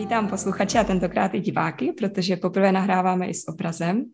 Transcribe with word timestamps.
Vítám 0.00 0.28
posluchače 0.28 0.78
a 0.78 0.84
tentokrát 0.84 1.34
i 1.34 1.40
diváky, 1.40 1.92
protože 1.92 2.36
poprvé 2.36 2.72
nahráváme 2.72 3.28
i 3.28 3.34
s 3.34 3.48
obrazem. 3.48 4.04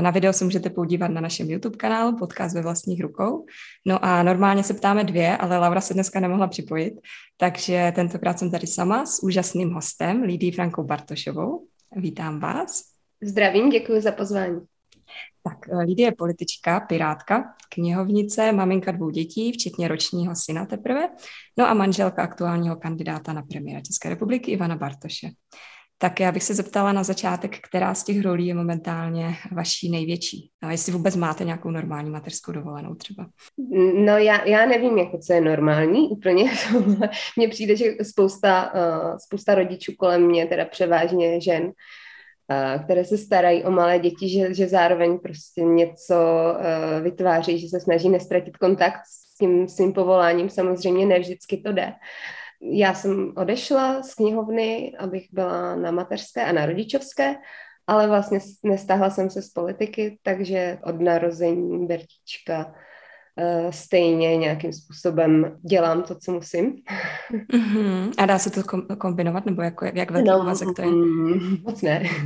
Na 0.00 0.10
video 0.10 0.32
se 0.32 0.44
můžete 0.44 0.70
podívat 0.70 1.08
na 1.08 1.20
našem 1.20 1.50
YouTube 1.50 1.76
kanálu 1.76 2.16
Podcast 2.18 2.54
ve 2.54 2.62
vlastních 2.62 3.02
rukou. 3.02 3.46
No 3.86 4.04
a 4.04 4.22
normálně 4.22 4.62
se 4.62 4.74
ptáme 4.74 5.04
dvě, 5.04 5.36
ale 5.36 5.58
Laura 5.58 5.80
se 5.80 5.94
dneska 5.94 6.20
nemohla 6.20 6.46
připojit, 6.46 6.94
takže 7.36 7.92
tentokrát 7.94 8.38
jsem 8.38 8.50
tady 8.50 8.66
sama 8.66 9.06
s 9.06 9.22
úžasným 9.22 9.70
hostem, 9.70 10.22
Lidí 10.22 10.52
Frankou 10.52 10.84
Bartošovou. 10.84 11.66
Vítám 11.96 12.40
vás. 12.40 12.82
Zdravím, 13.22 13.70
děkuji 13.70 14.00
za 14.00 14.12
pozvání. 14.12 14.60
Tak 15.42 15.68
eh, 15.68 15.84
Lidia 15.84 16.08
je 16.08 16.14
politička, 16.18 16.80
pirátka, 16.80 17.54
knihovnice, 17.74 18.52
maminka 18.52 18.92
dvou 18.92 19.10
dětí, 19.10 19.52
včetně 19.52 19.88
ročního 19.88 20.34
syna 20.36 20.66
teprve, 20.66 21.08
no 21.58 21.68
a 21.68 21.74
manželka 21.74 22.22
aktuálního 22.22 22.76
kandidáta 22.76 23.32
na 23.32 23.42
premiéra 23.42 23.80
České 23.80 24.08
republiky 24.08 24.50
Ivana 24.50 24.76
Bartoše. 24.76 25.28
Tak 25.98 26.20
já 26.20 26.32
bych 26.32 26.42
se 26.42 26.54
zeptala 26.54 26.92
na 26.92 27.04
začátek, 27.04 27.58
která 27.68 27.94
z 27.94 28.04
těch 28.04 28.22
rolí 28.22 28.46
je 28.46 28.54
momentálně 28.54 29.34
vaší 29.52 29.90
největší. 29.90 30.50
A 30.62 30.72
jestli 30.72 30.92
vůbec 30.92 31.16
máte 31.16 31.44
nějakou 31.44 31.70
normální 31.70 32.10
mateřskou 32.10 32.52
dovolenou 32.52 32.94
třeba. 32.94 33.26
No 33.94 34.18
já, 34.18 34.44
já 34.44 34.66
nevím, 34.66 34.98
jako 34.98 35.18
co 35.18 35.32
je 35.32 35.40
normální 35.40 36.08
úplně. 36.08 36.50
Mně 37.36 37.48
přijde, 37.48 37.76
že 37.76 37.84
spousta, 38.02 38.72
uh, 38.74 39.16
spousta 39.16 39.54
rodičů 39.54 39.92
kolem 39.98 40.26
mě, 40.26 40.46
teda 40.46 40.64
převážně 40.64 41.40
žen, 41.40 41.72
které 42.84 43.04
se 43.04 43.18
starají 43.18 43.64
o 43.64 43.70
malé 43.70 43.98
děti, 43.98 44.28
že, 44.28 44.54
že 44.54 44.68
zároveň 44.68 45.18
prostě 45.18 45.60
něco 45.62 46.14
uh, 46.14 47.02
vytváří, 47.02 47.58
že 47.58 47.68
se 47.68 47.80
snaží 47.80 48.08
nestratit 48.08 48.56
kontakt 48.56 49.00
s 49.06 49.36
tím 49.38 49.68
svým 49.68 49.92
povoláním. 49.92 50.50
Samozřejmě 50.50 51.06
ne 51.06 51.18
vždycky 51.18 51.56
to 51.56 51.72
jde. 51.72 51.92
Já 52.60 52.94
jsem 52.94 53.32
odešla 53.36 54.02
z 54.02 54.14
knihovny, 54.14 54.92
abych 54.98 55.26
byla 55.32 55.76
na 55.76 55.90
mateřské 55.90 56.44
a 56.44 56.52
na 56.52 56.66
rodičovské, 56.66 57.34
ale 57.86 58.08
vlastně 58.08 58.38
nestáhla 58.62 59.10
jsem 59.10 59.30
se 59.30 59.42
z 59.42 59.48
politiky, 59.48 60.18
takže 60.22 60.78
od 60.84 61.00
narození 61.00 61.86
Bertička 61.86 62.74
stejně 63.70 64.36
nějakým 64.36 64.72
způsobem 64.72 65.58
dělám 65.62 66.02
to, 66.02 66.14
co 66.14 66.32
musím. 66.32 66.74
Mm-hmm. 67.52 68.12
A 68.18 68.26
dá 68.26 68.38
se 68.38 68.50
to 68.50 68.62
kombinovat, 68.98 69.46
nebo 69.46 69.62
jako, 69.62 69.84
jak 69.94 70.10
velký 70.10 70.28
no, 70.28 70.38
úvazek 70.38 70.68
to 70.76 70.82
je? 70.82 70.88
Mm, 70.88 71.56
moc 71.62 71.82
ne. 71.82 72.02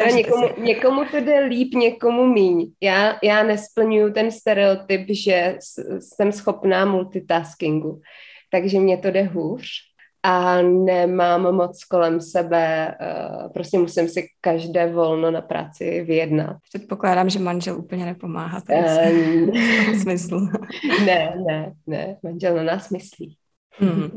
No, 0.00 0.06
někomu, 0.14 0.48
někomu 0.58 1.04
to 1.04 1.16
jde 1.16 1.38
líp, 1.38 1.74
někomu 1.74 2.26
míň. 2.26 2.72
Já, 2.80 3.18
já 3.22 3.42
nesplňuju 3.42 4.12
ten 4.12 4.30
stereotyp, 4.30 5.06
že 5.10 5.58
jsem 5.98 6.32
schopná 6.32 6.84
multitaskingu, 6.84 8.00
takže 8.50 8.80
mě 8.80 8.98
to 8.98 9.10
jde 9.10 9.22
hůř 9.22 9.66
a 10.26 10.62
nemám 10.62 11.54
moc 11.54 11.84
kolem 11.84 12.20
sebe, 12.20 12.94
uh, 13.00 13.52
prostě 13.52 13.78
musím 13.78 14.08
si 14.08 14.28
každé 14.40 14.92
volno 14.92 15.30
na 15.30 15.40
práci 15.40 16.04
vyjednat. 16.06 16.56
Předpokládám, 16.72 17.30
že 17.30 17.38
manžel 17.38 17.78
úplně 17.78 18.04
nepomáhá 18.04 18.62
um, 18.68 19.50
v 19.92 20.00
smyslu. 20.00 20.48
ne, 21.04 21.34
ne, 21.46 21.72
ne, 21.86 22.16
manžel 22.22 22.56
na 22.56 22.62
nás 22.62 22.90
myslí. 22.90 23.36
Mm. 23.80 24.10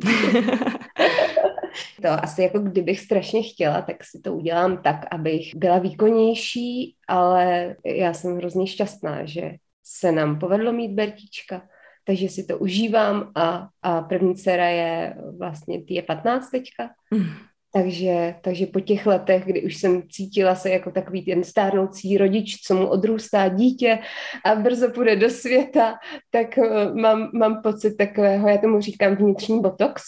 to 2.02 2.08
asi 2.24 2.42
jako 2.42 2.60
kdybych 2.60 3.00
strašně 3.00 3.44
chtěla, 3.44 3.82
tak 3.82 4.04
si 4.04 4.20
to 4.20 4.34
udělám 4.34 4.78
tak, 4.78 5.06
abych 5.12 5.56
byla 5.56 5.80
výkonnější, 5.80 6.96
ale 7.08 7.76
já 7.86 8.14
jsem 8.14 8.38
hrozně 8.38 8.68
šťastná, 8.68 9.26
že 9.26 9.52
se 9.84 10.12
nám 10.12 10.40
povedlo 10.40 10.74
mít 10.74 10.92
Bertička, 10.92 11.62
takže 12.10 12.30
si 12.30 12.44
to 12.44 12.58
užívám 12.58 13.32
a, 13.36 13.68
a 13.82 14.02
první 14.02 14.36
dcera 14.36 14.70
je 14.70 15.16
vlastně, 15.38 15.84
ty 15.84 15.94
je 15.94 16.02
15 16.02 16.50
teďka, 16.50 16.90
mm. 17.14 17.26
takže, 17.74 18.36
takže 18.42 18.66
po 18.66 18.80
těch 18.80 19.06
letech, 19.06 19.46
kdy 19.46 19.62
už 19.62 19.76
jsem 19.76 20.04
cítila 20.10 20.56
se 20.56 20.70
jako 20.70 20.92
takový 20.92 21.26
ten 21.26 21.44
stárnoucí 21.44 22.18
rodič, 22.18 22.62
co 22.62 22.76
mu 22.76 22.88
odrůstá 22.88 23.48
dítě 23.48 24.00
a 24.46 24.56
brzo 24.56 24.90
půjde 24.90 25.16
do 25.16 25.30
světa, 25.30 25.96
tak 26.32 26.58
uh, 26.58 26.96
mám, 26.96 27.30
mám 27.34 27.62
pocit 27.62 27.98
takového, 27.98 28.50
já 28.50 28.58
tomu 28.58 28.82
říkám 28.82 29.16
vnitřní 29.16 29.62
botox, 29.62 30.04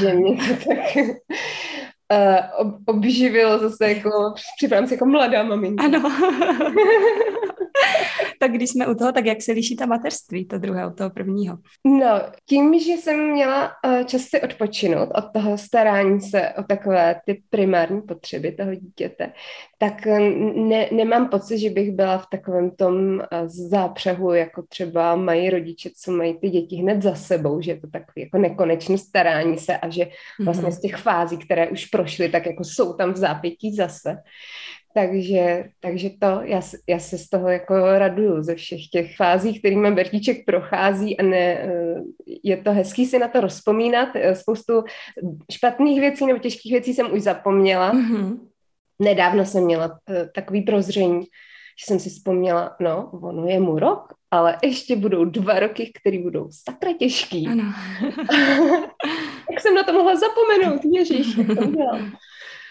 že 0.00 0.14
mě 0.14 0.36
to 0.36 0.68
tak 0.68 0.96
uh, 2.62 2.72
obživilo 2.86 3.58
zase 3.58 3.92
jako, 3.92 4.10
připadám 4.56 4.86
se 4.86 4.94
jako 4.94 5.06
mladá 5.06 5.42
maminka. 5.42 5.84
Ano. 5.84 6.02
tak 8.40 8.52
když 8.52 8.70
jsme 8.70 8.86
u 8.86 8.94
toho, 8.94 9.12
tak 9.12 9.26
jak 9.26 9.42
se 9.42 9.52
liší 9.52 9.76
ta 9.76 9.86
mateřství, 9.86 10.46
to 10.46 10.58
druhé 10.58 10.86
od 10.86 10.96
toho 10.96 11.10
prvního? 11.10 11.58
No, 11.84 12.20
tím, 12.48 12.80
že 12.80 12.92
jsem 12.92 13.32
měla 13.32 13.72
uh, 13.86 14.04
čas 14.04 14.22
si 14.22 14.40
odpočinout 14.40 15.08
od 15.14 15.24
toho 15.32 15.58
starání 15.58 16.20
se 16.20 16.52
o 16.58 16.62
takové 16.62 17.16
ty 17.26 17.42
primární 17.50 18.02
potřeby 18.02 18.52
toho 18.52 18.74
dítěte, 18.74 19.32
tak 19.78 20.06
eh, 20.06 20.20
ne, 20.54 20.88
nemám 20.92 21.28
pocit, 21.28 21.58
že 21.58 21.70
bych 21.70 21.92
byla 21.92 22.18
v 22.18 22.26
takovém 22.30 22.70
tom 22.70 22.94
uh, 23.14 23.20
zápřehu, 23.46 24.32
jako 24.32 24.62
třeba 24.68 25.16
mají 25.16 25.50
rodiče, 25.50 25.90
co 25.96 26.12
mají 26.12 26.38
ty 26.38 26.50
děti 26.50 26.76
hned 26.76 27.02
za 27.02 27.14
sebou, 27.14 27.60
že 27.60 27.70
je 27.70 27.80
to 27.80 27.86
takový 27.86 28.22
jako 28.22 28.38
nekonečné 28.38 28.98
starání 28.98 29.58
se 29.58 29.78
a 29.78 29.88
že 29.88 30.08
vlastně 30.40 30.68
mm-hmm. 30.68 30.76
z 30.76 30.80
těch 30.80 30.96
fází, 30.96 31.38
které 31.38 31.68
už 31.68 31.86
prošly, 31.86 32.28
tak 32.28 32.46
jako 32.46 32.64
jsou 32.64 32.92
tam 32.92 33.12
v 33.12 33.16
zápětí 33.16 33.74
zase. 33.74 34.16
Takže, 34.96 35.64
takže 35.80 36.10
to, 36.10 36.40
já, 36.42 36.60
já 36.88 36.98
se 36.98 37.18
z 37.18 37.28
toho 37.28 37.48
jako 37.48 37.74
raduju 37.98 38.42
ze 38.42 38.54
všech 38.54 38.88
těch 38.92 39.16
fází, 39.16 39.58
kterými 39.58 39.90
Bertíček 39.90 40.44
prochází 40.44 41.16
a 41.18 41.22
ne, 41.22 41.36
eh, 41.36 41.94
je 42.42 42.56
to 42.56 42.72
hezký 42.72 43.06
si 43.06 43.18
na 43.18 43.28
to 43.28 43.40
rozpomínat. 43.40 44.08
Eh, 44.14 44.34
spoustu 44.34 44.84
špatných 45.52 46.00
věcí 46.00 46.26
nebo 46.26 46.38
těžkých 46.38 46.72
věcí 46.72 46.94
jsem 46.94 47.12
už 47.12 47.22
zapomněla. 47.22 47.92
Mm-hmm. 47.92 48.38
Nedávno 48.98 49.44
jsem 49.44 49.64
měla 49.64 49.86
uh, 49.86 50.16
takový 50.34 50.62
prozření, 50.62 51.20
že 51.80 51.84
jsem 51.86 51.98
si 51.98 52.10
vzpomněla, 52.10 52.76
no, 52.80 53.10
ono 53.22 53.46
je 53.46 53.60
mu 53.60 53.78
rok, 53.78 54.14
ale 54.30 54.56
ještě 54.62 54.96
budou 54.96 55.24
dva 55.24 55.58
roky, 55.60 55.92
které 56.00 56.18
budou 56.18 56.48
sakra 56.64 56.92
těžký. 56.92 57.48
Ano. 57.48 57.64
Jak 59.50 59.60
jsem 59.60 59.74
na 59.74 59.82
to 59.82 59.92
mohla 59.92 60.16
zapomenout, 60.16 60.80
ježíš, 60.84 61.36
jak 61.36 61.46
to 61.46 61.68
udělám 61.68 62.12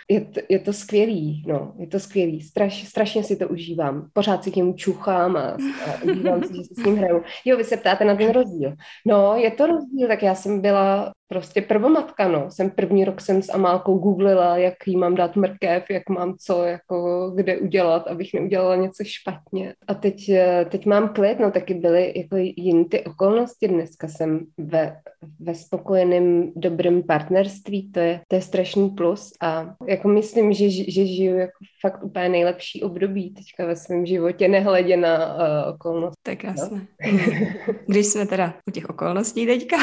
je 0.09 0.21
to, 0.21 0.39
je 0.49 0.59
to 0.59 0.73
skvělý, 0.73 1.43
no, 1.47 1.73
je 1.77 1.88
to 1.88 1.99
skvělý, 1.99 2.41
Straš, 2.41 2.88
strašně 2.88 3.23
si 3.23 3.35
to 3.35 3.47
užívám, 3.47 4.09
pořád 4.13 4.43
si 4.43 4.51
k 4.51 4.55
němu 4.55 4.73
čuchám 4.73 5.38
a, 5.38 5.41
a 5.85 6.03
užívám 6.03 6.43
si, 6.43 6.55
že 6.55 6.63
si 6.63 6.73
s 6.73 6.85
ním 6.85 6.95
hraju. 6.95 7.23
Jo, 7.45 7.57
vy 7.57 7.63
se 7.63 7.77
ptáte 7.77 8.05
na 8.05 8.15
ten 8.15 8.31
rozdíl. 8.31 8.75
No, 9.05 9.35
je 9.35 9.51
to 9.51 9.67
rozdíl, 9.67 10.07
tak 10.07 10.23
já 10.23 10.35
jsem 10.35 10.61
byla 10.61 11.11
prostě 11.28 11.62
prvomatka, 11.62 12.28
no. 12.28 12.52
Jsem 12.52 12.69
první 12.69 13.06
rok 13.06 13.22
jsem 13.22 13.41
s 13.41 13.53
Amálkou 13.53 13.97
googlila, 13.97 14.58
jak 14.58 14.74
jí 14.86 14.97
mám 14.97 15.16
dát 15.16 15.36
mrkev, 15.36 15.90
jak 15.90 16.09
mám 16.09 16.36
co, 16.40 16.63
jako 16.63 17.30
kde 17.36 17.58
udělat, 17.58 18.08
abych 18.08 18.34
neudělala 18.34 18.75
něco 18.75 19.03
špatně. 19.03 19.74
A 19.88 19.94
teď, 19.94 20.30
eh, 20.30 20.66
teď 20.69 20.86
mám 20.86 21.09
klid, 21.09 21.40
no 21.40 21.52
taky 21.52 21.74
byly 21.74 22.13
jako 22.16 22.36
jiné 22.38 22.86
ty 22.86 23.03
okolnosti. 23.03 23.68
Dneska 23.68 24.08
jsem 24.08 24.46
ve, 24.58 24.97
ve 25.40 25.56
spokojeném, 25.56 26.52
dobrém 26.56 27.03
partnerství, 27.03 27.92
to 27.92 28.00
je, 28.00 28.22
to 28.28 28.36
je 28.36 28.42
strašný 28.42 28.90
plus 28.90 29.34
a 29.42 29.75
jako 29.88 30.07
myslím, 30.07 30.54
že, 30.54 30.69
že 30.69 31.06
žiju 31.06 31.38
jako 31.38 31.57
fakt 31.81 32.04
úplně 32.04 32.30
nejlepší 32.30 32.83
období 32.83 33.33
teďka 33.33 33.66
ve 33.66 33.75
svém 33.75 34.06
životě, 34.06 34.48
nehledě 34.48 34.98
na 34.98 35.36
uh, 35.36 35.42
okolnosti. 35.75 36.21
Tak 36.24 36.44
jasné. 36.44 36.88
No? 37.12 37.74
Když 37.88 38.06
jsme 38.06 38.25
teda 38.25 38.54
u 38.69 38.71
těch 38.71 38.89
okolností 38.89 39.45
teďka, 39.45 39.78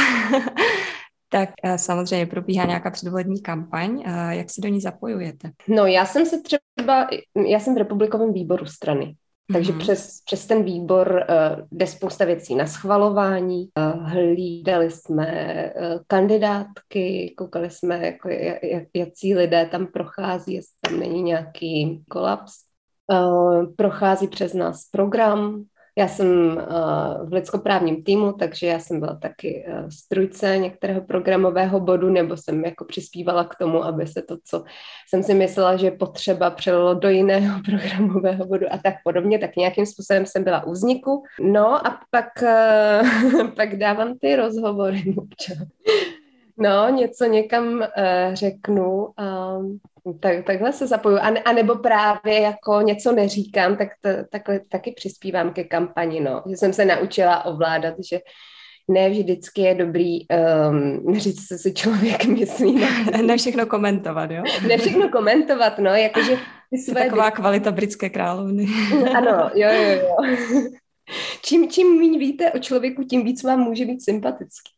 tak 1.33 1.51
eh, 1.65 1.79
samozřejmě 1.79 2.27
probíhá 2.27 2.65
nějaká 2.65 2.91
předvolební 2.91 3.43
kampaň. 3.43 4.03
Eh, 4.07 4.37
jak 4.37 4.51
se 4.51 4.61
do 4.61 4.69
ní 4.69 4.81
zapojujete? 4.81 5.51
No, 5.69 5.87
já 5.87 6.07
jsem 6.07 6.27
se 6.27 6.41
třeba, 6.43 7.09
já 7.47 7.61
jsem 7.61 7.75
v 7.75 7.79
republikovém 7.79 8.33
výboru 8.33 8.67
strany. 8.67 9.15
Takže 9.53 9.73
mm-hmm. 9.73 9.79
přes, 9.79 10.21
přes 10.25 10.47
ten 10.47 10.63
výbor 10.63 11.27
uh, 11.29 11.67
jde 11.73 11.87
spousta 11.87 12.25
věcí 12.25 12.55
na 12.55 12.67
schvalování. 12.67 13.69
Uh, 13.79 14.09
hlídali 14.09 14.91
jsme 14.91 15.27
uh, 15.77 16.01
kandidátky, 16.07 17.35
koukali 17.39 17.71
jsme, 17.71 18.07
jako, 18.07 18.29
jak, 18.29 18.87
jaký 18.95 19.35
lidé 19.35 19.69
tam 19.71 19.87
prochází, 19.87 20.55
jestli 20.55 20.73
tam 20.81 21.01
není 21.01 21.23
nějaký 21.23 22.03
kolaps. 22.11 22.53
Uh, 23.13 23.75
prochází 23.77 24.29
přes 24.29 24.55
nás 24.55 24.89
program, 24.91 25.65
Já 25.99 26.09
jsem 26.09 26.27
uh, 26.47 27.29
v 27.29 27.33
lidskoprávním 27.33 28.05
týmu, 28.05 28.33
takže 28.33 28.67
já 28.67 28.79
jsem 28.79 29.01
byla 29.01 29.15
taky 29.15 29.67
strujce 29.89 30.59
některého 30.59 31.01
programového 31.01 31.81
bodu, 31.81 32.11
nebo 32.11 32.37
jsem 32.37 32.65
jako 32.65 32.85
přispívala 32.85 33.45
k 33.45 33.55
tomu, 33.55 33.85
aby 33.85 34.07
se 34.07 34.23
to, 34.23 34.37
co 34.45 34.65
jsem 35.09 35.23
si 35.23 35.35
myslela, 35.35 35.77
že 35.77 35.91
potřeba, 35.91 36.51
přelilo 36.51 36.95
do 36.95 37.09
jiného 37.09 37.61
programového 37.65 38.47
bodu 38.47 38.67
a 38.71 38.79
tak 38.79 38.95
podobně, 39.05 39.39
tak 39.39 39.57
nějakým 39.57 39.87
způsobem 39.87 40.27
jsem 40.27 40.45
byla 40.45 40.65
u 40.65 40.73
vzniku. 40.73 41.23
No 41.41 41.87
a 41.87 42.01
pak, 42.11 42.29
uh, 42.43 43.51
pak 43.57 43.77
dávám 43.77 44.19
ty 44.19 44.37
rozhovory 44.37 45.03
No, 46.59 46.89
něco 46.91 47.25
někam 47.25 47.75
uh, 47.75 47.85
řeknu, 48.33 49.09
um, 49.59 49.79
tak, 50.21 50.45
takhle 50.45 50.73
se 50.73 50.87
zapoju. 50.87 51.17
A, 51.17 51.35
a 51.45 51.53
nebo 51.53 51.77
právě 51.77 52.41
jako 52.41 52.81
něco 52.81 53.13
neříkám, 53.13 53.77
tak 53.77 53.89
to, 54.01 54.09
takhle 54.31 54.61
taky 54.71 54.93
přispívám 54.93 55.53
ke 55.53 55.65
kampani, 55.65 56.21
no. 56.21 56.43
Že 56.51 56.57
jsem 56.57 56.73
se 56.73 56.85
naučila 56.85 57.45
ovládat, 57.45 57.95
že 58.11 58.21
ne 58.89 59.11
vždycky 59.11 59.61
je 59.61 59.75
dobrý 59.75 60.19
um, 60.29 61.15
říct, 61.19 61.47
co 61.49 61.59
si 61.59 61.75
člověk 61.75 62.25
myslí. 62.39 62.75
Ne, 62.75 63.23
ne 63.23 63.37
všechno 63.37 63.67
komentovat, 63.67 64.31
jo? 64.31 64.43
Ne 64.69 64.79
všechno 64.79 65.09
komentovat, 65.09 65.79
no, 65.79 65.91
jakože 65.91 66.39
své... 66.85 67.05
Taková 67.05 67.31
kvalita 67.31 67.71
britské 67.71 68.11
královny. 68.11 68.67
ano, 69.17 69.51
jo, 69.55 69.69
jo, 69.73 70.01
jo. 70.01 70.37
Čím, 71.43 71.71
čím 71.71 71.99
méně 71.99 72.19
víte 72.19 72.53
o 72.53 72.59
člověku, 72.59 73.05
tím 73.05 73.25
víc 73.25 73.43
vám 73.43 73.61
může 73.61 73.85
být 73.85 74.05
sympatický. 74.05 74.73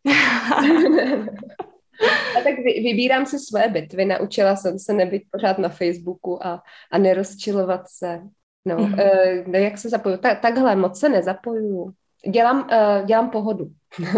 A 2.38 2.40
tak 2.40 2.54
vy, 2.56 2.82
vybírám 2.82 3.26
si 3.26 3.38
své 3.38 3.68
bitvy. 3.68 4.04
Naučila 4.04 4.56
jsem 4.56 4.78
se 4.78 4.92
nebyt 4.92 5.22
pořád 5.30 5.58
na 5.58 5.68
Facebooku 5.68 6.46
a, 6.46 6.62
a 6.90 6.98
nerozčilovat 6.98 7.88
se. 7.88 8.20
No, 8.64 8.76
mm-hmm. 8.76 9.48
uh, 9.48 9.54
jak 9.54 9.78
se 9.78 9.88
zapoju? 9.88 10.16
Ta, 10.16 10.34
takhle, 10.34 10.76
moc 10.76 11.00
se 11.00 11.08
nezapojuju. 11.08 11.92
Dělám, 12.30 12.68
uh, 12.72 13.06
dělám 13.06 13.30
pohodu. 13.30 13.70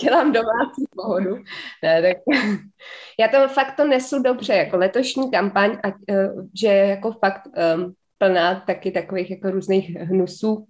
dělám 0.00 0.32
domácí 0.32 0.84
pohodu. 0.96 1.36
Ne, 1.82 2.02
tak... 2.02 2.16
Já 3.18 3.28
to 3.28 3.48
fakt 3.48 3.76
to 3.76 3.84
nesu 3.84 4.22
dobře, 4.22 4.54
jako 4.54 4.76
letošní 4.76 5.30
kampaň, 5.30 5.78
a, 5.82 5.88
uh, 5.88 6.46
že 6.60 6.66
je 6.68 6.86
jako 6.86 7.12
fakt 7.12 7.42
um, 7.76 7.94
plná 8.18 8.60
taky 8.60 8.90
takových 8.90 9.30
jako 9.30 9.50
různých 9.50 9.90
hnusů, 9.96 10.66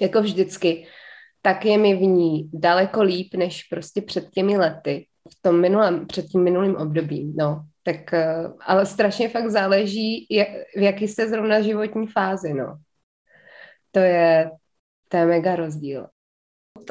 jako 0.00 0.20
vždycky 0.20 0.86
tak 1.42 1.64
je 1.64 1.78
mi 1.78 1.96
v 1.96 2.00
ní 2.00 2.50
daleko 2.52 3.02
líp, 3.02 3.34
než 3.34 3.62
prostě 3.62 4.02
před 4.02 4.30
těmi 4.30 4.56
lety, 4.56 5.06
v 5.28 5.42
tom 5.42 5.60
minulém, 5.60 6.06
před 6.06 6.26
tím 6.26 6.42
minulým 6.42 6.76
obdobím, 6.76 7.34
no. 7.36 7.62
Tak, 7.82 8.12
eh, 8.12 8.44
ale 8.60 8.86
strašně 8.86 9.28
fakt 9.28 9.50
záleží, 9.50 10.26
jak, 10.30 10.48
v 10.76 10.82
jaký 10.82 11.08
jste 11.08 11.28
zrovna 11.28 11.60
životní 11.60 12.06
fázi, 12.06 12.54
no. 12.54 12.76
To 13.90 13.98
je, 13.98 14.50
to 15.08 15.16
je 15.16 15.26
mega 15.26 15.56
rozdíl. 15.56 16.06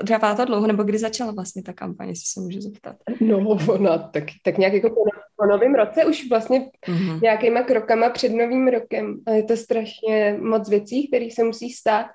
Trvá 0.07 0.35
to 0.35 0.45
dlouho, 0.45 0.67
nebo 0.67 0.83
kdy 0.83 0.97
začala 0.97 1.31
vlastně 1.31 1.63
ta 1.63 1.73
kampaně, 1.73 2.11
jestli 2.11 2.25
se 2.25 2.39
můžu 2.39 2.61
zeptat? 2.61 2.95
No, 3.21 3.57
ona 3.73 3.97
tak, 3.97 4.23
tak 4.43 4.57
nějak 4.57 4.73
jako 4.73 4.89
po, 4.89 5.01
po 5.35 5.45
novém 5.45 5.75
roce 5.75 6.05
už 6.05 6.29
vlastně 6.29 6.59
mm-hmm. 6.59 7.21
nějakýma 7.21 7.61
krokama 7.61 8.09
před 8.09 8.29
novým 8.29 8.67
rokem. 8.67 9.19
Je 9.33 9.43
to 9.43 9.57
strašně 9.57 10.37
moc 10.41 10.69
věcí, 10.69 11.07
které 11.07 11.27
se 11.31 11.43
musí 11.43 11.69
stát. 11.69 12.05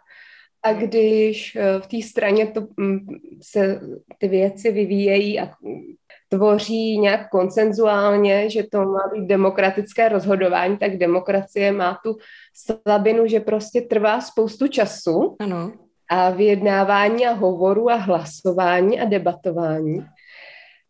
A 0.62 0.72
když 0.72 1.56
eh, 1.56 1.80
v 1.80 1.86
té 1.86 2.02
straně 2.02 2.46
to, 2.46 2.66
mm, 2.76 3.06
se 3.42 3.80
ty 4.18 4.28
věci 4.28 4.72
vyvíjejí 4.72 5.40
a 5.40 5.50
tvoří 6.28 6.98
nějak 6.98 7.28
konsenzuálně, 7.30 8.50
že 8.50 8.62
to 8.62 8.78
má 8.78 9.10
být 9.12 9.26
demokratické 9.26 10.08
rozhodování, 10.08 10.76
tak 10.76 10.96
demokracie 10.96 11.72
má 11.72 11.98
tu 12.04 12.16
slabinu, 12.54 13.26
že 13.26 13.40
prostě 13.40 13.80
trvá 13.80 14.20
spoustu 14.20 14.68
času. 14.68 15.36
Ano. 15.40 15.72
A 16.08 16.30
vyjednávání 16.30 17.26
a 17.26 17.32
hovoru 17.32 17.90
a 17.90 17.94
hlasování 17.94 19.00
a 19.00 19.04
debatování. 19.04 20.06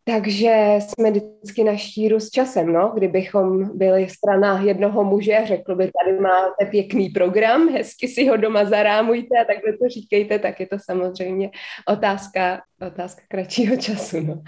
Takže 0.05 0.79
jsme 0.79 1.11
vždycky 1.11 1.65
na 1.65 1.77
štíru 1.77 2.21
s 2.21 2.31
časem, 2.31 2.73
no. 2.73 2.93
Kdybychom 2.95 3.79
byli 3.79 4.09
strana 4.09 4.63
jednoho 4.63 5.05
muže, 5.05 5.39
řekl 5.45 5.77
by, 5.77 5.91
tady 6.05 6.21
máte 6.21 6.67
pěkný 6.71 7.11
program, 7.11 7.69
hezky 7.69 8.09
si 8.09 8.29
ho 8.29 8.37
doma 8.37 8.65
zarámujte 8.65 9.39
a 9.39 9.45
takhle 9.45 9.73
to 9.73 9.89
říkejte, 9.89 10.39
tak 10.39 10.61
je 10.61 10.67
to 10.67 10.77
samozřejmě 10.85 11.51
otázka, 11.89 12.61
otázka 12.87 13.23
kratšího 13.29 13.77
času, 13.77 14.21
no. 14.21 14.43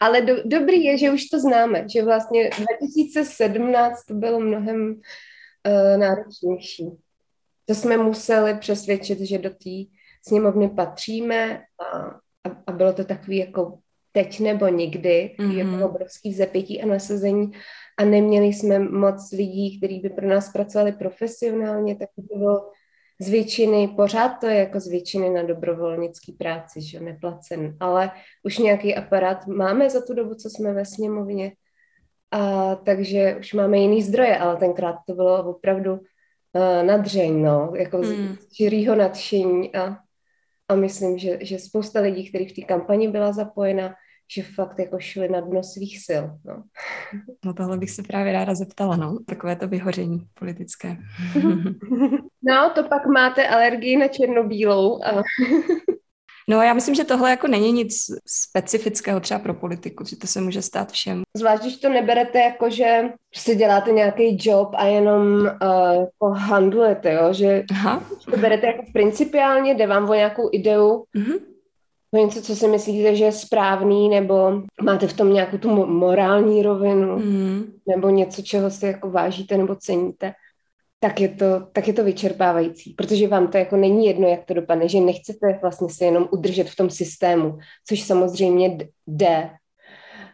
Ale 0.00 0.20
do, 0.20 0.34
dobrý 0.44 0.84
je, 0.84 0.98
že 0.98 1.10
už 1.10 1.24
to 1.24 1.40
známe, 1.40 1.86
že 1.94 2.04
vlastně 2.04 2.50
2017 2.50 4.04
to 4.04 4.14
bylo 4.14 4.40
mnohem 4.40 4.90
uh, 4.90 6.00
náročnější. 6.00 6.90
To 7.64 7.74
jsme 7.74 7.96
museli 7.96 8.58
přesvědčit, 8.58 9.20
že 9.20 9.38
do 9.38 9.50
té 9.50 9.70
sněmovny 10.28 10.68
patříme 10.68 11.62
a, 11.80 11.98
a, 12.50 12.62
a 12.66 12.72
bylo 12.72 12.92
to 12.92 13.04
takový 13.04 13.36
jako 13.36 13.78
teď 14.16 14.40
nebo 14.40 14.68
nikdy, 14.68 15.36
mm-hmm. 15.38 15.56
jako 15.56 15.86
obrovský 15.86 16.30
vzepětí 16.30 16.82
a 16.82 16.86
nasazení 16.86 17.52
a 17.98 18.04
neměli 18.04 18.46
jsme 18.46 18.78
moc 18.78 19.32
lidí, 19.32 19.78
kteří 19.78 20.00
by 20.00 20.10
pro 20.10 20.28
nás 20.28 20.52
pracovali 20.52 20.92
profesionálně, 20.92 21.96
tak 21.96 22.08
to 22.16 22.36
bylo 22.36 22.70
z 23.20 23.28
většiny, 23.28 23.88
pořád 23.88 24.28
to 24.28 24.46
je 24.46 24.56
jako 24.56 24.80
z 24.80 24.88
většiny 24.88 25.30
na 25.30 25.42
dobrovolnický 25.42 26.32
práci, 26.32 26.82
že 26.82 27.00
neplacen, 27.00 27.76
ale 27.80 28.10
už 28.44 28.58
nějaký 28.58 28.94
aparát 28.94 29.46
máme 29.46 29.90
za 29.90 30.00
tu 30.00 30.14
dobu, 30.14 30.34
co 30.34 30.50
jsme 30.50 30.72
ve 30.72 30.84
sněmovně, 30.84 31.52
a 32.30 32.74
takže 32.74 33.36
už 33.40 33.52
máme 33.52 33.78
jiný 33.78 34.02
zdroje, 34.02 34.38
ale 34.38 34.56
tenkrát 34.56 34.96
to 35.06 35.14
bylo 35.14 35.50
opravdu 35.50 35.92
uh, 35.92 36.86
nadřeň, 36.86 37.42
no, 37.42 37.72
jako 37.76 37.98
mm. 37.98 38.36
z 38.40 38.52
čirýho 38.52 38.94
nadšení 38.94 39.74
a, 39.76 39.96
a 40.68 40.74
myslím, 40.74 41.18
že, 41.18 41.38
že 41.40 41.58
spousta 41.58 42.00
lidí, 42.00 42.28
kteří 42.28 42.48
v 42.48 42.52
té 42.52 42.62
kampani 42.62 43.08
byla 43.08 43.32
zapojena, 43.32 43.94
že 44.34 44.42
fakt 44.42 44.78
jako 44.78 44.98
šli 44.98 45.28
na 45.28 45.40
dno 45.40 45.62
svých 45.62 45.98
sil. 46.06 46.24
No. 46.44 46.62
no 47.44 47.54
tohle 47.54 47.78
bych 47.78 47.90
se 47.90 48.02
právě 48.02 48.32
ráda 48.32 48.54
zeptala, 48.54 48.96
no, 48.96 49.18
takové 49.26 49.56
to 49.56 49.68
vyhoření 49.68 50.26
politické. 50.34 50.96
no, 52.42 52.70
to 52.74 52.82
pak 52.82 53.06
máte 53.06 53.48
alergii 53.48 53.96
na 53.96 54.08
černobílou. 54.08 55.04
A... 55.04 55.22
No 56.48 56.62
já 56.62 56.74
myslím, 56.74 56.94
že 56.94 57.04
tohle 57.04 57.30
jako 57.30 57.48
není 57.48 57.72
nic 57.72 57.96
specifického 58.26 59.20
třeba 59.20 59.40
pro 59.40 59.54
politiku, 59.54 60.04
že 60.04 60.16
to 60.16 60.26
se 60.26 60.40
může 60.40 60.62
stát 60.62 60.92
všem. 60.92 61.22
Zvlášť, 61.36 61.62
když 61.62 61.76
to 61.76 61.88
neberete 61.88 62.38
jako, 62.38 62.70
že 62.70 63.02
si 63.34 63.56
děláte 63.56 63.92
nějaký 63.92 64.38
job 64.40 64.68
a 64.74 64.86
jenom 64.86 65.40
uh, 65.40 65.48
jako 66.00 66.30
handlujete, 66.30 67.12
jo? 67.12 67.32
že 67.32 67.64
Aha. 67.70 68.02
to 68.30 68.36
berete 68.36 68.66
jako 68.66 68.82
principiálně, 68.92 69.74
jde 69.74 69.86
vám 69.86 70.10
o 70.10 70.14
nějakou 70.14 70.48
ideu, 70.52 71.04
mm-hmm 71.16 71.55
něco, 72.12 72.42
co 72.42 72.56
si 72.56 72.68
myslíte, 72.68 73.16
že 73.16 73.24
je 73.24 73.32
správný, 73.32 74.08
nebo 74.08 74.62
máte 74.82 75.06
v 75.06 75.16
tom 75.16 75.32
nějakou 75.32 75.58
tu 75.58 75.86
morální 75.86 76.62
rovinu, 76.62 77.18
mm. 77.18 77.64
nebo 77.88 78.08
něco, 78.08 78.42
čeho 78.42 78.70
si 78.70 78.86
jako 78.86 79.10
vážíte 79.10 79.56
nebo 79.56 79.74
ceníte, 79.74 80.32
tak 81.00 81.20
je, 81.20 81.28
to, 81.28 81.66
tak 81.72 81.88
je 81.88 81.92
to 81.92 82.04
vyčerpávající, 82.04 82.94
protože 82.94 83.28
vám 83.28 83.48
to 83.48 83.58
jako 83.58 83.76
není 83.76 84.06
jedno, 84.06 84.28
jak 84.28 84.44
to 84.44 84.54
dopadne, 84.54 84.88
že 84.88 85.00
nechcete 85.00 85.58
vlastně 85.62 85.88
se 85.90 86.04
jenom 86.04 86.28
udržet 86.32 86.70
v 86.70 86.76
tom 86.76 86.90
systému, 86.90 87.58
což 87.88 88.02
samozřejmě 88.02 88.78
jde 89.06 89.50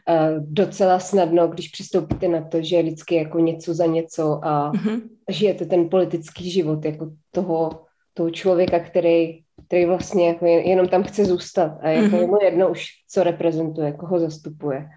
uh, 0.08 0.44
docela 0.46 0.98
snadno, 0.98 1.48
když 1.48 1.68
přistoupíte 1.68 2.28
na 2.28 2.48
to, 2.48 2.62
že 2.62 2.76
je 2.76 2.82
vždycky 2.82 3.14
jako 3.14 3.38
něco 3.38 3.74
za 3.74 3.86
něco 3.86 4.40
a 4.42 4.72
mm-hmm. 4.72 5.00
žijete 5.28 5.66
ten 5.66 5.88
politický 5.88 6.50
život 6.50 6.84
jako 6.84 7.10
toho, 7.30 7.70
toho 8.14 8.30
člověka, 8.30 8.80
který 8.80 9.41
který 9.72 9.86
vlastně 9.86 10.28
jako 10.28 10.46
jenom 10.46 10.88
tam 10.88 11.02
chce 11.02 11.24
zůstat 11.24 11.78
a 11.80 11.88
jako 11.88 12.16
mm-hmm. 12.16 12.26
mu 12.26 12.38
jedno 12.42 12.68
už, 12.68 12.86
co 13.08 13.22
reprezentuje, 13.22 13.92
koho 13.92 14.18
zastupuje. 14.18 14.88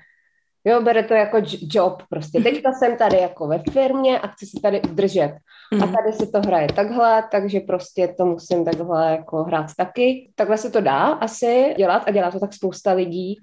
Jo, 0.66 0.82
bere 0.82 1.04
to 1.04 1.14
jako 1.14 1.38
job 1.62 2.04
prostě. 2.10 2.42
Teďka 2.42 2.72
jsem 2.72 2.98
tady 2.98 3.18
jako 3.18 3.48
ve 3.48 3.60
firmě 3.72 4.20
a 4.20 4.28
chci 4.28 4.46
se 4.46 4.60
tady 4.62 4.82
udržet. 4.82 5.38
Mm. 5.74 5.84
A 5.84 5.86
mhm. 5.86 5.96
tady 5.96 6.14
se 6.14 6.28
to 6.28 6.42
hraje 6.42 6.68
takhle, 6.76 7.24
takže 7.32 7.60
prostě 7.60 8.08
to 8.18 8.26
musím 8.26 8.66
takhle 8.66 9.12
jako 9.12 9.44
hrát 9.44 9.66
taky. 9.78 10.32
Takhle 10.36 10.58
se 10.58 10.72
to 10.72 10.82
dá 10.82 11.00
asi 11.00 11.74
dělat 11.78 12.04
a 12.08 12.12
dělá 12.12 12.32
to 12.32 12.40
tak 12.40 12.54
spousta 12.54 12.94
lidí 12.94 13.36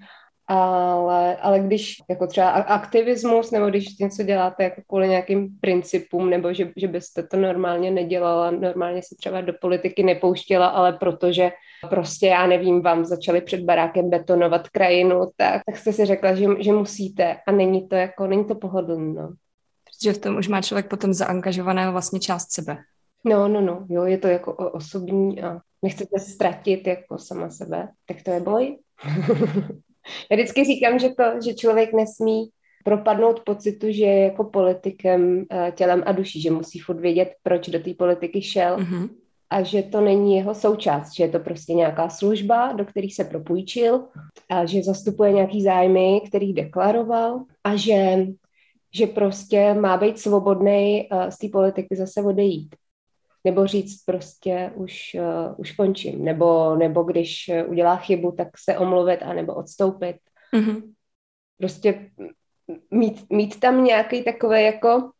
ale, 0.47 1.35
ale 1.35 1.59
když 1.59 1.95
jako 2.09 2.27
třeba 2.27 2.49
aktivismus, 2.49 3.51
nebo 3.51 3.65
když 3.65 3.97
něco 3.97 4.23
děláte 4.23 4.63
jako 4.63 4.81
kvůli 4.87 5.07
nějakým 5.07 5.59
principům, 5.61 6.29
nebo 6.29 6.53
že, 6.53 6.71
že 6.77 6.87
byste 6.87 7.23
to 7.23 7.37
normálně 7.37 7.91
nedělala, 7.91 8.51
normálně 8.51 9.01
se 9.01 9.15
třeba 9.15 9.41
do 9.41 9.53
politiky 9.61 10.03
nepouštěla, 10.03 10.67
ale 10.67 10.93
protože 10.93 11.51
prostě, 11.89 12.27
já 12.27 12.47
nevím, 12.47 12.81
vám 12.81 13.05
začali 13.05 13.41
před 13.41 13.61
barákem 13.61 14.09
betonovat 14.09 14.69
krajinu, 14.69 15.21
tak, 15.37 15.61
tak 15.65 15.77
jste 15.77 15.93
si 15.93 16.05
řekla, 16.05 16.35
že, 16.35 16.47
že 16.59 16.71
musíte 16.71 17.37
a 17.47 17.51
není 17.51 17.87
to 17.87 17.95
jako, 17.95 18.27
není 18.27 18.45
to 18.45 18.55
pohodlné, 18.55 19.21
no. 19.21 19.33
Protože 19.85 20.13
v 20.13 20.17
tom 20.17 20.37
už 20.37 20.47
má 20.47 20.61
člověk 20.61 20.89
potom 20.89 21.13
zaangažovaného 21.13 21.91
vlastně 21.91 22.19
část 22.19 22.51
sebe. 22.51 22.77
No, 23.25 23.47
no, 23.47 23.61
no, 23.61 23.85
jo, 23.89 24.03
je 24.03 24.17
to 24.17 24.27
jako 24.27 24.53
osobní 24.53 25.41
a 25.41 25.59
nechcete 25.81 26.19
ztratit 26.19 26.87
jako 26.87 27.17
sama 27.17 27.49
sebe, 27.49 27.87
tak 28.05 28.17
to 28.21 28.31
je 28.31 28.39
boj. 28.39 28.77
Já 30.31 30.37
vždycky 30.37 30.63
říkám, 30.63 30.99
že 30.99 31.09
to, 31.09 31.23
že 31.45 31.53
člověk 31.53 31.93
nesmí 31.93 32.49
propadnout 32.83 33.39
pocitu, 33.39 33.91
že 33.91 34.03
je 34.03 34.23
jako 34.23 34.43
politikem 34.43 35.45
eh, 35.51 35.71
tělem 35.75 36.03
a 36.05 36.11
duší, 36.11 36.41
že 36.41 36.51
musí 36.51 36.79
furt 36.79 36.99
vědět, 36.99 37.33
proč 37.43 37.69
do 37.69 37.79
té 37.79 37.93
politiky 37.93 38.41
šel 38.41 38.77
mm-hmm. 38.77 39.09
a 39.49 39.63
že 39.63 39.83
to 39.83 40.01
není 40.01 40.35
jeho 40.35 40.55
součást, 40.55 41.15
že 41.15 41.23
je 41.23 41.29
to 41.29 41.39
prostě 41.39 41.73
nějaká 41.73 42.09
služba, 42.09 42.73
do 42.73 42.85
kterých 42.85 43.15
se 43.15 43.23
propůjčil 43.23 44.03
a 44.49 44.65
že 44.65 44.83
zastupuje 44.83 45.31
nějaký 45.31 45.63
zájmy, 45.63 46.21
který 46.27 46.53
deklaroval 46.53 47.43
a 47.63 47.75
že, 47.75 48.25
že 48.93 49.07
prostě 49.07 49.73
má 49.73 49.97
být 49.97 50.19
svobodný 50.19 51.07
uh, 51.11 51.29
z 51.29 51.37
té 51.37 51.47
politiky 51.49 51.95
zase 51.95 52.21
odejít. 52.21 52.75
Nebo 53.43 53.67
říct 53.67 54.03
prostě 54.05 54.71
už, 54.75 55.15
uh, 55.19 55.55
už 55.57 55.71
končím. 55.71 56.25
Nebo, 56.25 56.75
nebo 56.75 57.03
když 57.03 57.51
udělá 57.67 57.95
chybu, 57.95 58.31
tak 58.31 58.47
se 58.57 58.77
omluvit 58.77 59.17
a 59.17 59.33
nebo 59.33 59.53
odstoupit. 59.53 60.15
Mm-hmm. 60.55 60.93
Prostě 61.57 62.09
mít, 62.91 63.29
mít 63.29 63.59
tam 63.59 63.83
nějaký 63.83 64.23
takový 64.23 64.63
jako 64.63 64.95
uh, 64.95 65.11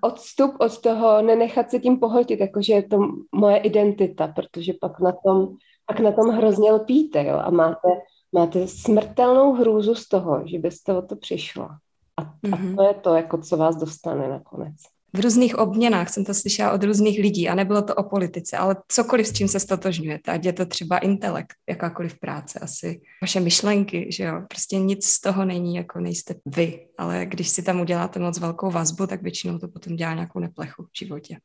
odstup 0.00 0.54
od 0.60 0.80
toho, 0.80 1.22
nenechat 1.22 1.70
se 1.70 1.78
tím 1.78 2.00
pohltit, 2.00 2.40
jakože 2.40 2.72
je 2.72 2.82
to 2.82 2.98
moje 3.34 3.56
identita, 3.56 4.28
protože 4.28 4.72
pak 4.80 5.00
na 5.00 5.12
tom, 5.24 5.48
pak 5.86 6.00
na 6.00 6.12
tom 6.12 6.28
hrozně 6.28 6.72
lpíte, 6.72 7.24
jo, 7.24 7.36
a 7.36 7.50
máte, 7.50 7.88
máte 8.32 8.68
smrtelnou 8.68 9.52
hrůzu 9.52 9.94
z 9.94 10.08
toho, 10.08 10.42
že 10.46 10.58
byste 10.58 10.94
o 10.94 11.02
to 11.02 11.16
přišla. 11.16 11.78
A, 12.16 12.22
mm-hmm. 12.22 12.54
a 12.54 12.56
mhm. 12.56 12.76
to 12.76 12.82
je 12.82 12.94
to, 12.94 13.14
jako 13.14 13.38
co 13.38 13.56
vás 13.56 13.76
dostane 13.76 14.28
nakonec 14.28 14.76
v 15.12 15.20
různých 15.20 15.58
obměnách 15.58 16.08
jsem 16.08 16.24
to 16.24 16.34
slyšela 16.34 16.72
od 16.72 16.84
různých 16.84 17.20
lidí 17.20 17.48
a 17.48 17.54
nebylo 17.54 17.82
to 17.82 17.94
o 17.94 18.02
politice, 18.02 18.56
ale 18.56 18.76
cokoliv, 18.88 19.26
s 19.26 19.32
čím 19.32 19.48
se 19.48 19.60
stotožňujete, 19.60 20.32
ať 20.32 20.44
je 20.44 20.52
to 20.52 20.66
třeba 20.66 20.98
intelekt, 20.98 21.54
jakákoliv 21.68 22.18
práce, 22.18 22.58
asi 22.58 23.00
vaše 23.22 23.40
myšlenky, 23.40 24.06
že 24.12 24.24
jo, 24.24 24.42
prostě 24.48 24.78
nic 24.78 25.06
z 25.06 25.20
toho 25.20 25.44
není, 25.44 25.76
jako 25.76 26.00
nejste 26.00 26.34
vy, 26.46 26.86
ale 26.98 27.26
když 27.26 27.48
si 27.48 27.62
tam 27.62 27.80
uděláte 27.80 28.18
moc 28.18 28.38
velkou 28.38 28.70
vazbu, 28.70 29.06
tak 29.06 29.22
většinou 29.22 29.58
to 29.58 29.68
potom 29.68 29.96
dělá 29.96 30.14
nějakou 30.14 30.38
neplechu 30.38 30.82
v 30.82 30.98
životě. 30.98 31.36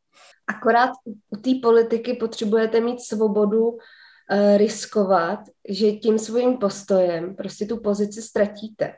Akorát 0.48 0.90
u 1.30 1.38
té 1.38 1.52
politiky 1.62 2.14
potřebujete 2.14 2.82
mít 2.82 3.02
svobodu 3.02 3.68
uh, 3.68 3.78
riskovat, 4.58 5.40
že 5.70 5.92
tím 5.92 6.20
svým 6.20 6.58
postojem 6.58 7.36
prostě 7.36 7.66
tu 7.66 7.78
pozici 7.78 8.22
ztratíte 8.22 8.94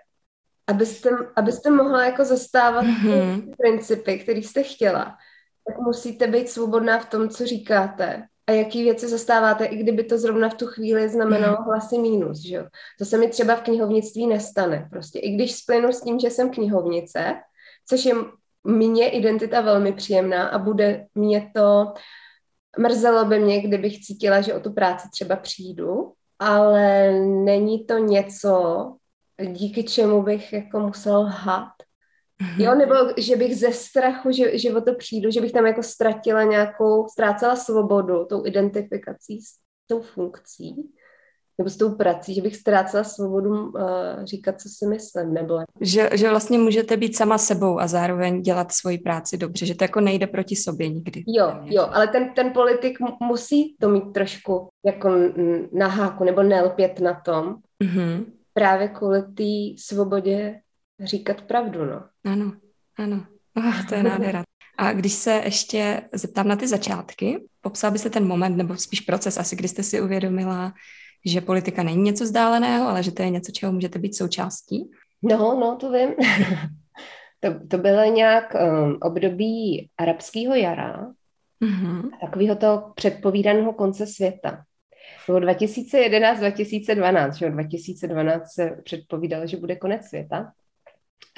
abyste, 0.67 1.09
abyste 1.35 1.69
mohla 1.69 2.05
jako 2.05 2.25
zastávat 2.25 2.85
mm-hmm. 2.85 3.41
ty 3.41 3.51
principy, 3.57 4.19
které 4.19 4.39
jste 4.39 4.63
chtěla, 4.63 5.17
tak 5.67 5.77
musíte 5.77 6.27
být 6.27 6.49
svobodná 6.49 6.99
v 6.99 7.09
tom, 7.09 7.29
co 7.29 7.45
říkáte 7.45 8.23
a 8.47 8.51
jaký 8.51 8.83
věci 8.83 9.07
zastáváte, 9.07 9.65
i 9.65 9.77
kdyby 9.77 10.03
to 10.03 10.17
zrovna 10.17 10.49
v 10.49 10.53
tu 10.53 10.67
chvíli 10.67 11.09
znamenalo 11.09 11.57
mm-hmm. 11.57 11.65
hlasy 11.65 11.97
mínus, 11.97 12.39
že 12.39 12.55
jo. 12.55 12.65
To 12.99 13.05
se 13.05 13.17
mi 13.17 13.27
třeba 13.27 13.55
v 13.55 13.61
knihovnictví 13.61 14.27
nestane. 14.27 14.87
Prostě 14.91 15.19
i 15.19 15.35
když 15.35 15.55
splynu 15.55 15.91
s 15.91 16.01
tím, 16.01 16.19
že 16.19 16.29
jsem 16.29 16.49
knihovnice, 16.49 17.35
což 17.89 18.05
je 18.05 18.15
mně 18.63 19.09
identita 19.09 19.61
velmi 19.61 19.93
příjemná 19.93 20.47
a 20.47 20.57
bude 20.57 21.05
mě 21.15 21.51
to, 21.55 21.93
mrzelo 22.79 23.25
by 23.25 23.39
mě, 23.39 23.61
kdybych 23.61 23.99
cítila, 23.99 24.41
že 24.41 24.53
o 24.53 24.59
tu 24.59 24.73
práci 24.73 25.07
třeba 25.11 25.35
přijdu, 25.35 26.13
ale 26.39 27.11
není 27.21 27.85
to 27.85 27.97
něco, 27.97 28.95
díky 29.45 29.83
čemu 29.83 30.23
bych 30.23 30.53
jako 30.53 30.79
musel 30.79 31.19
lhat. 31.19 31.69
Mm-hmm. 32.41 32.63
Jo, 32.63 32.75
nebo 32.75 32.93
že 33.17 33.35
bych 33.35 33.55
ze 33.55 33.71
strachu, 33.71 34.31
že, 34.31 34.57
že 34.57 34.73
o 34.73 34.81
to 34.81 34.95
přijdu, 34.95 35.31
že 35.31 35.41
bych 35.41 35.51
tam 35.51 35.65
jako 35.65 35.83
ztratila 35.83 36.43
nějakou, 36.43 37.07
ztrácela 37.07 37.55
svobodu 37.55 38.25
tou 38.25 38.45
identifikací 38.45 39.41
s 39.41 39.47
tou 39.87 40.01
funkcí, 40.01 40.75
nebo 41.57 41.69
s 41.69 41.77
tou 41.77 41.95
prací, 41.95 42.33
že 42.33 42.41
bych 42.41 42.55
ztrácela 42.55 43.03
svobodu 43.03 43.49
uh, 43.49 43.81
říkat, 44.23 44.61
co 44.61 44.69
si 44.69 44.85
myslím, 44.85 45.33
nebo... 45.33 45.59
Že, 45.81 46.09
že 46.13 46.29
vlastně 46.29 46.57
můžete 46.57 46.97
být 46.97 47.15
sama 47.15 47.37
sebou 47.37 47.79
a 47.79 47.87
zároveň 47.87 48.41
dělat 48.41 48.71
svoji 48.71 48.97
práci 48.97 49.37
dobře, 49.37 49.65
že 49.65 49.75
to 49.75 49.83
jako 49.83 49.99
nejde 49.99 50.27
proti 50.27 50.55
sobě 50.55 50.89
nikdy. 50.89 51.23
Jo, 51.27 51.53
jo, 51.63 51.89
ale 51.91 52.07
ten, 52.07 52.33
ten 52.33 52.53
politik 52.53 52.97
musí 53.21 53.75
to 53.79 53.89
mít 53.89 54.13
trošku 54.13 54.69
jako 54.85 55.09
na 55.73 55.87
háku, 55.87 56.23
nebo 56.23 56.43
nelpět 56.43 56.99
na 56.99 57.13
tom, 57.25 57.55
mm-hmm 57.83 58.25
právě 58.57 58.87
kvůli 58.87 59.21
té 59.21 59.81
svobodě 59.83 60.61
říkat 61.03 61.41
pravdu, 61.41 61.85
no. 61.85 62.03
Ano, 62.25 62.53
ano. 62.97 63.25
Oh, 63.57 63.85
to 63.89 63.95
je 63.95 64.03
nádhera. 64.03 64.43
A 64.77 64.93
když 64.93 65.13
se 65.13 65.41
ještě 65.45 66.01
zeptám 66.13 66.47
na 66.47 66.55
ty 66.55 66.67
začátky, 66.67 67.45
popsal 67.61 67.91
byste 67.91 68.09
ten 68.09 68.27
moment, 68.27 68.57
nebo 68.57 68.77
spíš 68.77 69.01
proces 69.01 69.37
asi, 69.37 69.55
kdy 69.55 69.67
jste 69.67 69.83
si 69.83 70.01
uvědomila, 70.01 70.73
že 71.25 71.41
politika 71.41 71.83
není 71.83 72.01
něco 72.01 72.23
vzdáleného, 72.23 72.87
ale 72.87 73.03
že 73.03 73.11
to 73.11 73.21
je 73.21 73.29
něco, 73.29 73.51
čeho 73.51 73.71
můžete 73.71 73.99
být 73.99 74.15
součástí? 74.15 74.91
No, 75.21 75.37
no, 75.37 75.75
to 75.75 75.91
vím. 75.91 76.09
to, 77.39 77.67
to 77.67 77.77
bylo 77.77 78.03
nějak 78.03 78.55
um, 78.55 78.97
období 79.01 79.89
arabského 79.97 80.55
jara, 80.55 81.07
mm-hmm. 81.61 82.09
takového 82.21 82.55
toho 82.55 82.91
předpovídaného 82.95 83.73
konce 83.73 84.07
světa. 84.07 84.63
Bylo 85.27 85.39
2011-2012, 85.39 87.31
že 87.31 87.49
2012 87.49 88.53
se 88.53 88.77
předpovídalo, 88.83 89.47
že 89.47 89.57
bude 89.57 89.75
konec 89.75 90.05
světa. 90.05 90.51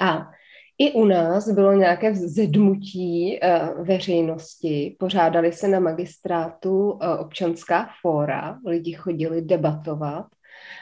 A 0.00 0.30
i 0.78 0.92
u 0.92 1.04
nás 1.04 1.48
bylo 1.48 1.72
nějaké 1.72 2.14
zedmutí 2.14 3.40
uh, 3.42 3.86
veřejnosti, 3.86 4.96
pořádali 4.98 5.52
se 5.52 5.68
na 5.68 5.80
magistrátu 5.80 6.90
uh, 6.90 7.20
občanská 7.20 7.88
fóra, 8.02 8.58
lidi 8.66 8.92
chodili 8.92 9.42
debatovat, 9.42 10.26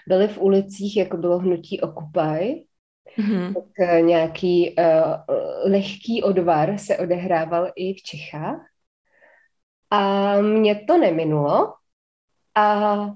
byli 0.09 0.29
v 0.29 0.38
ulicích, 0.38 0.97
jako 0.97 1.17
bylo 1.17 1.38
hnutí 1.38 1.81
Occupy, 1.81 2.65
mm-hmm. 3.19 3.55
tak 3.55 3.88
uh, 3.95 4.07
nějaký 4.07 4.77
uh, 4.79 5.15
lehký 5.71 6.23
odvar 6.23 6.79
se 6.79 6.99
odehrával 6.99 7.71
i 7.77 7.95
v 7.95 8.03
Čechách. 8.03 8.61
A 9.91 10.41
mě 10.41 10.75
to 10.75 10.99
neminulo, 10.99 11.73
a 12.59 13.15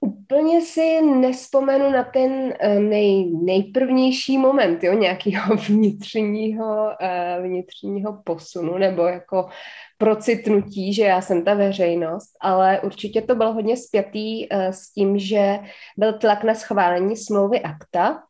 úplně 0.00 0.60
si 0.60 1.02
nespomenu 1.02 1.90
na 1.90 2.04
ten 2.04 2.54
eh, 2.60 2.80
nej, 2.80 3.30
nejprvnější 3.30 4.38
moment, 4.38 4.84
jo, 4.84 4.92
nějakého 4.92 5.56
vnitřního, 5.68 6.86
uh, 6.86 7.44
vnitřního 7.44 8.20
posunu 8.24 8.78
nebo 8.78 9.02
jako 9.02 9.48
procitnutí, 9.98 10.94
že 10.94 11.02
já 11.02 11.20
jsem 11.20 11.44
ta 11.44 11.54
veřejnost, 11.54 12.36
ale 12.40 12.80
určitě 12.80 13.22
to 13.22 13.34
bylo 13.34 13.52
hodně 13.52 13.76
spjatý 13.76 14.48
uh, 14.48 14.58
s 14.60 14.92
tím, 14.92 15.18
že 15.18 15.58
byl 15.96 16.12
tlak 16.12 16.44
na 16.44 16.54
schválení 16.54 17.16
smlouvy 17.16 17.60
akta, 17.60 18.22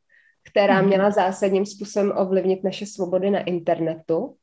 která 0.51 0.83
mm. 0.83 0.87
měla 0.87 1.11
zásadním 1.11 1.67
způsobem 1.67 2.13
ovlivnit 2.17 2.65
naše 2.65 2.87
svobody 2.87 3.31
na 3.31 3.41
internetu. 3.41 4.37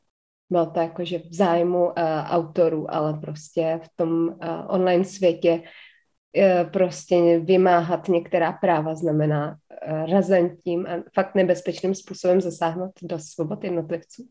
Bylo 0.54 0.66
to 0.66 0.80
jakože 0.80 1.18
v 1.20 1.34
zájmu 1.34 1.86
uh, 1.86 1.94
autorů, 2.26 2.94
ale 2.94 3.14
prostě 3.14 3.80
v 3.84 3.90
tom 3.96 4.28
uh, 4.28 4.34
online 4.68 5.06
světě 5.06 5.62
uh, 5.62 6.70
prostě 6.72 7.40
vymáhat 7.40 8.08
některá 8.08 8.52
práva 8.52 8.96
znamená 8.96 9.50
uh, 9.50 10.12
razantním 10.12 10.88
a 10.88 11.04
fakt 11.14 11.36
nebezpečným 11.36 11.96
způsobem 11.96 12.42
zasáhnout 12.42 12.92
do 13.02 13.20
svobod 13.20 13.64
jednotlivců. 13.64 14.24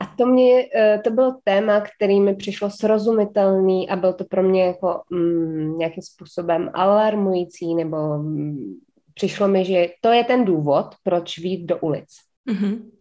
A 0.00 0.06
to, 0.06 0.26
mě, 0.26 0.64
to 1.04 1.10
bylo 1.10 1.34
téma, 1.44 1.80
který 1.80 2.20
mi 2.20 2.34
přišlo 2.34 2.70
srozumitelný 2.70 3.90
a 3.90 3.96
byl 3.96 4.12
to 4.12 4.24
pro 4.24 4.42
mě 4.42 4.64
jako 4.64 5.02
mm, 5.10 5.78
nějakým 5.78 6.02
způsobem 6.02 6.70
alarmující, 6.74 7.74
nebo 7.74 8.18
mm, 8.18 8.74
přišlo 9.14 9.48
mi, 9.48 9.64
že 9.64 9.88
to 10.00 10.12
je 10.12 10.24
ten 10.24 10.44
důvod, 10.44 10.86
proč 11.02 11.38
výjít 11.38 11.66
do 11.66 11.78
ulic. 11.78 12.08
Mm-hmm. 12.50 12.97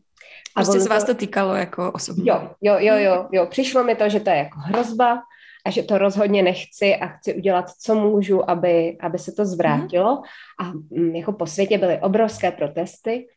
Prostě 0.63 0.79
se 0.79 0.89
vás 0.89 1.03
to 1.03 1.15
týkalo 1.15 1.55
jako 1.55 1.91
osobně. 1.91 2.31
Jo, 2.31 2.49
jo, 2.61 2.75
jo, 2.79 2.97
jo, 2.97 3.27
jo. 3.31 3.45
Přišlo 3.45 3.83
mi 3.83 3.95
to, 3.95 4.09
že 4.09 4.19
to 4.19 4.29
je 4.29 4.37
jako 4.37 4.59
hrozba 4.59 5.21
a 5.65 5.69
že 5.69 5.83
to 5.83 5.97
rozhodně 5.97 6.43
nechci 6.43 6.95
a 6.95 7.07
chci 7.07 7.35
udělat, 7.35 7.65
co 7.69 7.95
můžu, 7.95 8.49
aby, 8.49 8.97
aby 9.01 9.19
se 9.19 9.31
to 9.31 9.45
zvrátilo. 9.45 10.15
Mm. 10.15 10.21
A 10.67 10.71
mm, 10.91 11.15
jako 11.15 11.33
po 11.33 11.45
světě 11.45 11.77
byly 11.77 11.99
obrovské 11.99 12.51
protesty. 12.51 13.27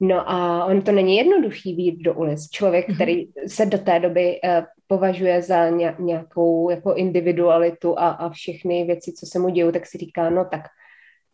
No 0.00 0.30
a 0.30 0.64
on 0.64 0.82
to 0.82 0.92
není 0.92 1.16
jednoduchý 1.16 1.74
výjít 1.74 2.02
do 2.02 2.14
ulic. 2.14 2.50
Člověk, 2.50 2.88
mm. 2.88 2.94
který 2.94 3.28
se 3.46 3.66
do 3.66 3.78
té 3.78 4.00
doby 4.00 4.40
uh, 4.44 4.64
považuje 4.86 5.42
za 5.42 5.68
nějakou 5.98 6.70
jako 6.70 6.94
individualitu 6.94 7.98
a, 7.98 8.08
a 8.08 8.30
všechny 8.30 8.84
věci, 8.84 9.12
co 9.12 9.26
se 9.26 9.38
mu 9.38 9.48
dějí, 9.48 9.72
tak 9.72 9.86
si 9.86 9.98
říká, 9.98 10.30
no 10.30 10.44
tak 10.44 10.60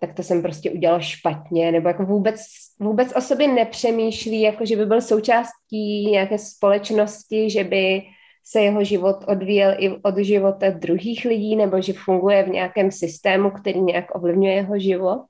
tak 0.00 0.14
to 0.14 0.23
jsem 0.23 0.43
prostě 0.43 0.71
udělal 0.71 1.00
špatně, 1.00 1.73
nebo 1.73 1.88
jako 1.88 2.05
vůbec, 2.05 2.40
vůbec 2.81 3.12
o 3.17 3.21
sobě 3.21 3.49
nepřemýšlí, 3.49 4.40
jako 4.40 4.67
že 4.67 4.76
by 4.76 4.87
byl 4.87 5.00
součástí 5.00 6.11
nějaké 6.11 6.38
společnosti, 6.38 7.50
že 7.50 7.64
by 7.64 8.02
se 8.45 8.61
jeho 8.61 8.85
život 8.85 9.17
odvíjel 9.26 9.75
i 9.78 9.90
od 10.02 10.19
života 10.19 10.71
druhých 10.71 11.25
lidí, 11.25 11.57
nebo 11.57 11.81
že 11.81 11.93
funguje 11.93 12.43
v 12.43 12.49
nějakém 12.49 12.90
systému, 12.90 13.50
který 13.50 13.81
nějak 13.81 14.14
ovlivňuje 14.14 14.55
jeho 14.55 14.78
život. 14.78 15.21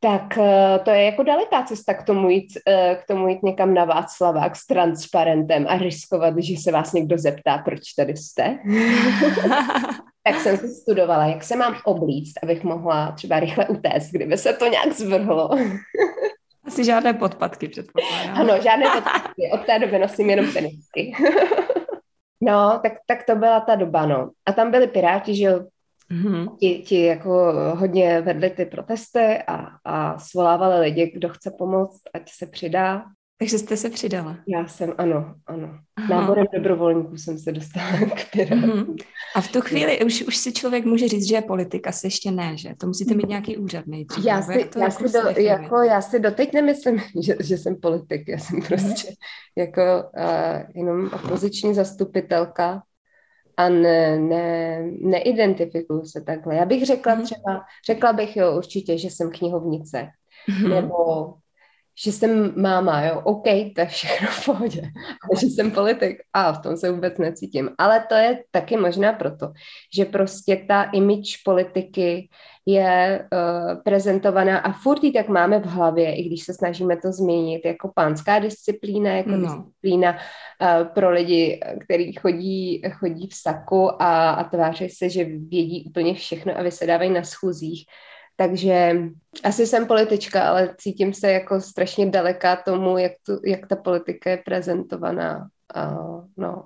Tak 0.00 0.38
eh, 0.38 0.78
to 0.84 0.90
je 0.90 1.04
jako 1.04 1.22
daleká 1.22 1.62
cesta 1.62 1.94
k 1.94 2.02
tomu 2.02 2.30
jít, 2.30 2.58
eh, 2.68 2.98
k 3.02 3.06
tomu 3.06 3.28
jít 3.28 3.42
někam 3.42 3.74
na 3.74 3.84
Václavák 3.84 4.56
s 4.56 4.66
transparentem 4.66 5.66
a 5.68 5.78
riskovat, 5.78 6.34
že 6.38 6.56
se 6.56 6.72
vás 6.72 6.92
někdo 6.92 7.18
zeptá, 7.18 7.58
proč 7.58 7.80
tady 7.96 8.16
jste. 8.16 8.58
tak 10.26 10.40
jsem 10.40 10.56
si 10.56 10.68
studovala, 10.68 11.26
jak 11.26 11.44
se 11.44 11.56
mám 11.56 11.76
oblíct, 11.84 12.32
abych 12.42 12.64
mohla 12.64 13.12
třeba 13.12 13.40
rychle 13.40 13.66
utéct, 13.68 14.10
kdyby 14.10 14.38
se 14.38 14.52
to 14.52 14.66
nějak 14.66 14.92
zvrhlo. 14.92 15.50
Asi 16.64 16.84
žádné 16.84 17.14
podpatky 17.14 17.68
předpokládám. 17.68 18.36
Ano, 18.40 18.62
žádné 18.62 18.86
podpatky. 18.90 19.50
Od 19.52 19.66
té 19.66 19.78
doby 19.78 19.98
nosím 19.98 20.30
jenom 20.30 20.52
tenisky. 20.52 21.12
No, 22.40 22.80
tak, 22.82 22.92
tak 23.06 23.24
to 23.24 23.36
byla 23.36 23.60
ta 23.60 23.74
doba, 23.74 24.06
no. 24.06 24.30
A 24.46 24.52
tam 24.52 24.70
byli 24.70 24.86
piráti, 24.86 25.36
že 25.36 25.44
jo, 25.44 25.60
mm-hmm. 26.12 26.56
ti, 26.56 26.78
ti 26.78 27.04
jako 27.04 27.52
hodně 27.74 28.20
vedli 28.20 28.50
ty 28.50 28.66
protesty 28.66 29.38
a, 29.48 29.66
a 29.84 30.18
svolávali 30.18 30.80
lidi, 30.80 31.12
kdo 31.14 31.28
chce 31.28 31.50
pomoct, 31.58 32.00
ať 32.14 32.30
se 32.30 32.46
přidá. 32.46 33.04
Takže 33.38 33.58
jste 33.58 33.76
se 33.76 33.90
přidala? 33.90 34.36
Já 34.48 34.66
jsem, 34.66 34.94
ano, 34.98 35.34
ano. 35.46 35.78
Aha. 35.96 36.20
Náborem 36.20 36.46
dobrovolníků 36.54 37.16
jsem 37.16 37.38
se 37.38 37.52
dostala 37.52 37.90
k 38.16 38.30
Pirátům. 38.32 38.70
Mm-hmm. 38.70 38.96
A 39.34 39.40
v 39.40 39.52
tu 39.52 39.60
chvíli 39.60 40.04
už, 40.04 40.22
už 40.22 40.36
si 40.36 40.52
člověk 40.52 40.84
může 40.84 41.08
říct, 41.08 41.28
že 41.28 41.34
je 41.34 41.42
politik, 41.42 41.86
asi 41.86 42.06
ještě 42.06 42.30
ne, 42.30 42.56
že? 42.56 42.74
To 42.80 42.86
musíte 42.86 43.14
mít 43.14 43.28
nějaký 43.28 43.56
úřad 43.56 43.86
nejdřív. 43.86 44.24
Já 44.24 44.42
si, 44.42 44.70
já, 44.76 44.82
jako 44.82 45.08
si 45.08 45.12
do, 45.12 45.42
jako, 45.42 45.82
já 45.82 46.00
si 46.00 46.20
doteď 46.20 46.52
nemyslím, 46.52 47.00
že, 47.22 47.36
že 47.40 47.58
jsem 47.58 47.76
politik. 47.76 48.28
Já 48.28 48.38
jsem 48.38 48.58
mhm. 48.58 48.66
prostě 48.66 49.14
jako 49.56 49.82
uh, 50.18 50.62
jenom 50.74 51.10
opoziční 51.14 51.74
zastupitelka 51.74 52.82
a 53.56 53.68
ne, 53.68 54.18
ne, 54.18 54.82
neidentifikuju 55.00 56.04
se 56.04 56.20
takhle. 56.20 56.54
Já 56.54 56.64
bych 56.64 56.86
řekla 56.86 57.16
mm-hmm. 57.16 57.22
třeba, 57.22 57.60
řekla 57.86 58.12
bych 58.12 58.36
jo 58.36 58.56
určitě, 58.56 58.98
že 58.98 59.08
jsem 59.10 59.30
knihovnice. 59.30 60.08
Mm-hmm. 60.50 60.68
Nebo 60.68 60.94
že 62.04 62.12
jsem 62.12 62.62
máma, 62.62 63.02
jo, 63.02 63.20
OK, 63.24 63.44
to 63.74 63.80
je 63.80 63.86
všechno 63.86 64.28
v 64.30 64.44
pohodě, 64.44 64.80
ale 65.22 65.40
že 65.40 65.46
jsem 65.46 65.70
politik, 65.70 66.18
a 66.32 66.52
v 66.52 66.62
tom 66.62 66.76
se 66.76 66.90
vůbec 66.90 67.18
necítím. 67.18 67.70
Ale 67.78 68.06
to 68.08 68.14
je 68.14 68.42
taky 68.50 68.76
možná 68.76 69.12
proto, 69.12 69.52
že 69.96 70.04
prostě 70.04 70.64
ta 70.68 70.82
image 70.82 71.42
politiky 71.44 72.28
je 72.66 73.28
uh, 73.32 73.82
prezentovaná 73.82 74.58
a 74.58 74.72
furt 74.72 75.04
ji 75.04 75.12
tak 75.12 75.28
máme 75.28 75.58
v 75.58 75.66
hlavě, 75.66 76.16
i 76.16 76.22
když 76.22 76.44
se 76.44 76.54
snažíme 76.54 76.96
to 76.96 77.12
změnit 77.12 77.64
jako 77.64 77.92
pánská 77.94 78.38
disciplína, 78.38 79.12
jako 79.12 79.30
no. 79.30 79.38
disciplína 79.38 80.12
uh, 80.12 80.88
pro 80.88 81.10
lidi, 81.10 81.60
kteří 81.84 82.12
chodí, 82.12 82.82
chodí 82.92 83.28
v 83.28 83.34
saku 83.34 84.02
a, 84.02 84.30
a 84.30 84.44
tváří 84.44 84.88
se, 84.88 85.08
že 85.08 85.24
vědí 85.24 85.84
úplně 85.86 86.14
všechno 86.14 86.58
a 86.58 86.62
vysedávají 86.62 87.10
na 87.10 87.22
schůzích. 87.22 87.86
Takže 88.36 88.96
asi 89.44 89.66
jsem 89.66 89.86
politička, 89.86 90.48
ale 90.48 90.74
cítím 90.78 91.14
se 91.14 91.32
jako 91.32 91.60
strašně 91.60 92.10
daleká 92.10 92.56
tomu, 92.56 92.98
jak, 92.98 93.12
tu, 93.26 93.40
jak 93.44 93.66
ta 93.66 93.76
politika 93.76 94.30
je 94.30 94.36
prezentovaná. 94.36 95.48
Uh, 95.76 96.24
no. 96.36 96.64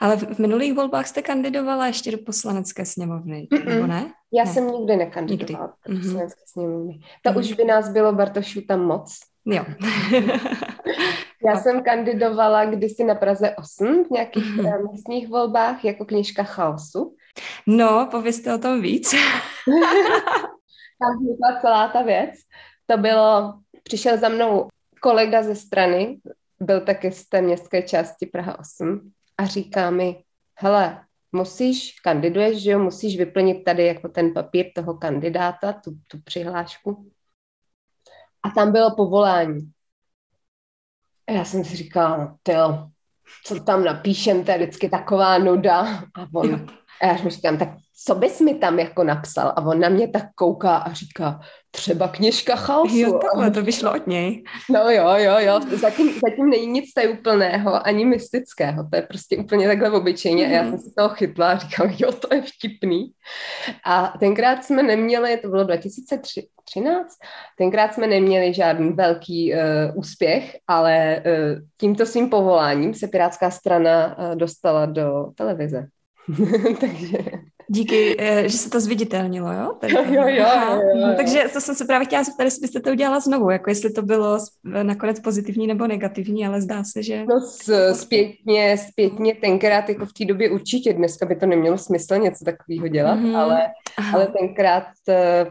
Ale 0.00 0.16
v, 0.16 0.38
minulých 0.38 0.74
volbách 0.74 1.06
jste 1.06 1.22
kandidovala 1.22 1.86
ještě 1.86 2.10
do 2.10 2.18
poslanecké 2.18 2.84
sněmovny, 2.84 3.48
Mm-mm. 3.52 3.64
nebo 3.64 3.86
ne? 3.86 4.12
Já 4.32 4.44
ne. 4.44 4.52
jsem 4.52 4.66
nikdy 4.70 4.96
nekandidovala 4.96 5.66
nikdy. 5.66 5.94
do 5.94 5.94
mhm. 5.94 6.02
poslanecké 6.02 6.40
mm-hmm. 6.40 6.52
sněmovny. 6.52 7.00
To 7.22 7.30
mm-hmm. 7.30 7.38
už 7.38 7.52
by 7.52 7.64
nás 7.64 7.88
bylo 7.88 8.12
Bartošů 8.12 8.60
tam 8.68 8.80
moc. 8.80 9.18
Jo. 9.46 9.64
Já 11.46 11.56
jsem 11.56 11.82
kandidovala 11.82 12.64
kdysi 12.64 13.04
na 13.04 13.14
Praze 13.14 13.54
8 13.56 14.04
v 14.04 14.10
nějakých 14.10 14.56
mm-hmm. 14.56 14.92
místních 14.92 15.28
volbách 15.28 15.84
jako 15.84 16.04
knižka 16.04 16.42
chaosu. 16.42 17.14
No, 17.66 18.08
povězte 18.10 18.54
o 18.54 18.58
tom 18.58 18.82
víc. 18.82 19.14
tam 20.98 21.18
vznikla 21.18 21.60
celá 21.60 21.88
ta 21.88 22.02
věc. 22.02 22.34
To 22.86 22.96
bylo, 22.98 23.54
přišel 23.82 24.18
za 24.18 24.28
mnou 24.28 24.68
kolega 25.00 25.42
ze 25.42 25.54
strany, 25.54 26.20
byl 26.60 26.80
taky 26.80 27.12
z 27.12 27.28
té 27.28 27.42
městské 27.42 27.82
části 27.82 28.26
Praha 28.26 28.58
8 28.58 29.12
a 29.38 29.46
říká 29.46 29.90
mi, 29.90 30.24
hele, 30.54 31.04
musíš, 31.32 32.00
kandiduješ, 32.00 32.62
že 32.62 32.70
jo, 32.70 32.78
musíš 32.78 33.18
vyplnit 33.18 33.64
tady 33.64 33.86
jako 33.86 34.08
ten 34.08 34.34
papír 34.34 34.66
toho 34.74 34.94
kandidáta, 34.94 35.72
tu, 35.72 35.90
tu 36.08 36.18
přihlášku. 36.24 37.10
A 38.42 38.50
tam 38.50 38.72
bylo 38.72 38.96
povolání. 38.96 39.72
A 41.26 41.32
já 41.32 41.44
jsem 41.44 41.64
si 41.64 41.76
říkala, 41.76 42.16
no, 42.16 42.36
tyjo, 42.42 42.88
co 43.44 43.60
tam 43.60 43.84
napíšem, 43.84 44.44
to 44.44 44.50
je 44.50 44.58
vždycky 44.58 44.88
taková 44.88 45.38
nuda. 45.38 45.80
A 46.14 46.26
on, 46.34 46.66
a 47.02 47.06
já 47.06 47.16
říkám, 47.16 47.58
tak 47.58 47.68
co 48.04 48.14
bys 48.14 48.40
mi 48.40 48.54
tam 48.54 48.78
jako 48.78 49.04
napsal? 49.04 49.52
A 49.56 49.62
on 49.62 49.80
na 49.80 49.88
mě 49.88 50.08
tak 50.08 50.22
kouká 50.34 50.76
a 50.76 50.92
říká, 50.92 51.40
třeba 51.70 52.08
kněžka 52.08 52.56
chaosu. 52.56 52.96
Jo, 52.96 53.18
takhle, 53.18 53.50
to 53.50 53.62
vyšlo 53.62 53.94
od 53.94 54.06
něj. 54.06 54.42
No 54.70 54.90
jo, 54.90 55.08
jo, 55.16 55.34
jo, 55.38 55.60
zatím, 55.76 56.12
zatím 56.28 56.50
není 56.50 56.66
nic 56.66 56.84
úplného, 57.12 57.86
ani 57.86 58.04
mystického, 58.04 58.88
to 58.90 58.96
je 58.96 59.02
prostě 59.02 59.36
úplně 59.36 59.66
takhle 59.68 59.90
obyčejně 59.90 60.46
mm. 60.46 60.52
a 60.52 60.54
já 60.54 60.62
mhm. 60.62 60.70
jsem 60.70 60.80
se 60.80 60.94
toho 60.96 61.08
chytla 61.08 61.50
a 61.50 61.58
říkám, 61.58 61.94
jo, 61.98 62.12
to 62.12 62.34
je 62.34 62.42
vtipný. 62.42 63.10
A 63.84 64.14
tenkrát 64.20 64.64
jsme 64.64 64.82
neměli, 64.82 65.36
to 65.36 65.48
bylo 65.48 65.64
2013, 65.64 67.16
tenkrát 67.58 67.94
jsme 67.94 68.06
neměli 68.06 68.54
žádný 68.54 68.92
velký 68.92 69.52
uh, 69.52 69.58
úspěch, 69.98 70.56
ale 70.66 71.22
uh, 71.26 71.60
tímto 71.80 72.06
svým 72.06 72.30
povoláním 72.30 72.94
se 72.94 73.08
Pirátská 73.08 73.50
strana 73.50 74.18
uh, 74.18 74.36
dostala 74.36 74.86
do 74.86 75.26
televize. 75.34 75.86
Takže... 76.80 77.18
Díky, 77.68 78.16
eh, 78.18 78.48
že 78.48 78.58
se 78.58 78.70
to 78.70 78.80
zviditelnilo, 78.80 79.52
jo? 79.52 79.72
Tady 79.80 79.94
jo, 79.94 80.04
jo, 80.06 80.28
jo, 80.28 80.46
jo, 80.70 80.80
jo. 80.94 81.14
Takže 81.16 81.44
to 81.52 81.60
jsem 81.60 81.74
se 81.74 81.84
právě 81.84 82.06
chtěla 82.06 82.24
zeptat, 82.24 82.44
jestli 82.44 82.60
byste 82.60 82.80
to 82.80 82.90
udělala 82.90 83.20
znovu, 83.20 83.50
jako 83.50 83.70
jestli 83.70 83.92
to 83.92 84.02
bylo 84.02 84.38
nakonec 84.82 85.20
pozitivní 85.20 85.66
nebo 85.66 85.86
negativní, 85.86 86.46
ale 86.46 86.60
zdá 86.60 86.84
se, 86.84 87.02
že... 87.02 87.24
No 87.24 87.40
zpětně, 87.92 88.78
zpětně 88.78 89.34
tenkrát, 89.34 89.88
jako 89.88 90.06
v 90.06 90.12
té 90.12 90.24
době 90.24 90.50
určitě, 90.50 90.92
dneska 90.92 91.26
by 91.26 91.36
to 91.36 91.46
nemělo 91.46 91.78
smysl 91.78 92.16
něco 92.16 92.44
takového 92.44 92.88
dělat, 92.88 93.18
mm-hmm. 93.18 93.36
ale, 93.36 93.66
ale 94.12 94.26
tenkrát 94.26 94.86
eh, 95.08 95.46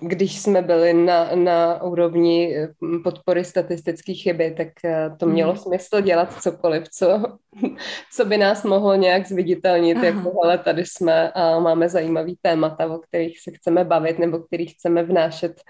když 0.00 0.40
jsme 0.40 0.62
byli 0.62 0.92
na, 0.92 1.30
na 1.34 1.82
úrovni 1.82 2.56
podpory 3.04 3.44
statistické 3.44 4.14
chyby, 4.14 4.54
tak 4.56 4.68
eh, 4.84 5.10
to 5.18 5.26
mělo 5.26 5.52
mm. 5.52 5.58
smysl 5.58 6.00
dělat 6.00 6.42
cokoliv, 6.42 6.88
co, 6.88 7.22
co 8.12 8.24
by 8.24 8.36
nás 8.38 8.64
mohlo 8.64 8.94
nějak 8.94 9.26
zviditelnit, 9.26 9.96
Aha. 9.96 10.06
jako 10.06 10.32
hele, 10.42 10.58
tady 10.58 10.84
jsme 10.84 11.32
a 11.32 11.58
máme 11.58 11.88
zajímavý 11.88 12.36
témata, 12.42 12.86
o 12.86 12.98
kterých 12.98 13.40
se 13.40 13.50
chceme 13.50 13.84
bavit 13.84 14.18
nebo 14.18 14.38
kterých 14.38 14.74
chceme 14.74 15.02
vnášet 15.02 15.60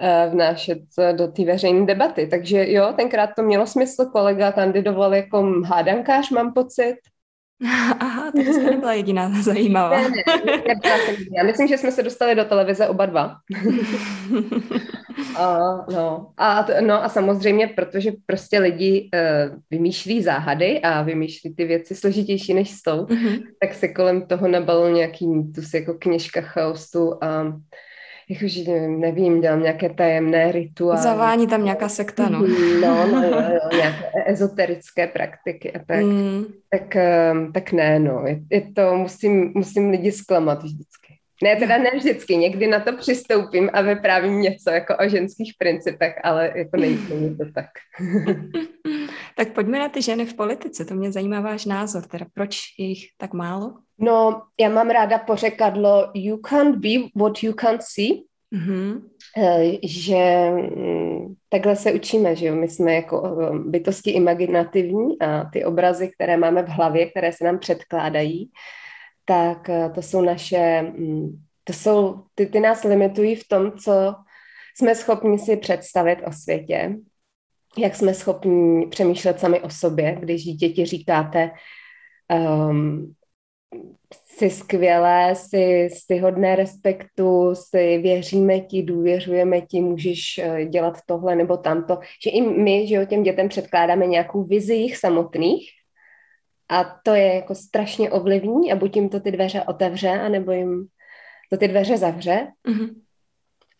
eh, 0.00 0.28
vnášet 0.32 0.78
do 1.12 1.28
té 1.28 1.44
veřejné 1.44 1.86
debaty. 1.86 2.26
Takže 2.26 2.72
jo, 2.72 2.92
tenkrát 2.96 3.30
to 3.36 3.42
mělo 3.42 3.66
smysl, 3.66 4.04
kolega 4.04 4.52
kandidoval 4.52 5.14
jako 5.14 5.62
hádankář, 5.64 6.30
mám 6.30 6.52
pocit, 6.52 6.96
Aha, 8.00 8.32
to 8.32 8.40
jste 8.40 8.70
nebyla 8.70 8.92
jediná 8.92 9.30
zajímavá. 9.42 10.00
Ne, 10.00 10.08
ne, 10.46 10.62
nebyla 10.68 10.98
jsem 10.98 11.16
Já 11.36 11.44
myslím, 11.44 11.68
že 11.68 11.78
jsme 11.78 11.92
se 11.92 12.02
dostali 12.02 12.34
do 12.34 12.44
televize 12.44 12.88
oba 12.88 13.06
dva. 13.06 13.26
a, 15.36 15.58
no. 15.92 16.32
A, 16.36 16.66
no 16.80 17.04
a 17.04 17.08
samozřejmě, 17.08 17.66
protože 17.66 18.12
prostě 18.26 18.58
lidi 18.58 19.10
uh, 19.14 19.56
vymýšlí 19.70 20.22
záhady 20.22 20.80
a 20.80 21.02
vymýšlí 21.02 21.54
ty 21.54 21.64
věci 21.64 21.94
složitější 21.94 22.54
než 22.54 22.70
jsou, 22.70 23.04
mm-hmm. 23.04 23.42
tak 23.60 23.74
se 23.74 23.88
kolem 23.88 24.26
toho 24.26 24.48
nabalil 24.48 24.92
nějaký 24.92 25.26
mýtus 25.26 25.74
jako 25.74 25.94
kněžka 25.94 26.40
chaosu 26.40 27.24
a 27.24 27.58
jakože 28.28 28.88
nevím, 28.88 29.40
dělám 29.40 29.62
nějaké 29.62 29.88
tajemné 29.88 30.52
rituály. 30.52 31.02
Zavání 31.02 31.46
tam 31.46 31.64
nějaká 31.64 31.88
sekta, 31.88 32.28
no. 32.28 32.38
Mhm, 32.38 32.80
no, 32.80 33.06
no, 33.06 33.22
jo, 33.22 33.42
jo, 33.52 33.78
nějaké 33.78 34.04
ezoterické 34.26 35.06
praktiky 35.06 35.72
a 35.72 35.78
tak. 35.86 36.04
Mm. 36.04 36.44
Tak, 36.70 36.96
ehm, 36.96 37.52
tak 37.52 37.72
ne, 37.72 37.98
no. 37.98 38.22
Je, 38.26 38.40
je 38.50 38.72
to, 38.72 38.96
musím, 38.96 39.52
musím 39.54 39.90
lidi 39.90 40.12
zklamat 40.12 40.62
vždycky. 40.62 41.18
Ne, 41.42 41.56
teda 41.56 41.78
ne 41.78 41.90
vždycky, 41.96 42.36
někdy 42.36 42.66
na 42.66 42.80
to 42.80 42.96
přistoupím 42.96 43.70
a 43.72 43.82
vyprávím 43.82 44.40
něco 44.40 44.70
jako 44.70 44.96
o 44.96 45.08
ženských 45.08 45.54
principech, 45.58 46.14
ale 46.24 46.52
jako 46.54 46.76
není 46.76 47.36
to 47.36 47.44
tak. 47.54 47.66
tak 49.36 49.52
pojďme 49.52 49.78
na 49.78 49.88
ty 49.88 50.02
ženy 50.02 50.26
v 50.26 50.34
politice, 50.34 50.84
to 50.84 50.94
mě 50.94 51.12
zajímá 51.12 51.40
váš 51.40 51.66
názor, 51.66 52.02
teda 52.02 52.26
proč 52.34 52.60
je 52.78 52.86
jich 52.86 53.04
tak 53.18 53.32
málo? 53.32 53.74
No, 53.98 54.42
já 54.60 54.68
mám 54.68 54.90
ráda 54.90 55.18
pořekadlo 55.18 56.10
you 56.14 56.36
can't 56.36 56.76
be 56.76 56.88
what 57.16 57.42
you 57.42 57.52
can't 57.52 57.82
see, 57.82 58.10
mm-hmm. 58.54 59.02
že 59.82 60.50
mm, 60.50 61.34
takhle 61.48 61.76
se 61.76 61.92
učíme, 61.92 62.36
že 62.36 62.46
jo? 62.46 62.54
my 62.54 62.68
jsme 62.68 62.94
jako 62.94 63.38
eh, 63.42 63.58
bytosti 63.58 64.10
imaginativní 64.10 65.18
a 65.20 65.44
ty 65.44 65.64
obrazy, 65.64 66.10
které 66.14 66.36
máme 66.36 66.62
v 66.62 66.68
hlavě, 66.68 67.06
které 67.06 67.32
se 67.32 67.44
nám 67.44 67.58
předkládají, 67.58 68.50
tak 69.24 69.68
eh, 69.68 69.90
to 69.94 70.02
jsou 70.02 70.22
naše, 70.22 70.82
mm, 70.82 71.42
to 71.64 71.72
jsou, 71.72 72.22
ty, 72.34 72.46
ty 72.46 72.60
nás 72.60 72.84
limitují 72.84 73.36
v 73.36 73.48
tom, 73.48 73.72
co 73.72 74.14
jsme 74.76 74.94
schopni 74.94 75.38
si 75.38 75.56
představit 75.56 76.18
o 76.26 76.32
světě, 76.32 76.96
jak 77.78 77.96
jsme 77.96 78.14
schopni 78.14 78.86
přemýšlet 78.86 79.40
sami 79.40 79.60
o 79.60 79.70
sobě, 79.70 80.16
když 80.20 80.44
děti 80.44 80.86
říkáte, 80.86 81.50
um, 82.68 83.14
jsi 84.14 84.50
skvělé, 84.50 85.34
jsi, 85.34 85.88
jsi 85.92 86.18
hodné 86.18 86.56
respektu, 86.56 87.54
si 87.54 87.98
věříme 87.98 88.60
ti, 88.60 88.82
důvěřujeme 88.82 89.60
ti, 89.60 89.80
můžeš 89.80 90.38
eh, 90.38 90.64
dělat 90.64 90.98
tohle 91.06 91.36
nebo 91.36 91.56
tamto. 91.56 91.98
Že 92.24 92.30
i 92.30 92.40
my, 92.40 92.86
že 92.86 92.94
jo, 92.94 93.04
těm 93.04 93.22
dětem 93.22 93.48
předkládáme 93.48 94.06
nějakou 94.06 94.44
vizi 94.44 94.74
jich 94.74 94.96
samotných 94.96 95.70
a 96.68 96.84
to 97.04 97.14
je 97.14 97.34
jako 97.34 97.54
strašně 97.54 98.10
ovlivní 98.10 98.72
a 98.72 98.76
buď 98.76 98.96
jim 98.96 99.08
to 99.08 99.20
ty 99.20 99.30
dveře 99.30 99.62
otevře, 99.62 100.08
anebo 100.08 100.52
jim 100.52 100.86
to 101.50 101.56
ty 101.56 101.68
dveře 101.68 101.98
zavře. 101.98 102.46
Mm-hmm. 102.68 102.94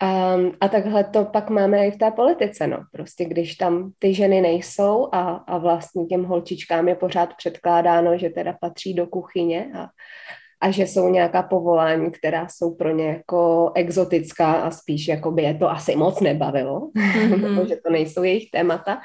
A, 0.03 0.37
a 0.61 0.69
takhle 0.69 1.05
to 1.05 1.25
pak 1.25 1.51
máme 1.51 1.87
i 1.87 1.91
v 1.91 1.97
té 1.97 2.11
politice, 2.11 2.67
no. 2.67 2.79
Prostě 2.93 3.25
když 3.25 3.55
tam 3.55 3.93
ty 3.99 4.15
ženy 4.15 4.41
nejsou 4.41 5.09
a, 5.13 5.21
a 5.35 5.59
vlastně 5.59 6.07
těm 6.07 6.25
holčičkám 6.25 6.89
je 6.89 6.95
pořád 6.95 7.37
předkládáno, 7.37 8.19
že 8.19 8.31
teda 8.31 8.57
patří 8.61 8.95
do 8.95 9.07
kuchyně 9.07 9.71
a, 9.75 9.89
a 10.61 10.71
že 10.71 10.83
jsou 10.83 11.09
nějaká 11.09 11.43
povolání, 11.43 12.11
která 12.11 12.49
jsou 12.49 12.75
pro 12.75 12.91
ně 12.91 13.09
jako 13.09 13.73
exotická 13.75 14.53
a 14.53 14.71
spíš 14.71 15.09
jako 15.09 15.31
by 15.31 15.43
je 15.43 15.55
to 15.55 15.71
asi 15.71 15.97
moc 15.97 16.21
nebavilo, 16.21 16.81
mm-hmm. 16.97 17.69
že 17.69 17.77
to 17.77 17.93
nejsou 17.93 18.23
jejich 18.23 18.51
témata, 18.51 19.01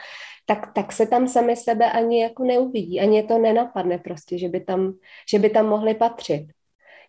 tak, 0.46 0.74
tak 0.74 0.92
se 0.92 1.08
tam 1.08 1.28
sami 1.28 1.56
sebe 1.56 1.92
ani 1.92 2.22
jako 2.22 2.44
neuvidí, 2.44 3.00
ani 3.00 3.18
je 3.18 3.24
to 3.24 3.38
nenapadne 3.38 3.98
prostě, 3.98 4.38
že 4.38 4.50
by 4.50 4.60
tam, 4.60 4.94
že 5.30 5.40
by 5.40 5.50
tam 5.50 5.66
mohli 5.66 5.94
patřit. 5.94 6.48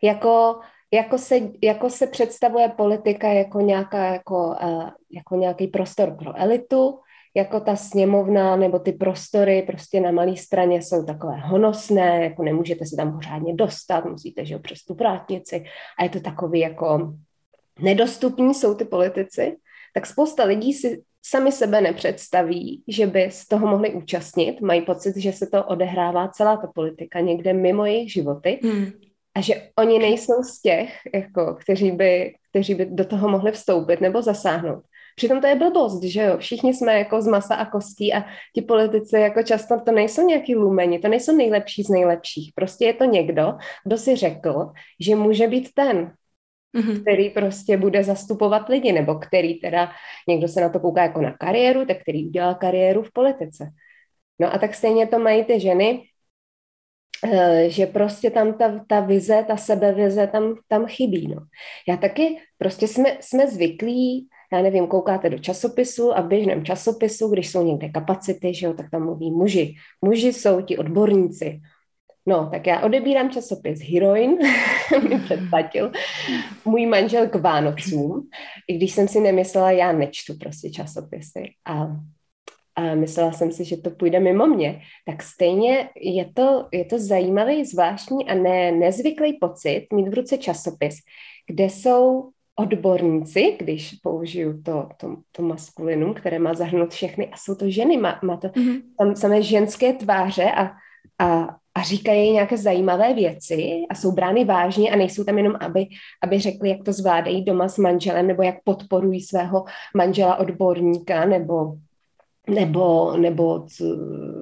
Jako, 0.02 0.60
jako, 0.92 1.18
se, 1.18 1.38
jako 1.62 1.90
se 1.90 2.06
představuje 2.06 2.68
politika 2.68 3.28
jako, 3.28 3.60
nějaká, 3.60 4.04
jako, 4.04 4.56
uh, 4.62 4.90
jako 5.10 5.36
nějaký 5.36 5.66
prostor 5.66 6.16
pro 6.16 6.40
elitu, 6.40 6.98
jako 7.36 7.60
ta 7.60 7.76
sněmovna 7.76 8.56
nebo 8.56 8.78
ty 8.78 8.92
prostory 8.92 9.62
prostě 9.66 10.00
na 10.00 10.10
malé 10.10 10.36
straně 10.36 10.82
jsou 10.82 11.04
takové 11.04 11.36
honosné, 11.36 12.24
jako 12.24 12.42
nemůžete 12.42 12.86
se 12.86 12.96
tam 12.96 13.12
pořádně 13.12 13.54
dostat, 13.54 14.04
musíte, 14.04 14.46
že 14.46 14.58
přes 14.58 14.84
tu 14.84 14.94
vrátnici 14.94 15.64
a 15.98 16.04
je 16.04 16.10
to 16.10 16.20
takový 16.20 16.60
jako 16.60 17.14
nedostupní 17.80 18.54
jsou 18.54 18.74
ty 18.74 18.84
politici, 18.84 19.56
tak 19.94 20.06
spousta 20.06 20.44
lidí 20.44 20.72
si 20.72 21.02
sami 21.22 21.52
sebe 21.52 21.80
nepředstaví, 21.80 22.82
že 22.88 23.06
by 23.06 23.30
z 23.30 23.48
toho 23.48 23.66
mohli 23.66 23.94
účastnit, 23.94 24.60
mají 24.60 24.82
pocit, 24.82 25.16
že 25.16 25.32
se 25.32 25.46
to 25.46 25.64
odehrává 25.64 26.28
celá 26.28 26.56
ta 26.56 26.66
politika 26.74 27.20
někde 27.20 27.52
mimo 27.52 27.84
jejich 27.84 28.12
životy 28.12 28.60
hmm. 28.62 28.90
A 29.38 29.40
že 29.40 29.70
oni 29.78 29.98
nejsou 29.98 30.42
z 30.42 30.60
těch, 30.60 30.98
jako, 31.14 31.54
kteří, 31.54 31.90
by, 31.90 32.34
kteří 32.50 32.74
by 32.74 32.86
do 32.86 33.04
toho 33.04 33.28
mohli 33.28 33.52
vstoupit 33.52 34.00
nebo 34.00 34.22
zasáhnout. 34.22 34.84
Přitom 35.16 35.40
to 35.40 35.46
je 35.46 35.54
blbost, 35.54 36.02
že 36.02 36.22
jo, 36.22 36.38
všichni 36.38 36.74
jsme 36.74 36.98
jako 36.98 37.22
z 37.22 37.26
masa 37.26 37.54
a 37.54 37.70
kostí 37.70 38.14
a 38.14 38.24
ti 38.54 38.62
politici 38.62 39.16
jako 39.16 39.42
často 39.42 39.80
to 39.80 39.92
nejsou 39.92 40.26
nějaký 40.26 40.54
lumeni, 40.54 40.98
to 40.98 41.08
nejsou 41.08 41.36
nejlepší 41.36 41.82
z 41.82 41.88
nejlepších, 41.88 42.52
prostě 42.54 42.84
je 42.84 42.92
to 42.92 43.04
někdo, 43.04 43.54
kdo 43.84 43.98
si 43.98 44.16
řekl, 44.16 44.72
že 45.00 45.16
může 45.16 45.48
být 45.48 45.68
ten, 45.74 46.12
mm-hmm. 46.76 47.00
který 47.00 47.30
prostě 47.30 47.76
bude 47.76 48.04
zastupovat 48.04 48.68
lidi, 48.68 48.92
nebo 48.92 49.14
který 49.14 49.54
teda, 49.54 49.90
někdo 50.28 50.48
se 50.48 50.60
na 50.60 50.68
to 50.68 50.80
kouká 50.80 51.02
jako 51.02 51.20
na 51.20 51.32
kariéru, 51.32 51.86
tak 51.86 52.02
který 52.02 52.26
udělá 52.26 52.54
kariéru 52.54 53.02
v 53.02 53.12
politice. 53.12 53.70
No 54.38 54.54
a 54.54 54.58
tak 54.58 54.74
stejně 54.74 55.06
to 55.06 55.18
mají 55.18 55.44
ty 55.44 55.60
ženy, 55.60 56.02
že 57.68 57.86
prostě 57.86 58.30
tam 58.30 58.54
ta, 58.54 58.84
ta 58.86 59.00
vize, 59.00 59.44
ta 59.48 59.56
sebevize 59.56 60.26
tam, 60.26 60.54
tam 60.68 60.86
chybí. 60.86 61.28
No. 61.28 61.40
Já 61.88 61.96
taky, 61.96 62.38
prostě 62.58 62.88
jsme, 62.88 63.16
jsme 63.20 63.48
zvyklí, 63.48 64.28
já 64.52 64.62
nevím, 64.62 64.86
koukáte 64.86 65.30
do 65.30 65.38
časopisu 65.38 66.16
a 66.16 66.20
v 66.20 66.28
běžném 66.28 66.64
časopisu, 66.64 67.28
když 67.28 67.50
jsou 67.50 67.64
někde 67.64 67.88
kapacity, 67.88 68.54
že 68.54 68.66
jo, 68.66 68.72
tak 68.72 68.90
tam 68.90 69.04
mluví 69.04 69.30
muži. 69.30 69.74
Muži 70.04 70.32
jsou 70.32 70.60
ti 70.60 70.78
odborníci. 70.78 71.60
No, 72.26 72.48
tak 72.50 72.66
já 72.66 72.80
odebírám 72.80 73.30
časopis 73.30 73.80
Heroin, 73.92 74.38
mi 75.08 75.20
předplatil 75.20 75.92
můj 76.64 76.86
manžel 76.86 77.28
k 77.28 77.34
Vánocům, 77.34 78.28
i 78.68 78.76
když 78.76 78.92
jsem 78.92 79.08
si 79.08 79.20
nemyslela, 79.20 79.70
já 79.70 79.92
nečtu 79.92 80.34
prostě 80.40 80.70
časopisy 80.70 81.42
a, 81.64 81.86
a 82.78 82.94
myslela 82.94 83.32
jsem 83.32 83.52
si, 83.52 83.64
že 83.64 83.76
to 83.76 83.90
půjde 83.90 84.20
mimo 84.20 84.46
mě, 84.46 84.80
tak 85.06 85.22
stejně 85.22 85.88
je 86.00 86.32
to, 86.34 86.68
je 86.72 86.84
to 86.84 86.98
zajímavý, 86.98 87.64
zvláštní 87.64 88.28
a 88.28 88.34
ne, 88.34 88.72
nezvyklý 88.72 89.38
pocit 89.40 89.86
mít 89.92 90.08
v 90.08 90.14
ruce 90.14 90.38
časopis, 90.38 90.94
kde 91.46 91.64
jsou 91.64 92.30
odborníci, 92.58 93.56
když 93.58 93.94
použiju 94.02 94.62
to, 94.62 94.88
to, 94.96 95.16
to 95.32 95.42
maskulinum, 95.42 96.14
které 96.14 96.38
má 96.38 96.54
zahrnout 96.54 96.90
všechny, 96.90 97.28
a 97.28 97.36
jsou 97.36 97.54
to 97.54 97.70
ženy, 97.70 97.96
má, 97.96 98.20
má 98.22 98.36
to 98.36 98.48
mm-hmm. 98.48 98.82
tam 98.98 99.16
samé 99.16 99.42
ženské 99.42 99.92
tváře 99.92 100.50
a, 100.50 100.70
a, 101.18 101.56
a 101.74 101.82
říkají 101.82 102.32
nějaké 102.32 102.56
zajímavé 102.56 103.14
věci 103.14 103.82
a 103.90 103.94
jsou 103.94 104.12
brány 104.12 104.44
vážně 104.44 104.90
a 104.90 104.96
nejsou 104.96 105.24
tam 105.24 105.38
jenom, 105.38 105.56
aby, 105.60 105.86
aby 106.22 106.40
řekli, 106.40 106.68
jak 106.68 106.84
to 106.84 106.92
zvládají 106.92 107.44
doma 107.44 107.68
s 107.68 107.78
manželem 107.78 108.26
nebo 108.26 108.42
jak 108.42 108.56
podporují 108.64 109.20
svého 109.20 109.64
manžela 109.96 110.36
odborníka 110.36 111.24
nebo, 111.24 111.74
nebo, 112.48 113.16
nebo 113.16 113.66
c, 113.66 113.84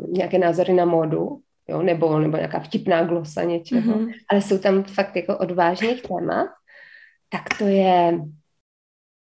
nějaké 0.08 0.38
názory 0.38 0.72
na 0.72 0.84
módu, 0.84 1.40
jo, 1.68 1.82
nebo, 1.82 2.18
nebo 2.18 2.36
nějaká 2.36 2.60
vtipná 2.60 3.04
glosa 3.04 3.42
něčeho, 3.42 3.98
mm-hmm. 3.98 4.12
ale 4.30 4.42
jsou 4.42 4.58
tam 4.58 4.82
fakt 4.82 5.16
jako 5.16 5.38
odvážných 5.38 6.02
témat, 6.02 6.48
tak 7.28 7.42
to 7.58 7.64
je, 7.64 8.18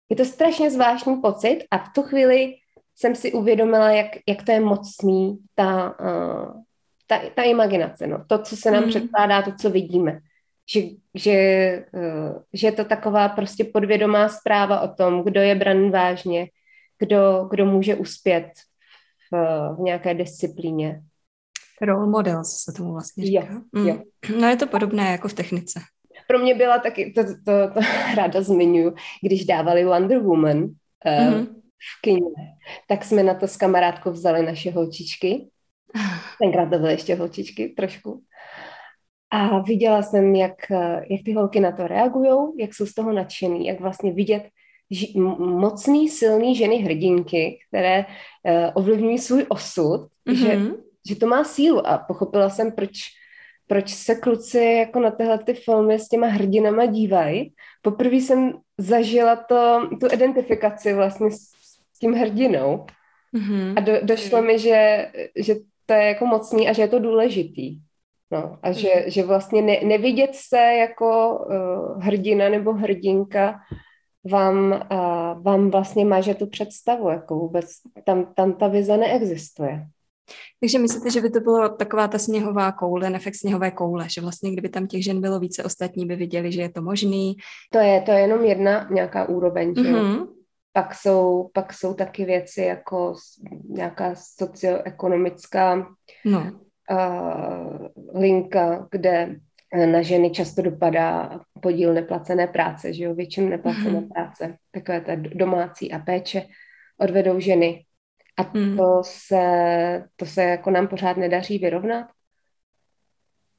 je 0.09 0.17
to 0.17 0.25
strašně 0.25 0.71
zvláštní 0.71 1.17
pocit 1.17 1.65
a 1.71 1.79
v 1.79 1.93
tu 1.95 2.03
chvíli 2.03 2.55
jsem 2.97 3.15
si 3.15 3.33
uvědomila, 3.33 3.91
jak, 3.91 4.07
jak 4.29 4.43
to 4.43 4.53
je 4.53 4.61
mocný, 4.61 5.39
ta, 5.55 5.95
uh, 6.01 6.63
ta, 7.07 7.21
ta 7.35 7.43
imaginace, 7.43 8.07
no. 8.07 8.25
to, 8.27 8.39
co 8.39 8.57
se 8.57 8.71
nám 8.71 8.83
mm. 8.83 8.89
předkládá, 8.89 9.43
to, 9.43 9.53
co 9.61 9.71
vidíme. 9.71 10.19
Že, 10.71 10.81
že, 11.15 11.37
uh, 11.93 12.43
že 12.53 12.67
je 12.67 12.73
to 12.73 12.85
taková 12.85 13.29
prostě 13.29 13.65
podvědomá 13.65 14.29
zpráva 14.29 14.81
o 14.81 14.89
tom, 14.95 15.25
kdo 15.25 15.41
je 15.41 15.55
bran 15.55 15.91
vážně, 15.91 16.47
kdo, 17.03 17.49
kdo 17.51 17.67
může 17.67 17.95
uspět 17.95 18.49
v, 19.33 19.37
v 19.77 19.81
nějaké 19.81 20.15
disciplíně. 20.15 21.03
Role 21.83 22.07
models 22.07 22.63
se 22.65 22.73
tomu 22.73 22.93
vlastně 22.93 23.27
říká. 23.27 23.47
Jo, 23.53 23.61
mm. 23.73 23.89
jo. 23.89 23.99
No 24.39 24.49
je 24.49 24.57
to 24.57 24.67
podobné 24.67 25.13
jako 25.13 25.29
v 25.29 25.35
technice. 25.35 25.81
Pro 26.29 26.39
mě 26.39 26.55
byla 26.55 26.79
taky, 26.79 27.13
to, 27.13 27.25
to, 27.25 27.31
to, 27.45 27.75
to 27.75 27.81
ráda 28.17 28.43
zmiňuji, 28.43 28.95
když 29.23 29.45
dávali 29.45 29.85
Wonder 29.85 30.19
Woman 30.19 30.59
uh, 30.59 30.65
mm-hmm. 31.05 31.47
v 31.99 32.01
kině, 32.03 32.31
tak 32.89 33.05
jsme 33.05 33.23
na 33.23 33.35
to 33.35 33.49
s 33.49 33.57
kamarádkou 33.57 34.11
vzali 34.11 34.47
naše 34.47 34.71
holčičky 34.71 35.49
Tenkrát 36.39 36.71
to 36.71 36.79
byly 36.79 36.93
ještě 36.93 37.15
holčičky 37.15 37.69
trošku. 37.69 38.23
A 39.31 39.59
viděla 39.59 40.03
jsem, 40.03 40.35
jak, 40.35 40.71
jak 41.11 41.21
ty 41.25 41.33
holky 41.33 41.61
na 41.61 41.73
to 41.73 41.87
reagují, 41.87 42.59
jak 42.59 42.75
jsou 42.75 42.87
z 42.87 42.95
toho 42.95 43.13
nadšený, 43.13 43.67
jak 43.67 43.81
vlastně 43.81 44.13
vidět 44.13 44.43
ži- 44.93 45.19
mocný, 45.39 46.09
silný 46.09 46.57
ženy 46.57 46.77
hrdinky, 46.77 47.59
které 47.69 48.05
uh, 48.05 48.71
ovlivňují 48.75 49.19
svůj 49.19 49.47
osud, 49.49 50.09
mm-hmm. 50.29 50.35
že, 50.35 50.61
že 51.09 51.17
to 51.17 51.27
má 51.27 51.45
sílu. 51.45 51.87
A 51.87 51.99
pochopila 51.99 52.51
jsem, 52.51 52.73
proč, 52.73 52.93
proč 53.67 53.95
se 53.95 54.15
kluci 54.15 54.59
jako 54.59 55.01
na 55.01 55.11
tyhle 55.11 55.39
ty 55.39 55.55
filmy 55.55 55.99
s 55.99 56.09
těma 56.09 56.27
hrdinama 56.27 56.87
dívají. 56.87 57.53
Poprvé 57.83 58.17
jsem 58.17 58.53
zažila 58.79 59.37
to, 59.37 59.89
tu 60.01 60.07
identifikaci 60.13 60.95
vlastně 60.95 61.31
s 61.31 61.99
tím 62.01 62.13
hrdinou. 62.13 62.87
Mm-hmm. 63.35 63.75
A 63.77 63.81
do, 63.81 63.93
došlo 64.03 64.43
mi, 64.43 64.59
že, 64.59 65.09
že 65.37 65.55
to 65.87 65.93
je 65.93 66.05
jako 66.05 66.27
mocný 66.27 66.69
a 66.69 66.73
že 66.73 66.83
je 66.83 66.89
to 66.89 66.99
důležitý. 66.99 67.79
No, 68.33 68.59
a 68.63 68.73
že, 68.73 68.89
mm. 68.95 69.11
že 69.11 69.23
vlastně 69.23 69.63
ne, 69.63 69.81
nevidět 69.85 70.31
se 70.35 70.59
jako 70.59 71.39
uh, 71.39 72.03
hrdina 72.03 72.49
nebo 72.49 72.73
hrdinka 72.73 73.61
vám, 74.31 74.89
vám 75.43 75.71
vlastně 75.71 76.05
máže 76.05 76.35
tu 76.35 76.47
představu, 76.47 77.09
jako 77.09 77.39
vůbec 77.39 77.67
tam, 78.05 78.35
tam 78.35 78.53
ta 78.53 78.69
vize 78.69 78.97
neexistuje. 78.97 79.87
Takže 80.61 80.79
myslíte, 80.79 81.11
že 81.11 81.21
by 81.21 81.31
to 81.31 81.41
byla 81.41 81.69
taková 81.69 82.09
ta 82.09 82.19
sněhová 82.19 82.73
koule, 82.73 83.15
efekt 83.15 83.35
sněhové 83.35 83.71
koule, 83.71 84.09
že 84.09 84.21
vlastně 84.21 84.53
kdyby 84.53 84.69
tam 84.69 84.87
těch 84.87 85.05
žen 85.05 85.21
bylo 85.21 85.41
více, 85.41 85.65
ostatní 85.65 86.07
by 86.07 86.17
viděli, 86.17 86.53
že 86.53 86.63
je 86.63 86.69
to 86.69 86.83
možný? 86.83 87.37
To 87.71 87.79
je, 87.79 88.01
to 88.01 88.11
je 88.11 88.21
jenom 88.21 88.45
jedna 88.45 88.89
nějaká 88.91 89.29
úroveň, 89.29 89.75
že 89.75 89.83
mm-hmm. 89.83 90.29
Pak 90.73 90.95
jsou, 90.95 91.51
pak 91.53 91.73
jsou 91.73 91.95
taky 91.95 92.25
věci 92.25 92.61
jako 92.61 93.15
nějaká 93.69 94.15
socioekonomická 94.15 95.87
no. 96.25 96.53
uh, 96.91 98.21
linka, 98.21 98.89
kde 98.91 99.37
na 99.75 100.03
ženy 100.03 100.31
často 100.31 100.63
dopadá 100.63 101.41
podíl 101.61 101.95
neplacené 101.95 102.47
práce, 102.47 102.93
že 102.93 103.05
jo, 103.05 103.15
většinu 103.15 103.49
neplacené 103.49 104.01
mm. 104.01 104.09
práce, 104.09 104.57
takové 104.71 105.01
ta 105.01 105.13
domácí 105.17 105.93
a 105.93 105.99
péče 105.99 106.47
odvedou 106.99 107.41
ženy. 107.41 107.85
A 108.37 108.59
mm. 108.59 108.77
to, 108.77 109.03
se, 109.05 109.45
to 110.17 110.27
se 110.27 110.43
jako 110.43 110.71
nám 110.71 110.89
pořád 110.89 111.17
nedaří 111.17 111.59
vyrovnat. 111.59 112.07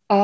A, 0.10 0.16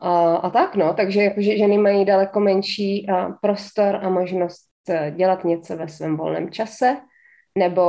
a, 0.00 0.36
a 0.36 0.50
tak, 0.50 0.76
no, 0.76 0.94
takže 0.94 1.22
jakože 1.22 1.56
ženy 1.56 1.78
mají 1.78 2.04
daleko 2.04 2.40
menší 2.40 3.08
a, 3.08 3.28
prostor 3.28 3.96
a 4.02 4.08
možnost 4.08 4.74
Eh, 4.88 5.10
dělat 5.10 5.44
něco 5.44 5.76
ve 5.76 5.88
svém 5.88 6.16
volném 6.16 6.50
čase, 6.50 6.96
nebo, 7.58 7.82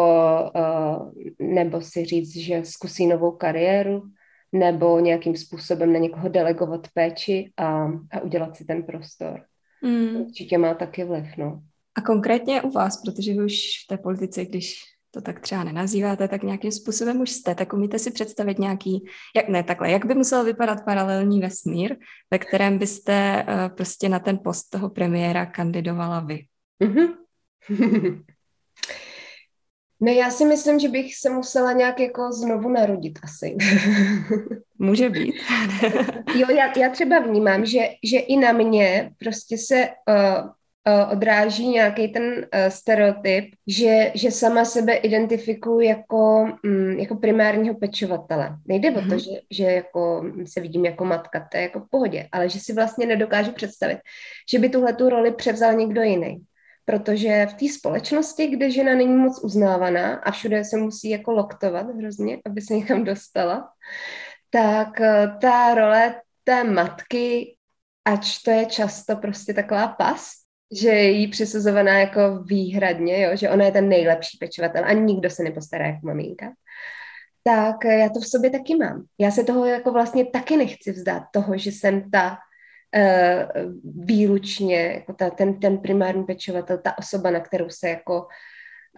uh, 0.55 1.12
nebo 1.39 1.81
si 1.81 2.05
říct, 2.05 2.36
že 2.36 2.65
zkusí 2.65 3.08
novou 3.08 3.31
kariéru, 3.31 4.03
nebo 4.51 4.99
nějakým 4.99 5.36
způsobem 5.36 5.93
na 5.93 5.99
někoho 5.99 6.29
delegovat 6.29 6.88
péči 6.93 7.51
a, 7.58 7.86
a 8.12 8.21
udělat 8.23 8.55
si 8.55 8.65
ten 8.65 8.84
prostor. 8.84 9.41
Mm. 9.81 10.15
Určitě 10.15 10.58
má 10.58 10.73
taky 10.73 11.03
vliv, 11.03 11.25
no. 11.38 11.62
A 11.97 12.01
konkrétně 12.01 12.62
u 12.62 12.69
vás, 12.69 13.01
protože 13.01 13.34
vy 13.34 13.43
už 13.43 13.53
v 13.84 13.88
té 13.88 13.97
politice, 13.97 14.45
když 14.45 14.81
to 15.12 15.21
tak 15.21 15.39
třeba 15.39 15.63
nenazýváte, 15.63 16.27
tak 16.27 16.43
nějakým 16.43 16.71
způsobem 16.71 17.21
už 17.21 17.31
jste, 17.31 17.55
tak 17.55 17.73
umíte 17.73 17.99
si 17.99 18.12
představit 18.12 18.60
nějaký, 18.60 19.05
jak 19.36 19.49
ne 19.49 19.63
takhle, 19.63 19.91
jak 19.91 20.05
by 20.05 20.15
musel 20.15 20.43
vypadat 20.43 20.86
paralelní 20.86 21.39
vesmír, 21.39 21.95
ve 22.31 22.39
kterém 22.39 22.77
byste 22.77 23.45
uh, 23.47 23.75
prostě 23.75 24.10
na 24.10 24.19
ten 24.19 24.39
post 24.43 24.63
toho 24.63 24.89
premiéra 24.89 25.45
kandidovala 25.45 26.19
vy? 26.19 26.45
Mm-hmm. 26.84 27.13
No 30.06 30.12
já 30.12 30.32
si 30.32 30.46
myslím, 30.46 30.80
že 30.80 30.89
bych 30.89 31.15
se 31.15 31.30
musela 31.30 31.72
nějak 31.72 32.00
jako 32.00 32.32
znovu 32.32 32.70
narodit 32.70 33.20
asi. 33.24 33.58
Může 34.80 35.10
být. 35.10 35.36
jo, 36.36 36.48
já, 36.50 36.80
já 36.80 36.89
třeba 36.89 37.20
vnímám, 37.20 37.65
že, 37.65 37.80
že 38.04 38.20
i 38.20 38.38
na 38.38 38.52
mě 38.52 39.12
prostě 39.20 39.58
se 39.58 39.88
uh, 40.10 40.46
uh, 40.46 41.12
odráží 41.12 41.68
nějaký 41.68 42.08
ten 42.08 42.24
uh, 42.24 42.70
stereotyp, 42.70 43.46
že, 43.68 44.12
že 44.15 44.32
sama 44.32 44.65
sebe 44.65 44.94
identifikuju 44.94 45.80
jako, 45.80 46.50
um, 46.65 47.00
jako 47.00 47.15
primárního 47.15 47.76
pečovatele. 47.76 48.50
Nejde 48.68 48.89
mm-hmm. 48.89 48.98
o 48.98 49.02
to, 49.02 49.15
mhm. 49.15 49.20
že, 49.20 49.32
že 49.52 49.63
jako 49.63 50.26
se 50.46 50.62
vidím 50.62 50.86
jako 50.86 51.06
matka, 51.06 51.48
to 51.52 51.58
je 51.58 51.63
jako 51.63 51.80
v 51.80 51.89
pohodě, 51.89 52.28
ale 52.32 52.50
že 52.50 52.60
si 52.60 52.74
vlastně 52.74 53.06
nedokážu 53.06 53.52
představit, 53.52 53.98
že 54.52 54.60
by 54.60 54.70
tuhle 54.70 54.94
tu 54.94 55.10
roli 55.10 55.32
převzal 55.32 55.74
někdo 55.74 56.02
jiný 56.02 56.46
protože 56.86 57.48
v 57.50 57.54
té 57.54 57.69
společnosti, 57.69 58.48
kde 58.48 58.71
žena 58.71 58.95
není 58.95 59.15
moc 59.15 59.43
uznávaná 59.43 60.15
a 60.15 60.32
všude 60.32 60.63
se 60.63 60.78
musí 60.78 61.10
jako 61.10 61.32
loktovat 61.32 61.88
hrozně, 61.88 62.38
aby 62.45 62.62
se 62.62 62.74
někam 62.74 63.04
dostala, 63.04 63.69
tak 64.50 65.02
eh, 65.02 65.28
ta 65.41 65.76
role 65.76 66.21
té 66.43 66.63
matky, 66.63 67.58
ač 68.06 68.38
to 68.43 68.52
je 68.52 68.65
často 68.65 69.15
prostě 69.15 69.54
taková 69.54 69.88
past, 69.88 70.45
že 70.82 70.89
je 70.89 71.12
jí 71.12 71.28
přisuzovaná 71.28 72.00
jako 72.00 72.43
výhradně, 72.43 73.21
jo, 73.21 73.32
že 73.34 73.50
ona 73.50 73.65
je 73.65 73.71
ten 73.71 73.89
nejlepší 73.89 74.38
pečovatel 74.38 74.86
a 74.86 74.93
nikdo 74.93 75.30
se 75.30 75.43
nepostará 75.43 75.86
jako 75.86 76.08
maminka, 76.08 76.54
tak 77.43 77.86
já 77.86 78.10
to 78.10 78.19
v 78.19 78.28
sobě 78.28 78.50
taky 78.50 78.76
mám. 78.76 79.06
Já 79.19 79.32
se 79.32 79.43
toho 79.43 79.65
jako 79.65 79.91
vlastně 79.91 80.26
taky 80.26 80.58
nechci 80.58 80.91
vzdát, 80.91 81.24
toho, 81.32 81.58
že 81.58 81.71
jsem 81.71 82.12
ta 82.12 82.38
výlučně 83.84 84.82
jako 84.82 85.13
ta, 85.13 85.30
ten, 85.30 85.60
ten 85.60 85.78
primární 85.78 86.24
pečovatel, 86.24 86.78
ta 86.78 86.98
osoba, 86.98 87.32
na 87.32 87.39
kterou 87.39 87.69
se 87.69 87.89
jako 87.89 88.28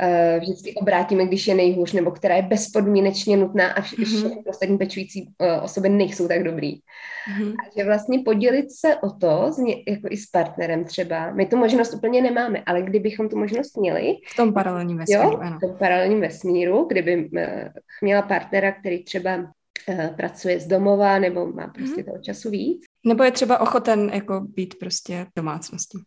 uh, 0.01 0.39
vždycky 0.39 0.73
obrátíme, 0.73 1.25
když 1.25 1.47
je 1.47 1.55
nejhůř, 1.55 1.93
nebo 1.93 2.11
která 2.11 2.35
je 2.35 2.41
bezpodmínečně 2.41 3.37
nutná 3.37 3.71
a 3.71 3.81
vš- 3.81 3.97
mm-hmm. 3.97 4.05
všechny 4.05 4.43
ostatní 4.45 4.77
pečující 4.77 5.27
uh, 5.27 5.63
osoby 5.63 5.89
nejsou 5.89 6.27
tak 6.27 6.43
dobrý. 6.43 6.73
Mm-hmm. 6.73 7.51
A 7.51 7.79
že 7.79 7.85
vlastně 7.85 8.19
podělit 8.25 8.65
se 8.71 8.95
o 8.95 9.09
to, 9.09 9.51
jako 9.87 10.07
i 10.09 10.17
s 10.17 10.25
partnerem 10.25 10.85
třeba, 10.85 11.31
my 11.31 11.45
tu 11.45 11.57
možnost 11.57 11.93
úplně 11.93 12.21
nemáme, 12.21 12.63
ale 12.65 12.81
kdybychom 12.81 13.29
tu 13.29 13.37
možnost 13.37 13.77
měli. 13.77 14.13
V 14.33 14.35
tom 14.35 14.53
paralelním 14.53 14.97
vesmíru, 14.97 15.21
jo, 15.21 15.37
ano. 15.41 15.57
V 15.57 15.67
tom 15.67 15.77
paralelním 15.79 16.21
vesmíru, 16.21 16.85
kdyby 16.85 17.29
měla 18.01 18.21
partnera, 18.21 18.71
který 18.71 19.03
třeba 19.03 19.51
pracuje 20.15 20.59
z 20.59 20.67
domova 20.67 21.19
nebo 21.19 21.51
má 21.51 21.67
prostě 21.67 22.01
mm-hmm. 22.01 22.05
toho 22.05 22.17
času 22.17 22.49
víc, 22.49 22.83
nebo 23.05 23.23
je 23.23 23.31
třeba 23.31 23.61
ochoten 23.61 24.11
jako 24.13 24.39
být 24.39 24.79
prostě 24.79 25.25
domácností. 25.35 25.97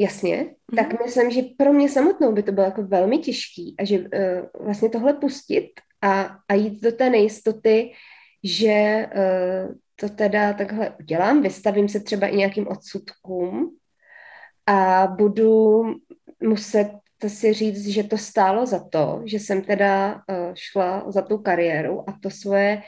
Jasně, 0.00 0.36
mm-hmm. 0.36 0.76
tak 0.76 1.04
myslím, 1.04 1.30
že 1.30 1.42
pro 1.56 1.72
mě 1.72 1.88
samotnou 1.88 2.32
by 2.32 2.42
to 2.42 2.52
bylo 2.52 2.66
jako 2.66 2.82
velmi 2.82 3.18
těžký 3.18 3.74
a 3.78 3.84
že 3.84 3.98
uh, 3.98 4.06
vlastně 4.64 4.88
tohle 4.88 5.12
pustit 5.12 5.70
a, 6.02 6.36
a 6.48 6.54
jít 6.54 6.82
do 6.82 6.92
té 6.92 7.10
nejistoty, 7.10 7.92
že 8.44 9.06
uh, 9.14 9.74
to 9.96 10.08
teda 10.08 10.52
takhle 10.52 10.94
udělám, 11.00 11.42
vystavím 11.42 11.88
se 11.88 12.00
třeba 12.00 12.26
i 12.26 12.36
nějakým 12.36 12.68
odsudkům 12.68 13.76
a 14.66 15.06
budu 15.06 15.82
muset 16.42 16.90
si 17.26 17.52
říct, 17.52 17.86
že 17.86 18.04
to 18.04 18.18
stálo 18.18 18.66
za 18.66 18.88
to, 18.88 19.22
že 19.24 19.36
jsem 19.36 19.62
teda 19.62 20.14
uh, 20.14 20.52
šla 20.54 21.04
za 21.10 21.22
tu 21.22 21.38
kariéru 21.38 22.10
a 22.10 22.18
to 22.22 22.30
svoje 22.30 22.82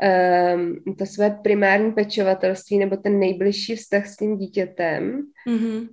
um, 0.00 0.94
to 0.98 1.06
své 1.06 1.30
primární 1.30 1.92
pečovatelství 1.92 2.78
nebo 2.78 2.96
ten 2.96 3.18
nejbližší 3.18 3.76
vztah 3.76 4.06
s 4.06 4.16
tím 4.16 4.36
dítětem 4.36 5.22
mm-hmm. 5.48 5.88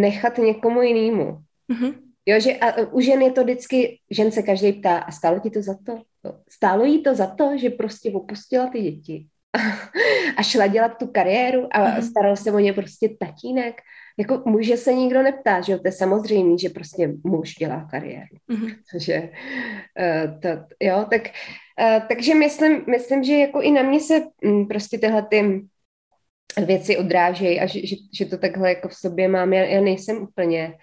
nechat 0.00 0.38
někomu 0.38 0.82
jinému. 0.82 1.38
Mm-hmm. 1.72 1.94
Jo, 2.26 2.40
že 2.40 2.56
a 2.56 2.82
u 2.92 3.00
žen 3.00 3.22
je 3.22 3.30
to 3.30 3.42
vždycky, 3.44 3.98
žen 4.10 4.30
se 4.30 4.42
každý 4.42 4.72
ptá, 4.72 4.98
a 4.98 5.12
stálo 5.12 5.40
ti 5.40 5.50
to 5.50 5.62
za 5.62 5.74
to? 5.86 6.02
Stálo 6.50 6.84
jí 6.84 7.02
to 7.02 7.14
za 7.14 7.26
to, 7.26 7.58
že 7.58 7.70
prostě 7.70 8.12
opustila 8.12 8.66
ty 8.66 8.82
děti 8.82 9.26
a 10.36 10.42
šla 10.42 10.66
dělat 10.66 10.98
tu 10.98 11.06
kariéru 11.06 11.68
a 11.70 11.78
mm-hmm. 11.78 12.10
staral 12.10 12.36
se 12.36 12.52
o 12.52 12.58
ně 12.58 12.72
prostě 12.72 13.08
tatínek. 13.20 13.80
Jako 14.18 14.42
muže 14.46 14.76
se 14.76 14.94
nikdo 14.94 15.22
neptá, 15.22 15.60
že 15.60 15.72
jo, 15.72 15.78
to 15.78 15.88
je 15.88 15.92
samozřejmé, 15.92 16.58
že 16.58 16.68
prostě 16.68 17.12
muž 17.24 17.54
dělá 17.54 17.88
kariéru. 17.90 18.36
Mm-hmm. 18.50 18.74
Takže, 18.92 19.30
uh, 19.98 20.40
to, 20.40 20.48
jo, 20.80 21.06
tak 21.10 21.22
Uh, 21.22 21.63
takže 22.08 22.34
myslím, 22.34 22.84
myslím, 22.90 23.24
že 23.24 23.34
jako 23.34 23.60
i 23.60 23.70
na 23.70 23.82
mě 23.82 24.00
se 24.00 24.22
um, 24.44 24.68
prostě 24.68 24.98
tyhle 24.98 25.22
ty 25.22 25.64
věci 26.66 26.96
odrážejí 26.96 27.60
a 27.60 27.66
že, 27.66 27.86
že, 27.86 27.96
že 28.12 28.24
to 28.24 28.38
takhle 28.38 28.68
jako 28.68 28.88
v 28.88 28.94
sobě 28.94 29.28
mám. 29.28 29.52
Já, 29.52 29.64
já 29.64 29.80
nejsem 29.80 30.22
úplně 30.22 30.74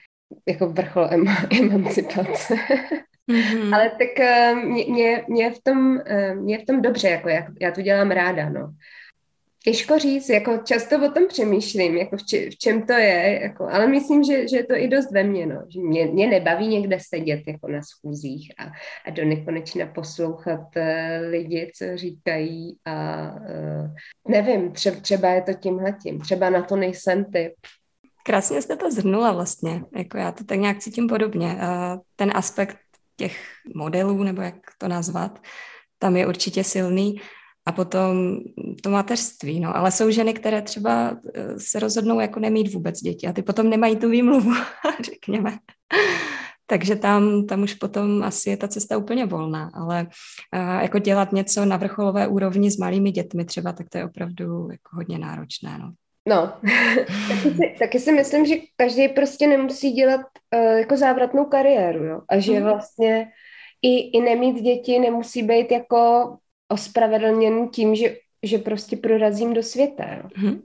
jako 0.47 0.69
vrchol 0.69 1.07
em, 1.11 1.25
emancipace. 1.59 2.55
Mm-hmm. 3.31 3.75
Ale 3.75 3.89
tak 3.89 4.09
uh, 4.19 4.63
mě, 4.63 4.85
mě, 4.87 5.25
mě, 5.27 5.51
v 5.51 5.59
tom, 5.63 6.01
uh, 6.11 6.35
mě 6.35 6.59
v 6.59 6.65
tom 6.65 6.81
dobře, 6.81 7.09
jako 7.09 7.29
já, 7.29 7.47
já 7.61 7.71
to 7.71 7.81
dělám 7.81 8.11
ráda, 8.11 8.49
no. 8.49 8.73
Těžko 9.63 9.99
říct, 9.99 10.29
jako 10.29 10.57
často 10.57 10.95
o 10.95 11.11
tom 11.11 11.27
přemýšlím, 11.27 11.97
jako 11.97 12.17
v, 12.17 12.25
či, 12.25 12.49
v 12.49 12.57
čem 12.57 12.81
to 12.81 12.93
je, 12.93 13.39
jako, 13.41 13.67
ale 13.71 13.87
myslím, 13.87 14.23
že, 14.23 14.47
že 14.47 14.57
je 14.57 14.65
to 14.65 14.75
i 14.75 14.87
dost 14.87 15.11
ve 15.11 15.23
mně, 15.23 15.45
no. 15.45 15.63
že 15.67 15.79
mě, 15.79 16.05
mě 16.05 16.27
nebaví 16.27 16.67
někde 16.67 16.97
sedět 17.01 17.41
jako 17.47 17.67
na 17.67 17.81
schůzích 17.81 18.51
a, 18.57 18.63
a 19.05 19.09
do 19.11 19.25
nekonečna 19.25 19.85
poslouchat 19.85 20.59
uh, 20.75 21.29
lidi, 21.29 21.71
co 21.75 21.85
říkají 21.95 22.77
a 22.85 23.27
uh, 23.31 23.89
nevím, 24.27 24.71
tře, 24.71 24.91
třeba 24.91 25.29
je 25.29 25.41
to 25.41 25.53
tímhletím, 25.53 26.19
třeba 26.19 26.49
na 26.49 26.61
to 26.61 26.75
nejsem 26.75 27.25
typ. 27.25 27.53
Krásně 28.25 28.61
jste 28.61 28.75
to 28.75 28.91
zhrnula 28.91 29.31
vlastně, 29.31 29.83
jako 29.97 30.17
já 30.17 30.31
to 30.31 30.43
tak 30.43 30.59
nějak 30.59 30.79
cítím 30.79 31.07
podobně. 31.07 31.47
Uh, 31.47 32.01
ten 32.15 32.31
aspekt 32.35 32.77
těch 33.17 33.43
modelů, 33.75 34.23
nebo 34.23 34.41
jak 34.41 34.55
to 34.77 34.87
nazvat, 34.87 35.39
tam 35.99 36.17
je 36.17 36.27
určitě 36.27 36.63
silný 36.63 37.21
a 37.65 37.71
potom 37.71 38.37
to 38.83 38.89
mateřství, 38.89 39.59
no. 39.59 39.77
Ale 39.77 39.91
jsou 39.91 40.11
ženy, 40.11 40.33
které 40.33 40.61
třeba 40.61 41.17
eh, 41.35 41.59
se 41.59 41.79
rozhodnou 41.79 42.19
jako 42.19 42.39
nemít 42.39 42.73
vůbec 42.73 43.01
děti 43.01 43.27
a 43.27 43.33
ty 43.33 43.41
potom 43.41 43.69
nemají 43.69 43.95
tu 43.95 44.09
výmluvu, 44.09 44.51
řekněme. 45.05 45.57
Takže 46.71 46.95
tam, 46.95 47.45
tam 47.45 47.63
už 47.63 47.73
potom 47.73 48.23
asi 48.23 48.49
je 48.49 48.57
ta 48.57 48.67
cesta 48.67 48.97
úplně 48.97 49.25
volná, 49.25 49.71
ale 49.73 50.07
uh, 50.55 50.81
jako 50.81 50.99
dělat 50.99 51.31
něco 51.31 51.65
na 51.65 51.77
vrcholové 51.77 52.27
úrovni 52.27 52.71
s 52.71 52.77
malými 52.77 53.11
dětmi 53.11 53.45
třeba, 53.45 53.73
tak 53.73 53.89
to 53.89 53.97
je 53.97 54.05
opravdu 54.05 54.67
jako 54.71 54.95
hodně 54.95 55.19
náročné, 55.19 55.77
no. 55.77 55.91
No, 56.27 56.53
taky, 57.27 57.55
si, 57.55 57.75
taky 57.79 57.99
si 57.99 58.11
myslím, 58.11 58.45
že 58.45 58.55
každý 58.75 59.07
prostě 59.07 59.47
nemusí 59.47 59.91
dělat 59.91 60.21
uh, 60.55 60.77
jako 60.77 60.97
závratnou 60.97 61.45
kariéru, 61.45 62.03
jo? 62.03 62.21
A 62.29 62.39
že 62.39 62.51
mhm. 62.51 62.63
vlastně 62.63 63.27
i, 63.81 64.17
i 64.17 64.21
nemít 64.21 64.61
děti 64.61 64.99
nemusí 64.99 65.43
být 65.43 65.71
jako 65.71 66.29
ospravedlněn 66.71 67.69
tím, 67.69 67.95
že, 67.95 68.15
že 68.43 68.57
prostě 68.57 68.97
prorazím 68.97 69.53
do 69.53 69.63
světa. 69.63 70.03
Jo. 70.15 70.23
Hmm. 70.35 70.61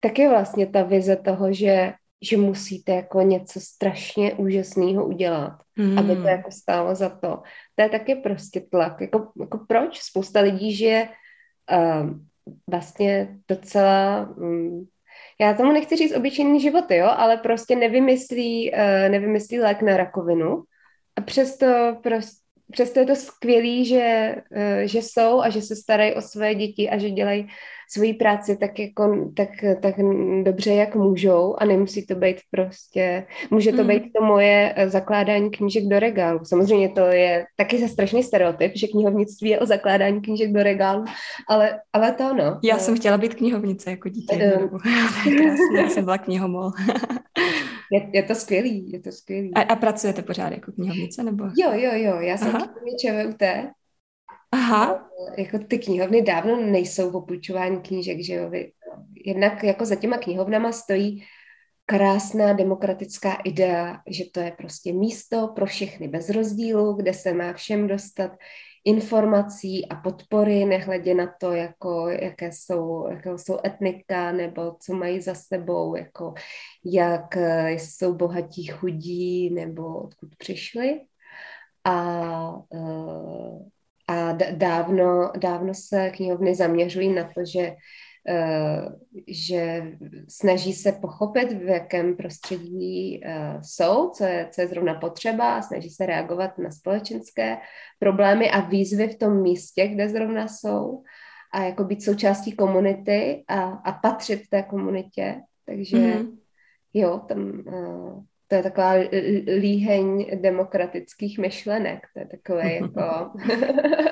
Tak 0.00 0.18
je 0.18 0.28
vlastně 0.28 0.66
ta 0.66 0.82
vize 0.82 1.16
toho, 1.16 1.52
že, 1.52 1.92
že 2.22 2.36
musíte 2.36 2.92
jako 2.92 3.22
něco 3.22 3.60
strašně 3.60 4.34
úžasného 4.34 5.06
udělat, 5.06 5.58
hmm. 5.76 5.98
aby 5.98 6.16
to 6.16 6.28
jako 6.28 6.50
stálo 6.50 6.94
za 6.94 7.08
to. 7.08 7.42
To 7.74 7.82
je 7.82 7.88
taky 7.88 8.14
prostě 8.14 8.60
tlak. 8.60 9.00
Jako, 9.00 9.32
jako 9.40 9.58
proč? 9.68 10.00
Spousta 10.00 10.40
lidí 10.40 10.72
žije 10.74 11.08
uh, 11.72 12.10
vlastně 12.70 13.38
docela... 13.48 14.28
Um, 14.36 14.88
já 15.40 15.54
tomu 15.54 15.72
nechci 15.72 15.96
říct 15.96 16.16
obyčejný 16.16 16.60
životy, 16.60 16.96
jo, 16.96 17.08
ale 17.16 17.36
prostě 17.36 17.76
nevymyslí, 17.76 18.72
uh, 18.72 19.10
nevymyslí 19.10 19.60
lék 19.60 19.82
na 19.82 19.96
rakovinu 19.96 20.62
a 21.16 21.20
přesto 21.20 21.66
prostě 22.02 22.40
přesto 22.72 23.00
je 23.00 23.06
to 23.06 23.16
skvělý, 23.16 23.84
že, 23.84 24.34
eh, 24.54 24.88
že 24.88 24.98
jsou 24.98 25.40
a 25.40 25.50
že 25.50 25.62
se 25.62 25.76
starají 25.76 26.14
o 26.14 26.20
své 26.20 26.54
děti 26.54 26.90
a 26.90 26.98
že 26.98 27.10
dělají 27.10 27.48
svoji 27.92 28.14
práci 28.14 28.56
tak, 28.56 28.78
jako, 28.78 29.32
tak, 29.36 29.48
tak 29.82 29.94
dobře, 30.42 30.74
jak 30.74 30.94
můžou 30.94 31.56
a 31.58 31.64
nemusí 31.64 32.06
to 32.06 32.14
být 32.14 32.36
prostě, 32.50 33.26
může 33.50 33.72
to 33.72 33.82
mm. 33.82 33.88
být 33.88 34.02
to 34.18 34.24
moje 34.24 34.72
eh, 34.76 34.88
zakládání 34.88 35.50
knížek 35.50 35.84
do 35.84 35.98
regálu. 35.98 36.40
Samozřejmě 36.44 36.88
to 36.88 37.00
je 37.00 37.46
taky 37.56 37.78
za 37.78 37.88
strašný 37.88 38.22
stereotyp, 38.22 38.72
že 38.74 38.86
knihovnictví 38.86 39.48
je 39.50 39.60
o 39.60 39.66
zakládání 39.66 40.20
knížek 40.20 40.52
do 40.52 40.62
regálu, 40.62 41.04
ale, 41.48 41.80
ale 41.92 42.12
to 42.12 42.34
no. 42.34 42.60
Já 42.64 42.78
jsem 42.78 42.96
chtěla 42.96 43.18
být 43.18 43.34
knihovnice 43.34 43.90
jako 43.90 44.08
dítě. 44.08 44.60
Uh, 44.70 44.78
krásně, 44.78 45.80
já 45.80 45.88
jsem 45.88 46.04
byla 46.04 46.18
knihomol. 46.18 46.70
Je, 47.92 48.10
je 48.12 48.22
to 48.22 48.34
skvělý, 48.34 48.92
je 48.92 49.00
to 49.00 49.12
skvělý. 49.12 49.54
A, 49.54 49.60
a 49.60 49.76
pracujete 49.76 50.22
pořád 50.22 50.52
jako 50.52 50.72
knihovnice, 50.72 51.22
nebo? 51.22 51.44
Jo, 51.44 51.72
jo, 51.72 51.90
jo, 51.94 52.20
já 52.20 52.36
jsem 52.36 52.52
knihovně 52.52 52.92
ČVUT. 53.00 53.42
Aha. 54.52 55.10
Jako 55.38 55.58
ty 55.58 55.78
knihovny 55.78 56.22
dávno 56.22 56.56
nejsou 56.56 57.10
v 57.10 57.16
opůjčování 57.16 57.80
knížek, 57.80 58.24
že 58.24 58.34
jo. 58.34 58.50
Jednak 59.26 59.64
jako 59.64 59.84
za 59.84 59.94
těma 59.94 60.18
knihovnama 60.18 60.72
stojí 60.72 61.24
krásná 61.86 62.52
demokratická 62.52 63.34
idea, 63.34 64.00
že 64.06 64.24
to 64.32 64.40
je 64.40 64.50
prostě 64.50 64.92
místo 64.92 65.48
pro 65.48 65.66
všechny 65.66 66.08
bez 66.08 66.30
rozdílu, 66.30 66.92
kde 66.92 67.14
se 67.14 67.34
má 67.34 67.52
všem 67.52 67.88
dostat 67.88 68.32
informací 68.84 69.88
a 69.88 69.94
podpory, 69.96 70.64
nehledě 70.64 71.14
na 71.14 71.34
to, 71.40 71.52
jako, 71.52 72.08
jaké, 72.08 72.52
jsou, 72.52 73.08
jaké 73.08 73.38
jsou 73.38 73.58
etnika 73.64 74.32
nebo 74.32 74.76
co 74.80 74.94
mají 74.94 75.20
za 75.20 75.34
sebou, 75.34 75.96
jako 75.96 76.34
jak 76.84 77.36
jsou 77.68 78.14
bohatí, 78.14 78.66
chudí 78.66 79.50
nebo 79.50 80.02
odkud 80.02 80.36
přišli. 80.36 81.00
A, 81.84 82.52
eh, 82.74 83.70
a 84.08 84.32
dávno, 84.32 85.32
dávno 85.38 85.74
se 85.74 86.10
knihovny 86.10 86.54
zaměřují 86.54 87.12
na 87.12 87.24
to, 87.24 87.44
že 87.44 87.74
že 89.26 89.92
snaží 90.28 90.72
se 90.72 90.92
pochopit, 90.92 91.52
v 91.52 91.62
jakém 91.62 92.16
prostředí 92.16 93.20
eh, 93.24 93.58
jsou, 93.62 94.10
co 94.10 94.24
je, 94.24 94.48
co 94.50 94.60
je 94.60 94.68
zrovna 94.68 94.94
potřeba 94.94 95.54
a 95.54 95.62
snaží 95.62 95.90
se 95.90 96.06
reagovat 96.06 96.58
na 96.58 96.70
společenské 96.70 97.58
problémy 97.98 98.50
a 98.50 98.60
výzvy 98.60 99.08
v 99.08 99.18
tom 99.18 99.42
místě, 99.42 99.88
kde 99.88 100.08
zrovna 100.08 100.48
jsou 100.48 101.02
a 101.52 101.62
jako 101.62 101.84
být 101.84 102.04
součástí 102.04 102.52
komunity 102.52 103.44
a, 103.48 103.62
a 103.62 103.92
patřit 103.92 104.48
té 104.50 104.62
komunitě. 104.62 105.40
Takže 105.66 105.96
mm-hmm. 105.96 106.38
jo, 106.94 107.20
tam 107.28 107.62
uh, 107.66 108.22
to 108.48 108.54
je 108.54 108.62
taková 108.62 108.92
líheň 109.58 110.26
demokratických 110.40 111.38
myšlenek, 111.38 112.06
to 112.14 112.20
je 112.20 112.26
takové 112.26 112.72
jako 112.74 113.30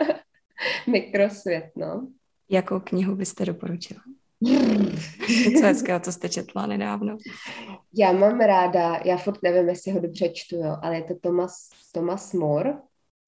mikrosvět, 0.87 1.71
no. 1.77 2.09
Jakou 2.51 2.81
knihu 2.81 3.17
byste 3.17 3.45
doporučila? 3.45 4.01
Co 5.59 5.67
hezkého, 5.67 6.01
co 6.01 6.13
jste 6.13 6.29
četla 6.29 6.67
nedávno? 6.67 7.17
Já 7.95 8.13
mám 8.13 8.41
ráda, 8.41 9.01
já 9.05 9.17
furt 9.17 9.43
nevím, 9.43 9.69
jestli 9.69 9.93
ho 9.93 10.01
dobře 10.01 10.29
čtu, 10.29 10.57
jo, 10.57 10.77
ale 10.83 10.97
je 10.97 11.05
to 11.05 11.15
Thomas, 11.15 11.69
Thomas 11.93 12.33
More. 12.33 12.75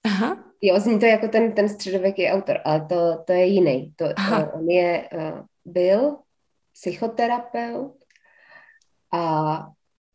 Aha. 0.03 0.43
Jo, 0.61 0.79
zní 0.79 0.99
to 0.99 1.05
jako 1.05 1.27
ten, 1.27 1.53
ten 1.53 1.69
středověký 1.69 2.27
autor, 2.27 2.57
ale 2.65 2.85
to, 2.89 3.23
to 3.27 3.33
je 3.33 3.45
jiný. 3.45 3.93
To, 3.95 4.05
to, 4.07 4.51
on 4.53 4.69
je, 4.69 5.09
uh, 5.13 5.39
byl 5.65 6.17
psychoterapeut 6.73 7.95
a, 9.11 9.55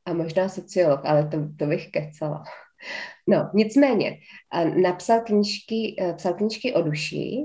a 0.04 0.12
možná 0.12 0.48
sociolog, 0.48 1.00
ale 1.04 1.28
to, 1.28 1.38
to 1.58 1.66
bych 1.66 1.90
kecala. 1.90 2.44
No, 3.26 3.50
nicméně, 3.54 4.18
napsal 4.82 5.20
knížky, 5.20 5.96
psal 6.16 6.34
knížky 6.34 6.74
o 6.74 6.82
duši 6.82 7.44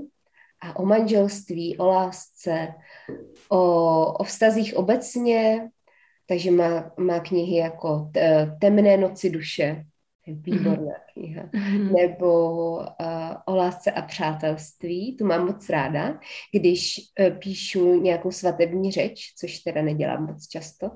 a 0.62 0.76
o 0.76 0.86
manželství, 0.86 1.78
o 1.78 1.86
lásce, 1.86 2.68
o, 3.48 4.12
o 4.12 4.24
vztazích 4.24 4.76
obecně, 4.76 5.68
takže 6.26 6.50
má, 6.50 6.92
má 6.98 7.20
knihy 7.20 7.56
jako 7.56 8.10
Temné 8.60 8.96
noci 8.96 9.30
duše, 9.30 9.84
výborná 10.26 10.72
mm-hmm. 10.74 11.12
kniha, 11.12 11.42
mm-hmm. 11.42 11.92
nebo 11.92 12.70
uh, 12.76 12.86
o 13.46 13.56
lásce 13.56 13.90
a 13.90 14.02
přátelství, 14.02 15.16
tu 15.16 15.26
mám 15.26 15.46
moc 15.46 15.68
ráda, 15.68 16.18
když 16.52 17.00
uh, 17.20 17.38
píšu 17.38 18.00
nějakou 18.00 18.30
svatební 18.30 18.90
řeč, 18.92 19.34
což 19.38 19.58
teda 19.58 19.82
nedělám 19.82 20.26
moc 20.26 20.48
často, 20.48 20.90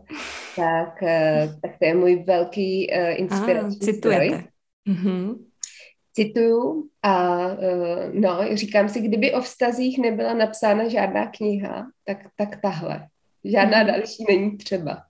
tak, 0.57 1.03
uh, 1.03 1.61
tak 1.63 1.79
to 1.79 1.85
je 1.85 1.95
můj 1.95 2.25
velký 2.25 2.91
uh, 2.91 3.21
inspirační 3.21 3.79
ah, 3.83 3.85
citujete. 3.85 4.45
Mm-hmm 4.89 5.46
cituju 6.17 6.89
a 7.03 7.47
uh, 7.47 8.13
no, 8.13 8.41
říkám 8.53 8.89
si, 8.89 9.01
kdyby 9.01 9.33
o 9.33 9.41
vztazích 9.41 9.99
nebyla 9.99 10.35
napsána 10.35 10.89
žádná 10.89 11.27
kniha, 11.27 11.87
tak, 12.05 12.19
tak 12.37 12.61
tahle. 12.63 13.07
Žádná 13.45 13.81
mm. 13.81 13.87
další 13.87 14.25
není 14.29 14.57
třeba. 14.57 15.03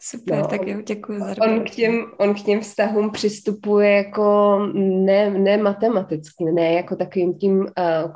Super, 0.00 0.38
no, 0.38 0.48
tak 0.48 0.66
jo, 0.66 0.82
děkuji 0.82 1.18
za 1.20 1.34
on 1.42 1.64
k, 1.64 1.70
těm, 1.70 2.12
on 2.18 2.34
k 2.34 2.42
těm 2.42 2.60
vztahům 2.60 3.10
přistupuje 3.10 3.90
jako 3.90 4.58
ne, 4.74 5.30
ne 5.30 5.56
matematicky, 5.56 6.44
ne 6.44 6.72
jako 6.72 6.96
takovým 6.96 7.38
tím 7.38 7.58
uh, 7.58 7.66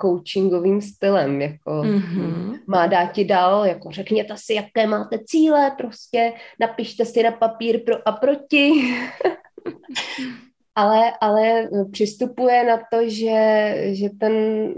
coachingovým 0.00 0.80
stylem, 0.80 1.42
jako 1.42 1.70
mm-hmm. 1.70 2.58
má 2.66 2.86
dát 2.86 3.06
ti 3.06 3.24
dál, 3.24 3.66
jako 3.66 3.90
řekněte 3.90 4.34
si, 4.36 4.54
jaké 4.54 4.86
máte 4.86 5.18
cíle, 5.26 5.74
prostě 5.78 6.32
napište 6.60 7.04
si 7.04 7.22
na 7.22 7.30
papír 7.30 7.80
pro 7.84 8.08
a 8.08 8.12
proti. 8.12 8.72
ale, 10.74 11.12
ale 11.20 11.68
přistupuje 11.92 12.64
na 12.64 12.76
to, 12.92 13.08
že, 13.08 13.74
že 13.92 14.10
ten 14.10 14.34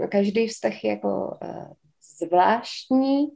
každý 0.07 0.47
vztah 0.47 0.83
je 0.83 0.89
jako 0.89 1.37
uh, 1.43 1.73
zvláštní 2.19 3.27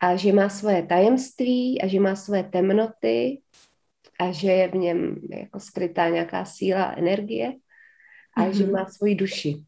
a 0.00 0.16
že 0.16 0.32
má 0.32 0.48
svoje 0.48 0.86
tajemství 0.86 1.82
a 1.82 1.86
že 1.86 2.00
má 2.00 2.16
svoje 2.16 2.44
temnoty 2.44 3.40
a 4.18 4.32
že 4.32 4.52
je 4.52 4.68
v 4.68 4.74
něm 4.74 5.16
jako 5.30 5.60
skrytá 5.60 6.08
nějaká 6.08 6.44
síla 6.44 6.84
a 6.84 6.98
energie 6.98 7.52
a 8.36 8.40
mm-hmm. 8.40 8.52
že 8.52 8.66
má 8.66 8.86
svoji 8.86 9.14
duši. 9.14 9.64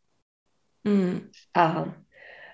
Mm. 0.85 1.21
A 1.55 1.95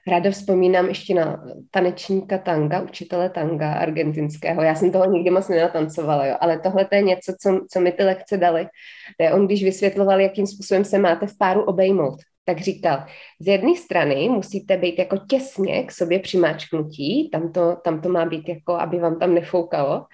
Ráda 0.06 0.30
vzpomínám 0.30 0.88
ještě 0.88 1.14
na 1.14 1.44
tanečníka 1.70 2.38
tanga, 2.38 2.80
učitele 2.80 3.30
tanga 3.30 3.72
argentinského. 3.72 4.62
Já 4.62 4.74
jsem 4.74 4.92
toho 4.92 5.10
nikdy 5.10 5.30
moc 5.30 5.48
nenatancovala, 5.48 6.26
jo, 6.26 6.36
ale 6.40 6.58
tohle 6.58 6.88
je 6.92 7.02
něco, 7.02 7.34
co, 7.40 7.60
co 7.70 7.80
mi 7.80 7.92
ty 7.92 8.02
lekce 8.02 8.36
dali. 8.36 8.66
On, 9.34 9.46
když 9.46 9.64
vysvětloval, 9.64 10.20
jakým 10.20 10.46
způsobem 10.46 10.84
se 10.84 10.98
máte 10.98 11.26
v 11.26 11.38
páru 11.38 11.64
obejmout, 11.64 12.20
tak 12.44 12.60
říkal, 12.60 13.04
z 13.40 13.46
jedné 13.46 13.76
strany 13.76 14.28
musíte 14.28 14.76
být 14.76 14.98
jako 14.98 15.16
těsně 15.16 15.84
k 15.84 15.92
sobě 15.92 16.18
přimáčknutí, 16.18 17.30
tam 17.32 17.52
to, 17.52 17.76
tam 17.84 18.00
to 18.00 18.08
má 18.08 18.24
být 18.24 18.48
jako, 18.48 18.72
aby 18.72 18.98
vám 18.98 19.18
tam 19.18 19.34
nefoukalo, 19.34 20.04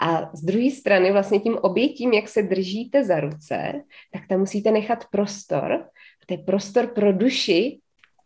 a 0.00 0.30
z 0.34 0.44
druhé 0.44 0.70
strany 0.70 1.12
vlastně 1.12 1.40
tím 1.40 1.56
obětím, 1.56 2.12
jak 2.12 2.28
se 2.28 2.42
držíte 2.42 3.04
za 3.04 3.20
ruce, 3.20 3.72
tak 4.12 4.22
tam 4.28 4.40
musíte 4.40 4.70
nechat 4.70 5.04
prostor, 5.10 5.84
to 6.26 6.34
je 6.34 6.38
prostor 6.38 6.86
pro 6.86 7.12
duši, 7.12 7.78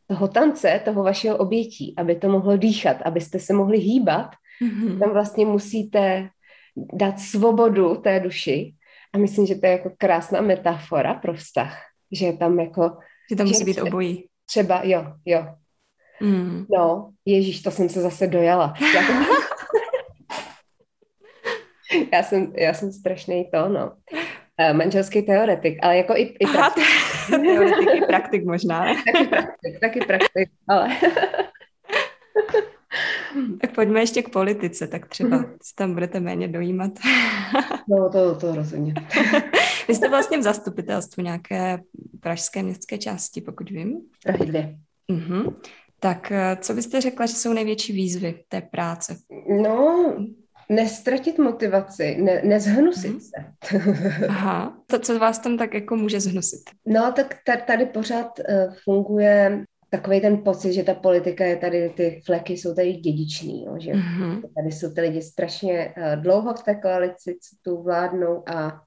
toho 0.08 0.28
tance, 0.28 0.80
toho 0.84 1.02
vašeho 1.02 1.36
obětí, 1.36 1.94
aby 1.96 2.14
to 2.14 2.28
mohlo 2.28 2.56
dýchat, 2.56 2.96
abyste 3.04 3.38
se 3.38 3.52
mohli 3.52 3.78
hýbat, 3.78 4.30
mm-hmm. 4.62 4.98
tam 4.98 5.10
vlastně 5.10 5.46
musíte 5.46 6.28
dát 6.92 7.20
svobodu 7.20 7.94
té 7.94 8.20
duši. 8.20 8.74
A 9.14 9.18
myslím, 9.18 9.46
že 9.46 9.54
to 9.54 9.66
je 9.66 9.72
jako 9.72 9.90
krásná 9.98 10.40
metafora 10.40 11.14
pro 11.14 11.34
vztah, 11.34 11.78
že 12.12 12.32
tam 12.32 12.60
jako... 12.60 12.96
Že 13.30 13.36
tam 13.36 13.46
musí 13.46 13.64
být 13.64 13.82
obojí. 13.82 14.24
Třeba, 14.46 14.80
jo, 14.84 15.12
jo. 15.24 15.46
Mm. 16.20 16.66
No, 16.70 17.10
ježíš, 17.24 17.62
to 17.62 17.70
jsem 17.70 17.88
se 17.88 18.00
zase 18.00 18.26
dojala. 18.26 18.74
Já, 18.94 19.06
to... 19.06 19.12
já 22.12 22.22
jsem, 22.22 22.52
já 22.56 22.74
jsem 22.74 22.92
strašný 22.92 23.50
to, 23.52 23.68
no. 23.68 23.92
Uh, 24.60 24.76
manželský 24.76 25.22
teoretik, 25.22 25.78
ale 25.82 25.96
jako 25.96 26.16
i, 26.16 26.22
i 26.22 26.46
praktik. 26.46 26.84
teoretik 27.30 27.88
i 27.94 28.00
praktik 28.06 28.44
možná. 28.44 28.84
taky 29.12 29.26
praktik, 29.26 29.80
taky 29.80 30.00
praktik, 30.00 30.48
ale... 30.68 30.88
tak 33.60 33.74
pojďme 33.74 34.00
ještě 34.00 34.22
k 34.22 34.28
politice, 34.28 34.86
tak 34.86 35.06
třeba 35.06 35.38
mm-hmm. 35.38 35.56
tam 35.74 35.94
budete 35.94 36.20
méně 36.20 36.48
dojímat. 36.48 36.92
no, 37.88 38.10
to, 38.10 38.36
to 38.36 38.54
rozhodně. 38.54 38.94
Vy 39.88 39.94
jste 39.94 40.08
vlastně 40.08 40.38
v 40.38 40.42
zastupitelstvu 40.42 41.22
nějaké 41.22 41.78
pražské 42.20 42.62
městské 42.62 42.98
části, 42.98 43.40
pokud 43.40 43.70
vím. 43.70 44.00
Prahy 44.24 44.46
dvě. 44.46 44.78
Mm-hmm. 45.12 45.54
Tak 46.00 46.32
eh, 46.32 46.56
co 46.60 46.74
byste 46.74 47.00
řekla, 47.00 47.26
že 47.26 47.34
jsou 47.34 47.52
největší 47.52 47.92
výzvy 47.92 48.44
té 48.48 48.60
práce? 48.60 49.16
No, 49.62 50.14
nestratit 50.68 51.38
motivaci, 51.38 52.16
ne, 52.22 52.42
nezhnusit 52.44 53.10
hmm. 53.10 53.20
se. 53.20 53.78
Aha, 54.28 54.78
to, 54.86 54.98
co 54.98 55.18
vás 55.18 55.38
tam 55.38 55.58
tak 55.58 55.74
jako 55.74 55.96
může 55.96 56.20
zhnusit? 56.20 56.60
No, 56.86 57.12
tak 57.12 57.36
tady 57.66 57.86
pořád 57.86 58.38
uh, 58.38 58.74
funguje 58.84 59.64
takový 59.90 60.20
ten 60.20 60.38
pocit, 60.38 60.72
že 60.72 60.82
ta 60.82 60.94
politika 60.94 61.44
je 61.44 61.56
tady, 61.56 61.90
ty 61.90 62.22
fleky 62.26 62.52
jsou 62.52 62.74
tady 62.74 62.92
dědiční, 62.92 63.64
jo, 63.64 63.74
že 63.78 63.92
mm-hmm. 63.92 64.40
tady 64.56 64.72
jsou 64.72 64.94
ty 64.94 65.00
lidi 65.00 65.22
strašně 65.22 65.94
uh, 65.96 66.22
dlouho 66.22 66.54
v 66.54 66.62
té 66.62 66.74
koalici, 66.74 67.38
co 67.40 67.56
tu 67.62 67.82
vládnou 67.82 68.42
a 68.48 68.80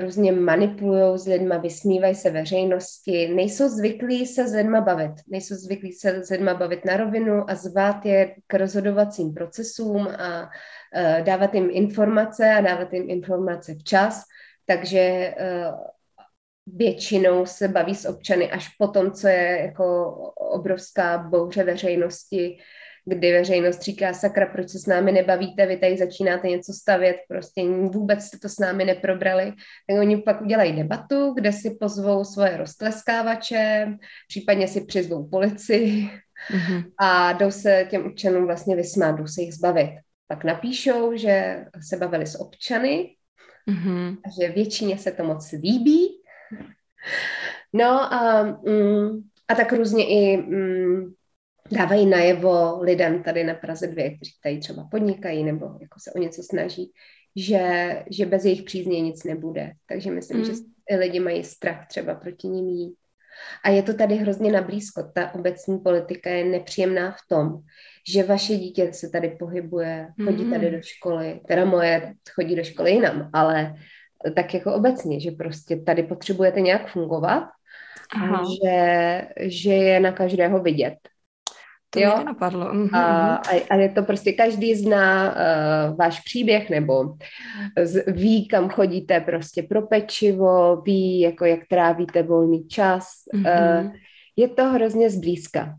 různě 0.00 0.32
manipulují 0.32 1.18
s 1.18 1.26
lidma, 1.26 1.56
vysmívají 1.56 2.14
se 2.14 2.30
veřejnosti, 2.30 3.28
nejsou 3.28 3.68
zvyklí 3.68 4.26
se 4.26 4.48
s 4.48 4.52
lidma 4.52 4.80
bavit, 4.80 5.12
nejsou 5.28 5.54
zvyklí 5.54 5.92
se 5.92 6.24
s 6.24 6.30
lidma 6.30 6.54
bavit 6.54 6.84
na 6.84 6.96
rovinu 6.96 7.50
a 7.50 7.54
zvát 7.54 8.06
je 8.06 8.34
k 8.46 8.54
rozhodovacím 8.54 9.34
procesům 9.34 10.08
a 10.08 10.42
uh, 10.42 11.24
dávat 11.24 11.54
jim 11.54 11.68
informace 11.72 12.54
a 12.54 12.60
dávat 12.60 12.92
jim 12.92 13.10
informace 13.10 13.74
včas, 13.74 14.22
takže 14.66 15.34
uh, 15.40 15.78
většinou 16.66 17.46
se 17.46 17.68
baví 17.68 17.94
s 17.94 18.08
občany 18.08 18.50
až 18.50 18.68
po 18.78 18.88
tom, 18.88 19.12
co 19.12 19.28
je 19.28 19.60
jako 19.62 20.12
obrovská 20.36 21.18
bouře 21.18 21.64
veřejnosti, 21.64 22.58
kdy 23.04 23.32
veřejnost 23.32 23.82
říká, 23.82 24.12
sakra, 24.12 24.46
proč 24.46 24.68
se 24.68 24.78
s 24.78 24.86
námi 24.86 25.12
nebavíte, 25.12 25.66
vy 25.66 25.76
tady 25.76 25.96
začínáte 25.96 26.48
něco 26.48 26.72
stavět, 26.72 27.16
prostě 27.28 27.62
vůbec 27.68 28.24
jste 28.24 28.38
to 28.38 28.48
s 28.48 28.58
námi 28.58 28.84
neprobrali, 28.84 29.52
tak 29.88 29.98
oni 30.00 30.16
pak 30.16 30.42
udělají 30.42 30.72
debatu, 30.72 31.32
kde 31.34 31.52
si 31.52 31.76
pozvou 31.80 32.24
svoje 32.24 32.56
roztleskávače, 32.56 33.96
případně 34.28 34.68
si 34.68 34.84
přizvou 34.84 35.28
policii 35.28 36.10
mm-hmm. 36.50 36.84
a 37.00 37.32
jdou 37.32 37.50
se 37.50 37.86
těm 37.90 38.06
občanům 38.06 38.46
vlastně 38.46 38.76
vysmát, 38.76 39.16
jdou 39.16 39.26
se 39.26 39.42
jich 39.42 39.54
zbavit. 39.54 39.90
pak 40.28 40.44
napíšou, 40.44 41.16
že 41.16 41.64
se 41.88 41.96
bavili 41.96 42.26
s 42.26 42.40
občany 42.40 43.16
mm-hmm. 43.70 44.16
a 44.24 44.28
že 44.40 44.52
většině 44.52 44.98
se 44.98 45.12
to 45.12 45.24
moc 45.24 45.52
líbí. 45.52 46.08
No 47.72 48.14
a, 48.14 48.42
mm, 48.42 49.22
a 49.48 49.54
tak 49.54 49.72
různě 49.72 50.08
i 50.08 50.36
mm, 50.36 51.14
dávají 51.72 52.06
najevo 52.06 52.78
lidem 52.80 53.22
tady 53.22 53.44
na 53.44 53.54
Praze 53.54 53.86
dvě, 53.86 54.16
kteří 54.16 54.32
tady 54.42 54.58
třeba 54.58 54.88
podnikají 54.90 55.44
nebo 55.44 55.66
jako 55.66 56.00
se 56.00 56.12
o 56.12 56.18
něco 56.18 56.42
snaží, 56.42 56.92
že, 57.36 58.04
že 58.10 58.26
bez 58.26 58.44
jejich 58.44 58.62
přízně 58.62 59.00
nic 59.00 59.24
nebude. 59.24 59.72
Takže 59.86 60.10
myslím, 60.10 60.38
mm. 60.38 60.44
že 60.44 60.52
lidi 60.96 61.20
mají 61.20 61.44
strach 61.44 61.86
třeba 61.86 62.14
proti 62.14 62.48
ním 62.48 62.68
jít. 62.68 62.94
A 63.64 63.70
je 63.70 63.82
to 63.82 63.94
tady 63.94 64.14
hrozně 64.14 64.52
nablízko. 64.52 65.02
Ta 65.14 65.34
obecní 65.34 65.78
politika 65.78 66.30
je 66.30 66.44
nepříjemná 66.44 67.10
v 67.10 67.28
tom, 67.28 67.58
že 68.08 68.22
vaše 68.22 68.56
dítě 68.56 68.92
se 68.92 69.08
tady 69.08 69.28
pohybuje, 69.28 70.08
chodí 70.24 70.50
tady 70.50 70.70
do 70.70 70.82
školy, 70.82 71.40
teda 71.48 71.64
moje 71.64 72.14
chodí 72.34 72.56
do 72.56 72.64
školy 72.64 72.90
jinam, 72.90 73.30
ale 73.32 73.74
tak 74.36 74.54
jako 74.54 74.74
obecně, 74.74 75.20
že 75.20 75.30
prostě 75.30 75.76
tady 75.76 76.02
potřebujete 76.02 76.60
nějak 76.60 76.88
fungovat 76.88 77.44
Aha. 78.14 78.38
a 78.38 78.42
že, 78.42 79.22
že 79.40 79.72
je 79.72 80.00
na 80.00 80.12
každého 80.12 80.62
vidět. 80.62 80.94
To 81.94 82.00
jo? 82.00 82.12
mě 82.16 82.24
napadlo. 82.24 82.68
A, 82.68 82.72
mhm. 82.72 82.90
a 83.70 83.74
je 83.76 83.88
to 83.88 84.02
prostě, 84.02 84.32
každý 84.32 84.74
zná 84.74 85.34
uh, 85.34 85.96
váš 85.96 86.20
příběh 86.20 86.70
nebo 86.70 87.04
z, 87.82 88.12
ví, 88.12 88.48
kam 88.48 88.68
chodíte 88.68 89.20
prostě 89.20 89.62
pro 89.62 89.82
pečivo, 89.82 90.76
ví, 90.76 91.20
jako 91.20 91.44
jak 91.44 91.60
trávíte 91.70 92.22
volný 92.22 92.68
čas. 92.68 93.04
Mm-hmm. 93.34 93.86
Uh, 93.86 93.92
je 94.36 94.48
to 94.48 94.64
hrozně 94.64 95.10
zblízka. 95.10 95.74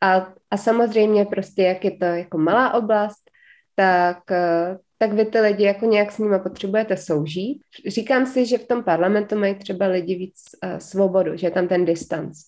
A, 0.00 0.32
a 0.50 0.56
samozřejmě 0.56 1.24
prostě, 1.24 1.62
jak 1.62 1.84
je 1.84 1.90
to 1.90 2.04
jako 2.04 2.38
malá 2.38 2.74
oblast, 2.74 3.30
tak, 3.74 4.18
uh, 4.30 4.76
tak 4.98 5.12
vy 5.12 5.24
ty 5.24 5.40
lidi 5.40 5.64
jako 5.64 5.86
nějak 5.86 6.12
s 6.12 6.18
nimi 6.18 6.38
potřebujete 6.38 6.96
soužít. 6.96 7.62
Říkám 7.86 8.26
si, 8.26 8.46
že 8.46 8.58
v 8.58 8.66
tom 8.66 8.84
parlamentu 8.84 9.38
mají 9.38 9.54
třeba 9.54 9.86
lidi 9.86 10.14
víc 10.14 10.40
uh, 10.64 10.78
svobodu, 10.78 11.36
že 11.36 11.46
je 11.46 11.50
tam 11.50 11.68
ten 11.68 11.84
distanc. 11.84 12.38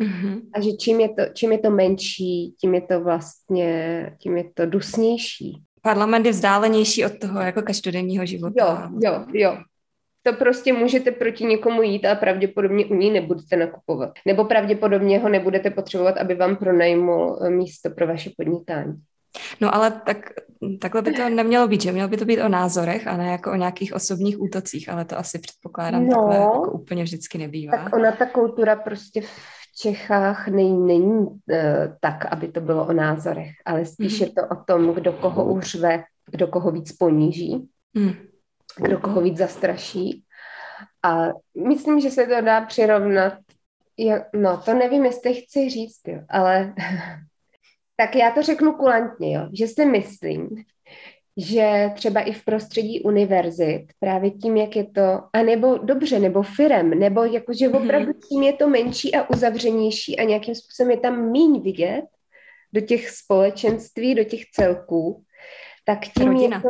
Mm-hmm. 0.00 0.40
A 0.54 0.60
že 0.60 0.72
čím 0.72 1.00
je, 1.00 1.08
to, 1.08 1.22
čím 1.34 1.52
je 1.52 1.58
to 1.58 1.70
menší, 1.70 2.54
tím 2.60 2.74
je 2.74 2.80
to 2.80 3.00
vlastně, 3.00 4.10
tím 4.18 4.36
je 4.36 4.44
to 4.54 4.66
dusnější. 4.66 5.62
Parlament 5.82 6.26
je 6.26 6.32
vzdálenější 6.32 7.04
od 7.04 7.18
toho 7.18 7.40
jako 7.40 7.62
každodenního 7.62 8.26
života. 8.26 8.90
Jo, 9.02 9.12
jo, 9.12 9.24
jo. 9.32 9.58
To 10.22 10.32
prostě 10.32 10.72
můžete 10.72 11.10
proti 11.10 11.44
někomu 11.44 11.82
jít 11.82 12.04
a 12.04 12.14
pravděpodobně 12.14 12.86
u 12.86 12.94
ní 12.94 13.10
nebudete 13.10 13.56
nakupovat. 13.56 14.10
Nebo 14.26 14.44
pravděpodobně 14.44 15.18
ho 15.18 15.28
nebudete 15.28 15.70
potřebovat, 15.70 16.16
aby 16.16 16.34
vám 16.34 16.56
pronajmul 16.56 17.38
eh, 17.42 17.50
místo 17.50 17.90
pro 17.90 18.06
vaše 18.06 18.30
podnikání. 18.36 18.94
No 19.60 19.74
ale 19.74 19.90
tak, 19.90 20.16
takhle 20.80 21.02
by 21.02 21.12
to 21.12 21.28
nemělo 21.28 21.68
být, 21.68 21.82
že 21.82 21.92
mělo 21.92 22.08
by 22.08 22.16
to 22.16 22.24
být 22.24 22.42
o 22.42 22.48
názorech 22.48 23.06
a 23.06 23.16
ne 23.16 23.30
jako 23.30 23.52
o 23.52 23.56
nějakých 23.56 23.94
osobních 23.94 24.40
útocích, 24.40 24.88
ale 24.88 25.04
to 25.04 25.18
asi 25.18 25.38
předpokládám 25.38 26.06
no, 26.06 26.16
takhle 26.16 26.36
jako 26.36 26.72
úplně 26.72 27.02
vždycky 27.04 27.38
nebývá. 27.38 27.76
Tak 27.76 27.96
ona 27.96 28.12
ta 28.12 28.26
kultura 28.26 28.76
prostě 28.76 29.22
Čechách 29.76 30.48
nej, 30.48 30.72
není 30.72 31.26
uh, 31.26 31.36
tak, 32.00 32.24
aby 32.32 32.48
to 32.48 32.60
bylo 32.60 32.86
o 32.86 32.92
názorech, 32.92 33.50
ale 33.64 33.86
spíš 33.86 34.20
mm. 34.20 34.26
je 34.26 34.32
to 34.32 34.48
o 34.48 34.64
tom, 34.64 34.94
kdo 34.94 35.12
koho 35.12 35.44
uřve, 35.44 36.04
kdo 36.30 36.46
koho 36.46 36.70
víc 36.70 36.92
poníží, 36.92 37.68
mm. 37.94 38.12
kdo 38.76 38.98
koho 38.98 39.20
víc 39.20 39.36
zastraší. 39.36 40.24
A 41.02 41.28
myslím, 41.68 42.00
že 42.00 42.10
se 42.10 42.26
to 42.26 42.40
dá 42.40 42.60
přirovnat, 42.60 43.34
jak, 43.98 44.22
no 44.34 44.56
to 44.56 44.74
nevím, 44.74 45.04
jestli 45.04 45.34
chci 45.34 45.70
říct, 45.70 46.00
jo, 46.06 46.20
ale 46.28 46.74
tak 47.96 48.16
já 48.16 48.30
to 48.30 48.42
řeknu 48.42 48.72
kulantně, 48.72 49.34
jo, 49.36 49.48
že 49.52 49.66
si 49.66 49.86
myslím, 49.86 50.48
že 51.36 51.90
třeba 51.94 52.20
i 52.20 52.32
v 52.32 52.44
prostředí 52.44 53.00
univerzit, 53.00 53.82
právě 54.00 54.30
tím, 54.30 54.56
jak 54.56 54.76
je 54.76 54.84
to, 54.84 55.20
a 55.32 55.42
nebo 55.42 55.78
dobře, 55.78 56.18
nebo 56.18 56.42
firem, 56.42 56.90
nebo 56.90 57.24
jakože 57.24 57.68
mhm. 57.68 57.82
opravdu 57.82 58.12
tím 58.28 58.42
je 58.42 58.52
to 58.52 58.68
menší 58.68 59.14
a 59.14 59.30
uzavřenější 59.30 60.18
a 60.18 60.24
nějakým 60.24 60.54
způsobem 60.54 60.90
je 60.90 60.96
tam 60.96 61.30
míň 61.30 61.62
vidět 61.62 62.04
do 62.72 62.80
těch 62.80 63.10
společenství, 63.10 64.14
do 64.14 64.24
těch 64.24 64.50
celků, 64.50 65.24
tak 65.84 65.98
tím 66.18 66.28
rodina. 66.28 66.56
je 66.56 66.62
to... 66.62 66.68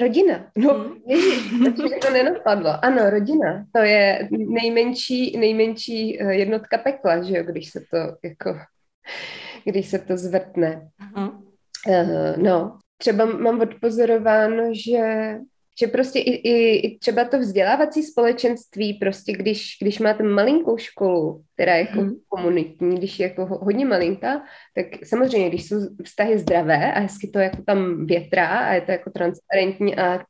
Rodina. 0.00 0.50
No, 0.56 0.74
hmm. 0.74 0.96
ježiš, 1.06 1.52
to 2.00 2.10
nenapadlo. 2.10 2.84
Ano, 2.84 3.10
rodina. 3.10 3.66
To 3.74 3.82
je 3.82 4.28
nejmenší, 4.30 5.38
nejmenší 5.38 6.22
eh, 6.22 6.34
jednotka 6.34 6.78
pekla, 6.78 7.22
že 7.22 7.36
jo, 7.36 7.44
když 7.44 7.70
se 7.70 7.80
to 7.80 7.96
jako, 8.24 8.54
když 9.64 9.86
se 9.86 9.98
to 9.98 10.16
zvrtne. 10.16 10.88
Uh-huh. 11.14 11.42
Uh, 11.88 12.36
no, 12.36 12.78
třeba 13.00 13.24
mám 13.24 13.60
odpozorováno, 13.60 14.70
že 14.72 15.34
že 15.80 15.86
prostě 15.86 16.18
i, 16.18 16.30
i, 16.30 16.76
i 16.76 16.98
třeba 16.98 17.24
to 17.24 17.38
vzdělávací 17.38 18.02
společenství, 18.02 18.94
prostě 18.94 19.32
když, 19.32 19.76
když 19.80 19.98
máte 19.98 20.22
malinkou 20.22 20.78
školu, 20.78 21.42
která 21.54 21.74
je 21.74 21.80
jako 21.80 22.00
hmm. 22.00 22.14
komunitní, 22.28 22.96
když 22.96 23.20
je 23.20 23.28
jako 23.28 23.46
hodně 23.46 23.86
malinká, 23.86 24.42
tak 24.74 24.86
samozřejmě, 25.04 25.48
když 25.48 25.68
jsou 25.68 25.76
vztahy 26.04 26.38
zdravé 26.38 26.92
a 26.92 27.00
hezky 27.00 27.28
to 27.28 27.38
jako 27.38 27.62
tam 27.66 28.06
větrá 28.06 28.46
a 28.46 28.72
je 28.72 28.80
to 28.80 28.92
jako 28.92 29.10
transparentní 29.10 29.96
a 29.96 30.24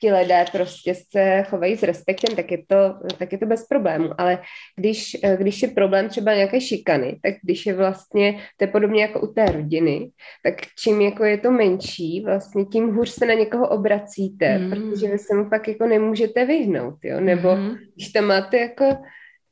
ti 0.00 0.12
lidé 0.12 0.44
prostě 0.52 0.94
se 0.94 1.44
chovají 1.48 1.76
s 1.76 1.82
respektem, 1.82 2.36
tak 2.36 2.50
je 2.50 2.58
to, 2.66 2.94
tak 3.18 3.32
je 3.32 3.38
to 3.38 3.46
bez 3.46 3.66
problému. 3.66 4.08
Ale 4.18 4.38
když, 4.76 5.16
když 5.36 5.62
je 5.62 5.68
problém 5.68 6.08
třeba 6.08 6.34
nějaké 6.34 6.60
šikany, 6.60 7.18
tak 7.22 7.34
když 7.42 7.66
je 7.66 7.74
vlastně, 7.74 8.38
to 8.56 8.64
je 8.64 8.68
podobně 8.68 9.02
jako 9.02 9.20
u 9.20 9.26
té 9.26 9.44
rodiny, 9.46 10.10
tak 10.44 10.54
čím 10.78 11.00
jako 11.00 11.24
je 11.24 11.38
to 11.38 11.50
menší, 11.50 12.22
vlastně 12.24 12.64
tím 12.64 12.94
hůř 12.94 13.08
se 13.08 13.26
na 13.26 13.34
někoho 13.34 13.68
obracíte, 13.68 14.58
mm. 14.58 14.70
protože 14.70 15.08
vy 15.08 15.18
se 15.18 15.34
mu 15.34 15.50
pak 15.50 15.68
jako 15.68 15.86
nemůžete 15.86 16.44
vyhnout, 16.46 16.94
jo? 17.02 17.20
Nebo 17.20 17.56
mm. 17.56 17.76
když 17.94 18.08
tam 18.08 18.24
máte 18.24 18.58
jako 18.58 18.96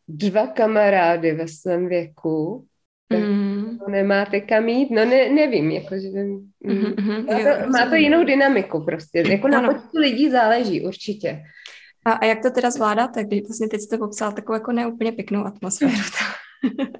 dva 0.09 0.47
kamarády 0.47 1.33
ve 1.33 1.49
svém 1.49 1.89
věku, 1.89 2.67
mm. 3.13 3.60
Nemáte 3.89 4.41
kam 4.41 4.69
jít, 4.69 4.91
no 4.91 5.05
ne, 5.05 5.29
nevím, 5.29 5.71
jakože 5.71 6.09
mm-hmm, 6.09 7.27
má, 7.27 7.39
to, 7.39 7.71
má 7.71 7.87
to 7.87 7.95
jinou 7.95 8.25
dynamiku 8.25 8.85
prostě, 8.85 9.25
jako 9.29 9.49
na 9.49 9.73
počtu 9.73 9.99
lidí 9.99 10.31
záleží 10.31 10.87
určitě. 10.87 11.43
A, 12.05 12.13
a 12.13 12.25
jak 12.25 12.43
to 12.43 12.51
teda 12.51 12.71
zvládáte, 12.71 13.25
když 13.25 13.43
vlastně 13.43 13.69
teď 13.69 13.81
jste 13.81 13.99
popsal 13.99 14.33
takovou 14.33 14.57
jako 14.57 14.73
neúplně 14.73 15.13
pěknou 15.13 15.45
atmosféru? 15.45 15.93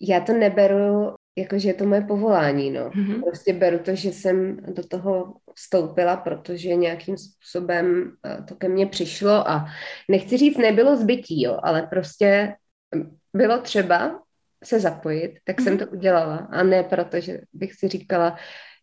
Já 0.00 0.20
to 0.20 0.32
neberu, 0.32 1.14
jakože 1.36 1.68
je 1.68 1.74
to 1.74 1.86
moje 1.86 2.00
povolání, 2.00 2.70
no. 2.70 2.90
Mm-hmm. 2.90 3.22
Prostě 3.22 3.52
beru 3.52 3.78
to, 3.78 3.94
že 3.94 4.12
jsem 4.12 4.56
do 4.56 4.86
toho 4.86 5.34
vstoupila, 5.54 6.16
protože 6.16 6.74
nějakým 6.74 7.16
způsobem 7.18 8.12
eh, 8.26 8.42
to 8.42 8.54
ke 8.54 8.68
mně 8.68 8.86
přišlo 8.86 9.48
a 9.48 9.66
nechci 10.10 10.36
říct, 10.36 10.56
nebylo 10.56 10.96
zbytí, 10.96 11.42
jo, 11.42 11.58
ale 11.62 11.82
prostě 11.82 12.54
bylo 13.34 13.60
třeba 13.60 14.22
se 14.66 14.80
zapojit, 14.80 15.38
tak 15.44 15.60
jsem 15.60 15.74
mhm. 15.74 15.84
to 15.84 15.90
udělala. 15.90 16.36
A 16.36 16.62
ne 16.62 16.82
proto, 16.82 17.20
že 17.20 17.40
bych 17.52 17.74
si 17.74 17.88
říkala, 17.88 18.36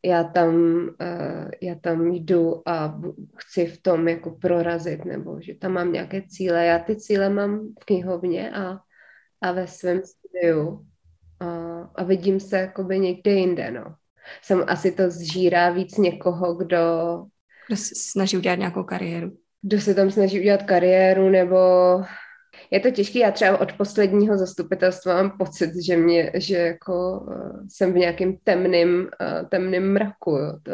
já 0.05 0.23
tam, 0.23 0.55
uh, 1.01 1.49
já 1.61 1.75
tam 1.75 2.07
jdu 2.07 2.69
a 2.69 3.01
chci 3.37 3.65
v 3.65 3.81
tom 3.81 4.07
jako 4.07 4.31
prorazit, 4.31 5.05
nebo 5.05 5.41
že 5.41 5.53
tam 5.55 5.71
mám 5.71 5.93
nějaké 5.93 6.21
cíle. 6.21 6.65
Já 6.65 6.79
ty 6.79 6.95
cíle 6.95 7.29
mám 7.29 7.59
v 7.81 7.85
knihovně 7.85 8.51
a, 8.51 8.79
a 9.41 9.51
ve 9.51 9.67
svém 9.67 10.01
studiu 10.03 10.85
a, 11.39 11.79
a 11.95 12.03
vidím 12.03 12.39
se 12.39 12.57
jakoby 12.57 12.99
někde 12.99 13.31
jinde, 13.31 13.71
no. 13.71 13.95
Jsem 14.41 14.63
asi 14.67 14.91
to 14.91 15.09
zžírá 15.09 15.69
víc 15.69 15.97
někoho, 15.97 16.53
kdo... 16.53 16.77
Kdo 17.67 17.77
se 17.77 17.95
snaží 17.95 18.37
udělat 18.37 18.59
nějakou 18.59 18.83
kariéru. 18.83 19.37
Kdo 19.61 19.81
se 19.81 19.95
tam 19.95 20.11
snaží 20.11 20.39
udělat 20.39 20.63
kariéru, 20.63 21.29
nebo 21.29 21.57
je 22.71 22.79
to 22.79 22.91
těžké. 22.91 23.19
Já 23.19 23.31
třeba 23.31 23.61
od 23.61 23.73
posledního 23.73 24.37
zastupitelstva 24.37 25.13
mám 25.13 25.37
pocit, 25.37 25.71
že 25.85 25.97
mě, 25.97 26.31
že 26.35 26.57
jako 26.57 27.19
uh, 27.19 27.67
jsem 27.69 27.93
v 27.93 27.97
nějakém 27.97 28.37
temném, 28.43 28.99
uh, 28.99 29.49
temném 29.49 29.93
mraku. 29.93 30.31
Jo. 30.31 30.59
To, 30.63 30.71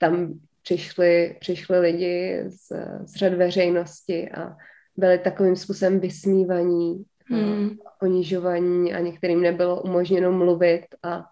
tam 0.00 0.34
přišli, 0.62 1.36
přišli 1.40 1.78
lidi 1.78 2.44
z, 2.48 2.72
z 3.06 3.16
řad 3.16 3.34
veřejnosti 3.34 4.30
a 4.30 4.56
byli 4.96 5.18
takovým 5.18 5.56
způsobem 5.56 6.00
vysmívaní, 6.00 7.04
hmm. 7.26 7.70
a 7.86 7.90
ponižovaní 8.00 8.94
a 8.94 9.00
některým 9.00 9.40
nebylo 9.40 9.82
umožněno 9.82 10.32
mluvit 10.32 10.86
a 11.02 11.24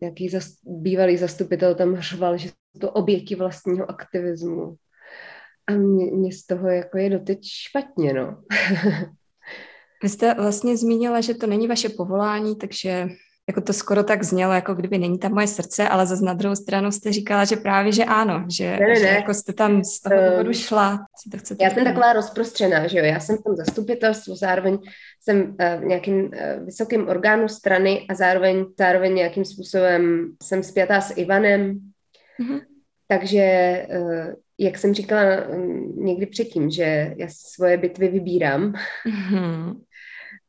nějaký 0.00 0.28
zas, 0.28 0.48
bývalý 0.64 1.16
zastupitel 1.16 1.74
tam 1.74 1.96
řval, 2.00 2.36
že 2.36 2.48
jsou 2.48 2.80
to 2.80 2.90
oběti 2.90 3.34
vlastního 3.34 3.90
aktivismu. 3.90 4.76
A 5.66 5.72
mě, 5.72 6.10
mě 6.10 6.32
z 6.32 6.46
toho 6.46 6.68
jako 6.68 6.98
je 6.98 7.10
doteď 7.10 7.38
špatně, 7.44 8.12
no. 8.12 8.42
Vy 10.02 10.08
jste 10.08 10.34
vlastně 10.34 10.76
zmínila, 10.76 11.20
že 11.20 11.34
to 11.34 11.46
není 11.46 11.68
vaše 11.68 11.88
povolání, 11.88 12.56
takže 12.56 13.08
jako 13.48 13.60
to 13.60 13.72
skoro 13.72 14.04
tak 14.04 14.22
znělo, 14.22 14.52
jako 14.52 14.74
kdyby 14.74 14.98
není 14.98 15.18
tam 15.18 15.32
moje 15.32 15.46
srdce, 15.46 15.88
ale 15.88 16.06
zase 16.06 16.24
na 16.24 16.34
druhou 16.34 16.56
stranu 16.56 16.92
jste 16.92 17.12
říkala, 17.12 17.44
že 17.44 17.56
právě, 17.56 17.92
že 17.92 18.04
ano, 18.04 18.44
že, 18.48 18.64
ne, 18.64 18.86
ne, 18.86 18.96
že 18.96 19.04
ne. 19.04 19.10
jako 19.10 19.34
jste 19.34 19.52
tam 19.52 19.84
z 19.84 20.00
toho 20.00 20.16
ehm, 20.16 20.30
důvodu 20.30 20.52
šla. 20.52 21.06
Si 21.22 21.30
to 21.30 21.38
chcete 21.38 21.64
já 21.64 21.70
jsem 21.70 21.84
taková 21.84 22.12
rozprostřená, 22.12 22.86
že 22.86 22.98
jo, 22.98 23.04
já 23.04 23.20
jsem 23.20 23.36
v 23.36 23.42
tom 23.42 23.56
zastupitelstvu, 23.56 24.36
zároveň 24.36 24.78
jsem 25.20 25.40
uh, 25.40 25.80
v 25.80 25.84
nějakým 25.84 26.24
uh, 26.24 26.30
vysokým 26.64 27.08
orgánu 27.08 27.48
strany 27.48 28.06
a 28.08 28.14
zároveň, 28.14 28.64
zároveň 28.78 29.14
nějakým 29.14 29.44
způsobem 29.44 30.32
jsem 30.42 30.62
spjatá 30.62 31.00
s 31.00 31.16
Ivanem, 31.16 31.80
mm-hmm. 32.40 32.60
takže 33.08 33.86
uh, 33.98 34.34
jak 34.58 34.78
jsem 34.78 34.94
říkala 34.94 35.48
um, 35.48 36.04
někdy 36.04 36.26
předtím, 36.26 36.70
že 36.70 37.14
já 37.16 37.26
svoje 37.30 37.76
bitvy 37.76 38.08
vybírám, 38.08 38.72
mm-hmm 39.06 39.76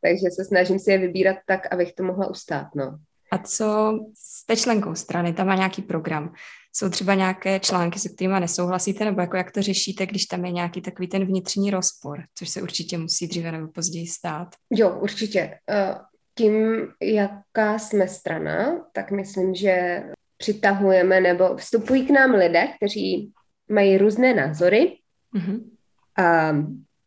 takže 0.01 0.31
se 0.31 0.45
snažím 0.45 0.79
si 0.79 0.91
je 0.91 0.97
vybírat 0.97 1.37
tak, 1.45 1.73
abych 1.73 1.93
to 1.93 2.03
mohla 2.03 2.29
ustát. 2.29 2.67
No. 2.75 2.97
A 3.31 3.37
co 3.37 3.99
s 4.13 4.61
členkou 4.61 4.95
strany? 4.95 5.33
Tam 5.33 5.47
má 5.47 5.55
nějaký 5.55 5.81
program. 5.81 6.33
Jsou 6.75 6.89
třeba 6.89 7.13
nějaké 7.13 7.59
články, 7.59 7.99
se 7.99 8.09
kterými 8.09 8.39
nesouhlasíte, 8.39 9.05
nebo 9.05 9.21
jako 9.21 9.37
jak 9.37 9.51
to 9.51 9.61
řešíte, 9.61 10.05
když 10.05 10.25
tam 10.25 10.45
je 10.45 10.51
nějaký 10.51 10.81
takový 10.81 11.07
ten 11.07 11.25
vnitřní 11.25 11.71
rozpor, 11.71 12.23
což 12.35 12.49
se 12.49 12.61
určitě 12.61 12.97
musí 12.97 13.27
dříve 13.27 13.51
nebo 13.51 13.67
později 13.67 14.07
stát? 14.07 14.47
Jo, 14.71 14.99
určitě. 14.99 15.57
Eh, 15.69 15.95
tím, 16.37 16.87
jaká 17.01 17.79
jsme 17.79 18.07
strana, 18.07 18.85
tak 18.93 19.11
myslím, 19.11 19.55
že 19.55 20.03
přitahujeme 20.37 21.21
nebo 21.21 21.55
vstupují 21.55 22.07
k 22.07 22.09
nám 22.09 22.31
lidé, 22.31 22.67
kteří 22.77 23.33
mají 23.69 23.97
různé 23.97 24.33
názory 24.33 24.97
mm-hmm. 25.35 25.69
a 26.17 26.55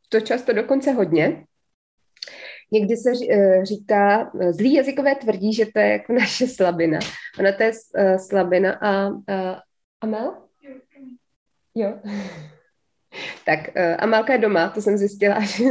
to 0.08 0.20
často 0.20 0.52
dokonce 0.52 0.92
hodně. 0.92 1.44
Někdy 2.72 2.96
se 2.96 3.10
eh, 3.30 3.64
říká, 3.64 4.32
eh, 4.40 4.52
zlý 4.52 4.74
jazykové 4.74 5.14
tvrdí, 5.14 5.54
že 5.54 5.66
to 5.66 5.78
je 5.78 5.88
jako 5.88 6.12
naše 6.20 6.46
slabina. 6.46 6.98
Ona 7.38 7.52
to 7.52 7.62
je 7.62 7.72
uh, 7.72 8.16
slabina 8.16 8.72
a 8.72 9.08
uh, 9.08 9.16
Amel? 10.00 10.34
Jo. 11.74 11.98
Tak 13.44 13.60
uh, 13.76 13.96
Amalka 13.98 14.32
je 14.32 14.38
doma, 14.38 14.68
to 14.68 14.82
jsem 14.82 14.98
zjistila, 14.98 15.34
až, 15.36 15.62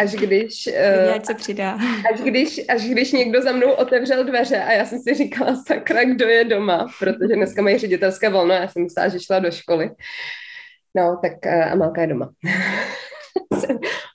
až 0.00 0.12
když... 0.12 0.68
Uh, 1.16 1.22
se 1.22 1.34
přidá. 1.34 1.78
Až 2.12 2.20
když, 2.20 2.60
až 2.68 2.82
když 2.82 3.12
někdo 3.12 3.42
za 3.42 3.52
mnou 3.52 3.72
otevřel 3.72 4.24
dveře 4.24 4.58
a 4.58 4.72
já 4.72 4.84
jsem 4.84 4.98
si 4.98 5.14
říkala, 5.14 5.62
sakra, 5.66 6.04
kdo 6.04 6.28
je 6.28 6.44
doma, 6.44 6.86
protože 6.98 7.34
dneska 7.34 7.62
mají 7.62 7.78
ředitelské 7.78 8.30
volno 8.30 8.54
a 8.54 8.56
já 8.56 8.68
jsem 8.68 8.82
myslela, 8.82 9.08
že 9.08 9.20
šla 9.20 9.38
do 9.38 9.50
školy. 9.50 9.90
No, 10.94 11.18
tak 11.22 11.32
uh, 11.46 11.72
Amalka 11.72 12.00
je 12.00 12.06
doma. 12.06 12.30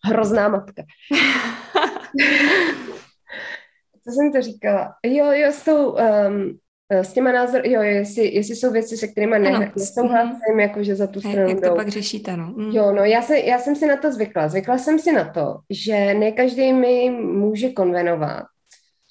Hrozná 0.06 0.48
matka. 0.48 0.84
Co 4.04 4.12
jsem 4.12 4.32
to 4.32 4.42
říkala? 4.42 4.94
Jo, 5.06 5.32
jo, 5.32 5.52
s 5.52 5.64
tou, 5.64 5.92
um, 5.92 6.60
s 6.92 7.14
těma 7.14 7.32
názory, 7.32 7.72
jo, 7.72 7.82
jestli, 7.82 8.36
jestli 8.36 8.56
jsou 8.56 8.72
věci, 8.72 8.98
se 8.98 9.08
kterými 9.08 9.40
ne, 9.40 9.72
nesouhlasím, 9.76 10.54
mm. 10.54 10.60
jako 10.60 10.84
že 10.84 10.96
za 10.96 11.08
tu 11.08 11.20
stranu 11.20 11.50
Jak 11.50 11.60
to 11.60 11.66
jdou. 11.66 11.76
pak 11.76 11.88
řešíte, 11.88 12.38
no? 12.38 12.54
Mm. 12.58 12.72
Jo, 12.72 12.92
no, 12.92 13.04
já, 13.04 13.22
se, 13.22 13.40
já 13.40 13.60
jsem 13.60 13.76
si 13.76 13.86
na 13.86 13.98
to 13.98 14.12
zvykla. 14.12 14.48
Zvykla 14.48 14.78
jsem 14.78 15.00
si 15.00 15.12
na 15.12 15.26
to, 15.30 15.58
že 15.70 16.14
ne 16.14 16.32
každý 16.32 16.74
mi 16.74 17.10
může 17.10 17.70
konvenovat 17.70 18.44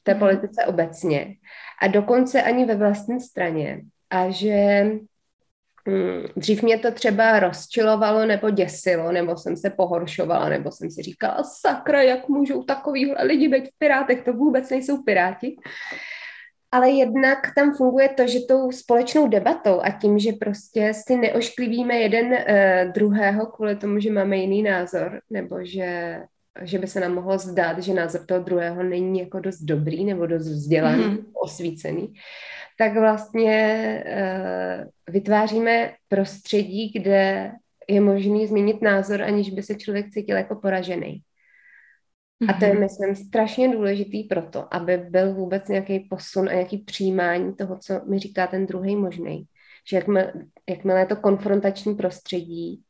v 0.01 0.05
té 0.05 0.15
mm. 0.15 0.21
politice 0.21 0.67
obecně 0.67 1.35
a 1.83 1.87
dokonce 1.87 2.43
ani 2.43 2.65
ve 2.65 2.75
vlastní 2.75 3.21
straně. 3.21 3.81
A 4.11 4.31
že 4.31 4.87
Hmm, 5.87 6.25
dřív 6.37 6.63
mě 6.63 6.79
to 6.79 6.91
třeba 6.91 7.41
rozčilovalo 7.41 8.27
nebo 8.27 8.51
děsilo, 8.51 9.13
nebo 9.13 9.37
jsem 9.37 9.57
se 9.57 9.71
pohoršovala, 9.71 10.49
nebo 10.49 10.71
jsem 10.73 10.91
si 10.91 11.03
říkala, 11.03 11.43
sakra, 11.43 12.03
jak 12.03 12.29
můžou 12.29 12.63
takovýhle 12.63 13.25
lidi 13.25 13.49
být 13.49 13.69
v 13.69 13.79
Pirátech, 13.79 14.23
to 14.25 14.33
vůbec 14.33 14.71
nejsou 14.71 15.03
Piráti. 15.03 15.57
Ale 16.73 16.91
jednak 16.91 17.39
tam 17.55 17.75
funguje 17.75 18.09
to, 18.09 18.27
že 18.27 18.41
tou 18.49 18.73
společnou 18.73 19.29
debatou 19.29 19.81
a 19.81 19.91
tím, 19.91 20.19
že 20.19 20.33
prostě 20.33 20.93
si 20.95 21.17
neošklivíme 21.17 21.95
jeden 21.95 22.27
uh, 22.27 22.93
druhého 22.93 23.47
kvůli 23.47 23.77
tomu, 23.77 24.01
že 24.01 24.13
máme 24.13 24.37
jiný 24.37 24.63
názor, 24.63 25.21
nebo 25.31 25.65
že, 25.65 26.21
že 26.63 26.79
by 26.79 26.87
se 26.87 27.01
nám 27.01 27.15
mohlo 27.15 27.39
zdát, 27.39 27.79
že 27.79 27.95
názor 27.95 28.27
toho 28.27 28.41
druhého 28.41 28.83
není 28.83 29.21
jako 29.21 29.41
dost 29.41 29.61
dobrý 29.61 30.05
nebo 30.05 30.27
dost 30.27 30.49
vzdělaný, 30.49 31.05
mm-hmm. 31.05 31.25
osvícený, 31.35 32.15
tak 32.79 32.95
vlastně 32.95 33.55
uh, 34.07 35.15
vytváříme 35.15 35.93
prostředí, 36.09 36.93
kde 36.95 37.53
je 37.89 38.01
možný 38.01 38.47
změnit 38.47 38.83
názor, 38.83 39.23
aniž 39.23 39.51
by 39.51 39.63
se 39.63 39.75
člověk 39.75 40.11
cítil 40.11 40.37
jako 40.37 40.55
poražený. 40.55 41.23
A 42.49 42.53
to 42.53 42.65
je, 42.65 42.73
mhm. 42.73 42.81
myslím, 42.81 43.15
strašně 43.15 43.69
důležitý 43.69 44.25
proto, 44.25 44.75
aby 44.75 44.97
byl 44.97 45.35
vůbec 45.35 45.69
nějaký 45.69 46.01
posun 46.01 46.49
a 46.49 46.53
nějaký 46.53 46.79
přijímání 46.79 47.55
toho, 47.55 47.79
co 47.79 48.01
mi 48.07 48.19
říká 48.19 48.47
ten 48.47 48.67
druhý 48.67 48.97
možný. 48.97 49.45
Že 49.89 49.97
jakmile, 49.97 50.33
jakmile 50.69 51.01
je 51.01 51.07
to 51.07 51.17
konfrontační 51.17 51.95
prostředí, 51.95 52.85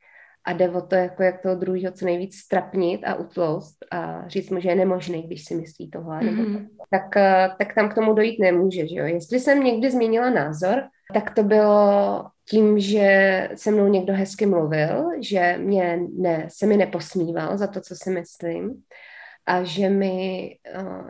a 0.45 0.53
jde 0.53 0.71
o 0.71 0.81
to, 0.81 0.95
jako 0.95 1.23
jak 1.23 1.43
toho 1.43 1.55
druhého 1.55 1.93
co 1.93 2.05
nejvíc 2.05 2.37
strapnit 2.37 3.01
a 3.05 3.15
utloust 3.15 3.77
a 3.91 4.29
říct 4.29 4.51
mu, 4.51 4.61
že 4.61 4.69
je 4.69 4.75
nemožný, 4.75 5.23
když 5.23 5.45
si 5.45 5.55
myslí 5.55 5.91
tohle. 5.91 6.21
Mm-hmm. 6.21 6.67
Tak, 6.91 7.17
eh, 7.17 7.49
tak 7.59 7.75
tam 7.75 7.89
k 7.89 7.95
tomu 7.95 8.13
dojít 8.13 8.39
nemůže. 8.41 8.89
Že 8.89 8.97
jo? 8.97 9.07
Jestli 9.07 9.41
jsem 9.41 9.65
někdy 9.65 9.91
změnila 9.91 10.31
názor, 10.31 10.83
tak 11.15 11.35
to 11.35 11.43
bylo 11.43 12.25
tím, 12.51 12.81
že 12.81 13.49
se 13.55 13.71
mnou 13.71 13.89
někdo 13.89 14.15
hezky 14.15 14.47
mluvil, 14.47 15.11
že 15.21 15.59
mě 15.59 16.01
ne, 16.19 16.49
se 16.49 16.67
mi 16.67 16.77
neposmíval 16.77 17.59
za 17.59 17.67
to, 17.67 17.81
co 17.81 17.95
si 18.03 18.11
myslím 18.11 18.83
a 19.47 19.65
že 19.65 19.89
mi, 19.89 20.57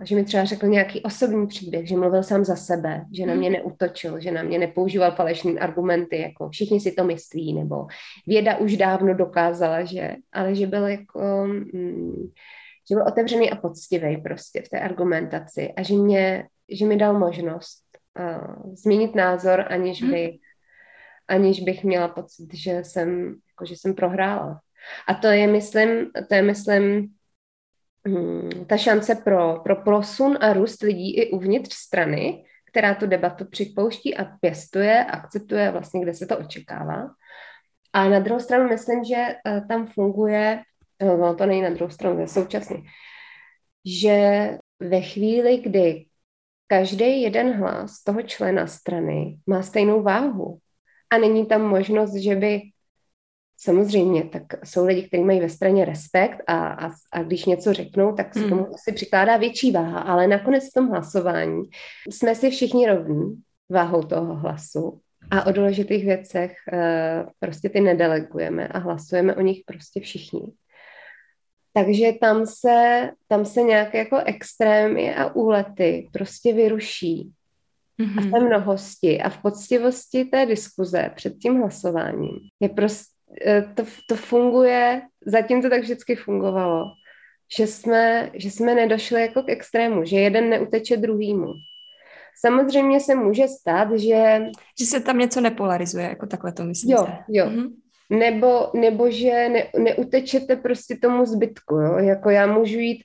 že 0.02 0.16
mi 0.16 0.24
třeba 0.24 0.44
řekl 0.44 0.66
nějaký 0.66 1.02
osobní 1.02 1.46
příběh, 1.46 1.88
že 1.88 1.96
mluvil 1.96 2.22
sám 2.22 2.44
za 2.44 2.56
sebe, 2.56 3.04
že 3.14 3.26
na 3.26 3.32
mhm. 3.32 3.40
mě 3.40 3.50
neutočil, 3.50 4.20
že 4.20 4.30
na 4.30 4.42
mě 4.42 4.58
nepoužíval 4.58 5.12
falešné 5.12 5.52
argumenty, 5.52 6.18
jako 6.18 6.48
všichni 6.48 6.80
si 6.80 6.92
to 6.92 7.04
myslí, 7.04 7.54
nebo 7.54 7.86
věda 8.26 8.56
už 8.56 8.76
dávno 8.76 9.14
dokázala, 9.14 9.84
že, 9.84 10.16
ale 10.32 10.54
že 10.54 10.66
byl 10.66 10.86
jako, 10.86 11.20
mm, 11.46 12.30
že 12.88 12.94
byl 12.94 13.04
otevřený 13.08 13.50
a 13.50 13.56
poctivý 13.56 14.16
prostě 14.16 14.62
v 14.62 14.68
té 14.68 14.80
argumentaci 14.80 15.72
a 15.76 15.82
že 15.82 15.94
mě, 15.94 16.48
že 16.68 16.86
mi 16.86 16.96
dal 16.96 17.18
možnost 17.18 17.84
uh, 18.18 18.74
změnit 18.74 19.14
názor, 19.14 19.64
aniž 19.68 20.02
mhm. 20.02 20.10
by, 20.10 20.38
aniž 21.28 21.60
bych 21.60 21.84
měla 21.84 22.08
pocit, 22.08 22.54
že 22.54 22.84
jsem, 22.84 23.34
jako, 23.52 23.64
že 23.64 23.74
jsem 23.76 23.94
prohrála. 23.94 24.60
A 25.08 25.14
to 25.14 25.26
je, 25.26 25.46
myslím, 25.46 26.10
to 26.28 26.34
je, 26.34 26.42
myslím, 26.42 27.08
ta 28.66 28.76
šance 28.76 29.14
pro, 29.14 29.61
pro 29.61 29.76
posun 29.76 30.38
a 30.40 30.53
růst 30.53 30.82
lidí 30.82 31.16
i 31.16 31.30
uvnitř 31.30 31.74
strany, 31.74 32.44
která 32.70 32.94
tu 32.94 33.07
debatu 33.07 33.44
připouští 33.44 34.16
a 34.16 34.24
pěstuje, 34.24 35.05
akceptuje 35.05 35.70
vlastně, 35.70 36.01
kde 36.01 36.14
se 36.14 36.26
to 36.26 36.38
očekává. 36.38 37.09
A 37.92 38.09
na 38.09 38.18
druhou 38.18 38.40
stranu 38.40 38.68
myslím, 38.68 39.05
že 39.05 39.16
uh, 39.16 39.68
tam 39.68 39.86
funguje, 39.86 40.62
no, 41.03 41.16
no 41.16 41.34
to 41.34 41.46
není 41.46 41.62
na 41.62 41.70
druhou 41.70 41.90
stranu, 41.90 42.14
to 42.14 42.20
je 42.20 42.28
současně, 42.28 42.76
že 43.84 44.51
ve 44.80 45.01
chvíli, 45.01 45.59
kdy 45.59 46.07
každý 46.66 47.22
jeden 47.22 47.53
hlas 47.53 48.03
toho 48.03 48.22
člena 48.22 48.66
strany 48.66 49.36
má 49.46 49.62
stejnou 49.62 50.03
váhu 50.03 50.59
a 51.11 51.18
není 51.18 51.46
tam 51.46 51.62
možnost, 51.62 52.14
že 52.14 52.36
by 52.36 52.62
Samozřejmě, 53.62 54.24
tak 54.24 54.42
jsou 54.64 54.86
lidi, 54.86 55.02
kteří 55.02 55.24
mají 55.24 55.40
ve 55.40 55.48
straně 55.48 55.84
respekt 55.84 56.42
a, 56.46 56.68
a, 56.68 56.90
a 57.12 57.22
když 57.22 57.44
něco 57.44 57.72
řeknou, 57.72 58.14
tak 58.14 58.34
se 58.34 58.40
hmm. 58.40 58.48
tomu 58.48 58.74
asi 58.74 58.92
přikládá 58.92 59.36
větší 59.36 59.72
váha, 59.72 60.00
ale 60.00 60.26
nakonec 60.26 60.70
v 60.70 60.74
tom 60.74 60.88
hlasování 60.88 61.62
jsme 62.11 62.34
si 62.34 62.50
všichni 62.50 62.86
rovní 62.86 63.42
váhou 63.68 64.02
toho 64.02 64.34
hlasu 64.34 65.00
a 65.30 65.46
o 65.46 65.52
důležitých 65.52 66.04
věcech 66.04 66.54
uh, 66.72 67.30
prostě 67.38 67.68
ty 67.68 67.80
nedelegujeme 67.80 68.68
a 68.68 68.78
hlasujeme 68.78 69.34
o 69.34 69.40
nich 69.40 69.62
prostě 69.66 70.00
všichni. 70.00 70.42
Takže 71.72 72.12
tam 72.20 72.46
se, 72.46 73.11
tam 73.28 73.44
se 73.44 73.62
nějaké 73.62 73.98
jako 73.98 74.18
extrémy 74.24 75.14
a 75.14 75.34
úlety 75.34 76.08
prostě 76.12 76.52
vyruší. 76.52 77.32
Mm-hmm. 78.00 78.18
A 78.18 78.20
v 78.20 78.30
té 78.30 78.40
mnohosti 78.40 79.20
a 79.20 79.28
v 79.28 79.42
poctivosti 79.42 80.24
té 80.24 80.46
diskuze 80.46 81.11
před 81.14 81.38
tím 81.38 81.61
hlasováním 81.61 82.38
je 82.61 82.68
prostě 82.68 83.19
Eh, 83.19 83.19
to, 83.74 83.82
to 84.06 84.16
funguje, 84.16 85.02
zatím 85.26 85.62
to 85.62 85.70
tak 85.70 85.80
vždycky 85.80 86.16
fungovalo, 86.16 86.84
že 87.56 87.66
jsme, 87.66 88.30
že 88.34 88.50
jsme 88.50 88.74
nedošli 88.74 89.20
jako 89.20 89.42
k 89.42 89.48
extrému, 89.48 90.04
že 90.04 90.16
jeden 90.16 90.50
neuteče 90.50 90.96
druhýmu. 90.96 91.52
Samozřejmě 92.40 93.00
se 93.00 93.14
může 93.14 93.48
stát, 93.48 93.88
že... 93.92 94.42
Že 94.80 94.86
se 94.86 95.00
tam 95.00 95.18
něco 95.18 95.40
nepolarizuje, 95.40 96.04
jako 96.04 96.26
takhle 96.26 96.52
to 96.52 96.64
myslíte. 96.64 96.94
Jo, 96.94 97.08
jo. 97.28 97.46
Mm-hmm. 97.46 97.70
Nebo, 98.10 98.70
nebo 98.74 99.10
že 99.10 99.48
ne, 99.48 99.66
neutečete 99.78 100.56
prostě 100.56 100.96
tomu 100.96 101.26
zbytku, 101.26 101.74
jo? 101.74 101.98
jako 101.98 102.30
já 102.30 102.46
můžu 102.46 102.78
jít 102.78 103.04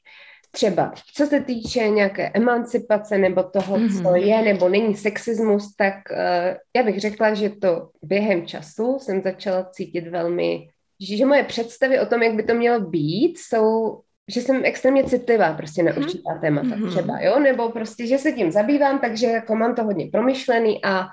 třeba, 0.55 0.93
co 1.13 1.25
se 1.25 1.41
týče 1.41 1.89
nějaké 1.89 2.31
emancipace 2.33 3.17
nebo 3.17 3.43
toho, 3.43 3.77
mm-hmm. 3.77 4.03
co 4.03 4.15
je 4.15 4.41
nebo 4.41 4.69
není 4.69 4.95
sexismus, 4.95 5.75
tak 5.75 5.93
uh, 6.11 6.57
já 6.75 6.83
bych 6.83 6.99
řekla, 6.99 7.33
že 7.33 7.49
to 7.49 7.89
během 8.03 8.47
času 8.47 8.97
jsem 8.99 9.21
začala 9.21 9.63
cítit 9.63 10.07
velmi, 10.07 10.67
že, 10.99 11.17
že 11.17 11.25
moje 11.25 11.43
představy 11.43 11.99
o 11.99 12.05
tom, 12.05 12.23
jak 12.23 12.35
by 12.35 12.43
to 12.43 12.53
mělo 12.53 12.79
být, 12.79 13.37
jsou 13.37 13.99
že 14.27 14.41
jsem 14.41 14.61
extrémně 14.65 15.03
citlivá 15.03 15.53
prostě 15.53 15.83
na 15.83 15.91
mhm. 15.91 16.03
určitá 16.03 16.37
témata 16.41 16.67
mm-hmm. 16.67 16.89
třeba, 16.89 17.21
jo, 17.21 17.39
nebo 17.39 17.69
prostě, 17.69 18.07
že 18.07 18.17
se 18.17 18.31
tím 18.31 18.51
zabývám, 18.51 18.99
takže 18.99 19.27
jako 19.27 19.55
mám 19.55 19.75
to 19.75 19.83
hodně 19.83 20.09
promyšlený 20.11 20.83
a, 20.83 21.05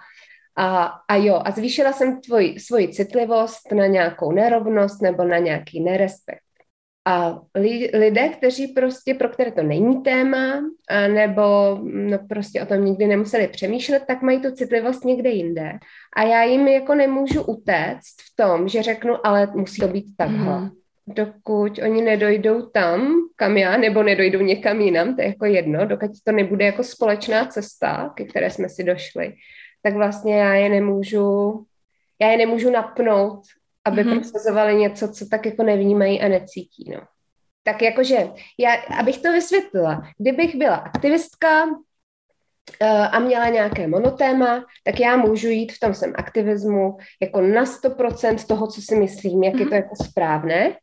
a, 0.56 0.92
a 1.08 1.16
jo, 1.16 1.42
a 1.44 1.50
zvýšila 1.50 1.92
jsem 1.92 2.20
tvoj, 2.20 2.54
svoji 2.58 2.88
citlivost 2.88 3.72
na 3.72 3.86
nějakou 3.86 4.32
nerovnost 4.32 5.02
nebo 5.02 5.24
na 5.24 5.38
nějaký 5.38 5.80
nerespekt. 5.80 6.51
A 7.04 7.40
li, 7.54 7.90
lidé, 7.94 8.28
kteří 8.28 8.68
prostě, 8.68 9.14
pro 9.14 9.28
které 9.28 9.52
to 9.52 9.62
není 9.62 10.02
téma, 10.02 10.64
a 10.88 11.08
nebo 11.08 11.42
no 11.82 12.18
prostě 12.28 12.62
o 12.62 12.66
tom 12.66 12.84
nikdy 12.84 13.06
nemuseli 13.06 13.48
přemýšlet, 13.48 14.02
tak 14.06 14.22
mají 14.22 14.40
tu 14.40 14.50
citlivost 14.50 15.04
někde 15.04 15.30
jinde. 15.30 15.72
A 16.16 16.22
já 16.22 16.42
jim 16.42 16.68
jako 16.68 16.94
nemůžu 16.94 17.42
utéct 17.42 18.16
v 18.32 18.36
tom, 18.36 18.68
že 18.68 18.82
řeknu, 18.82 19.26
ale 19.26 19.48
musí 19.54 19.80
to 19.80 19.88
být 19.88 20.06
takhle. 20.16 20.60
Mm 20.60 20.70
dokud 21.06 21.78
oni 21.78 22.02
nedojdou 22.02 22.66
tam, 22.66 23.14
kam 23.36 23.56
já, 23.56 23.76
nebo 23.76 24.02
nedojdou 24.02 24.40
někam 24.40 24.80
jinam, 24.80 25.16
to 25.16 25.22
je 25.22 25.28
jako 25.28 25.44
jedno, 25.44 25.86
dokud 25.86 26.10
to 26.24 26.32
nebude 26.32 26.64
jako 26.64 26.84
společná 26.84 27.46
cesta, 27.46 28.12
ke 28.16 28.24
které 28.24 28.50
jsme 28.50 28.68
si 28.68 28.84
došli, 28.84 29.34
tak 29.82 29.94
vlastně 29.94 30.36
já 30.36 30.54
je 30.54 30.68
nemůžu, 30.68 31.64
já 32.20 32.30
je 32.30 32.36
nemůžu 32.36 32.70
napnout, 32.70 33.40
aby 33.84 34.04
mm-hmm. 34.04 34.20
prosazovali 34.20 34.74
něco, 34.74 35.08
co 35.08 35.26
tak 35.26 35.46
jako 35.46 35.62
nevnímají 35.62 36.20
a 36.20 36.28
necítí, 36.28 36.90
no. 36.94 37.00
Tak 37.64 37.82
jakože, 37.82 38.28
já, 38.58 38.74
abych 38.98 39.18
to 39.18 39.32
vysvětlila, 39.32 40.02
kdybych 40.18 40.54
byla 40.54 40.74
aktivistka, 40.74 41.64
eh, 42.80 42.86
a 42.88 43.18
měla 43.18 43.48
nějaké 43.48 43.88
monotéma, 43.88 44.64
tak 44.84 45.00
já 45.00 45.16
můžu 45.16 45.48
jít 45.48 45.72
v 45.72 45.80
tom 45.80 45.94
sem 45.94 46.12
aktivismu 46.16 46.96
jako 47.22 47.40
na 47.40 47.64
100% 47.64 48.46
toho, 48.46 48.66
co 48.66 48.82
si 48.82 48.94
myslím, 48.96 49.42
jak 49.42 49.54
mm-hmm. 49.54 49.58
je 49.58 49.64
to 49.64 49.74
mhm. 49.74 49.82
jako 49.82 50.04
správné 50.04 50.76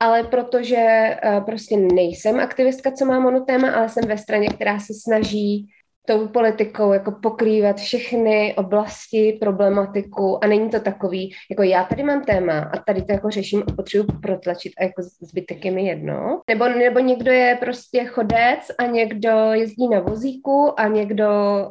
ale 0.00 0.24
protože 0.24 1.16
uh, 1.24 1.44
prostě 1.44 1.76
nejsem 1.76 2.40
aktivistka, 2.40 2.90
co 2.90 3.04
má 3.04 3.20
monotéma, 3.20 3.70
ale 3.70 3.88
jsem 3.88 4.04
ve 4.04 4.18
straně, 4.18 4.48
která 4.48 4.78
se 4.78 4.94
snaží 5.02 5.68
tou 6.08 6.28
politikou 6.28 6.92
jako 6.92 7.12
pokrývat 7.22 7.76
všechny 7.76 8.54
oblasti, 8.56 9.38
problematiku 9.40 10.44
a 10.44 10.46
není 10.46 10.70
to 10.70 10.80
takový, 10.80 11.32
jako 11.50 11.62
já 11.62 11.84
tady 11.84 12.02
mám 12.02 12.24
téma 12.24 12.58
a 12.58 12.78
tady 12.78 13.02
to 13.02 13.12
jako 13.12 13.30
řeším 13.30 13.62
a 13.68 13.72
potřebuji 13.72 14.18
protlačit 14.22 14.72
a 14.78 14.82
jako 14.82 15.02
zbytek 15.20 15.64
je 15.64 15.70
mi 15.70 15.86
jedno. 15.86 16.40
Nebo, 16.50 16.68
nebo 16.68 17.00
někdo 17.00 17.32
je 17.32 17.56
prostě 17.60 18.04
chodec 18.04 18.60
a 18.78 18.86
někdo 18.86 19.30
jezdí 19.52 19.88
na 19.88 20.00
vozíku 20.00 20.80
a 20.80 20.88
někdo 20.88 21.28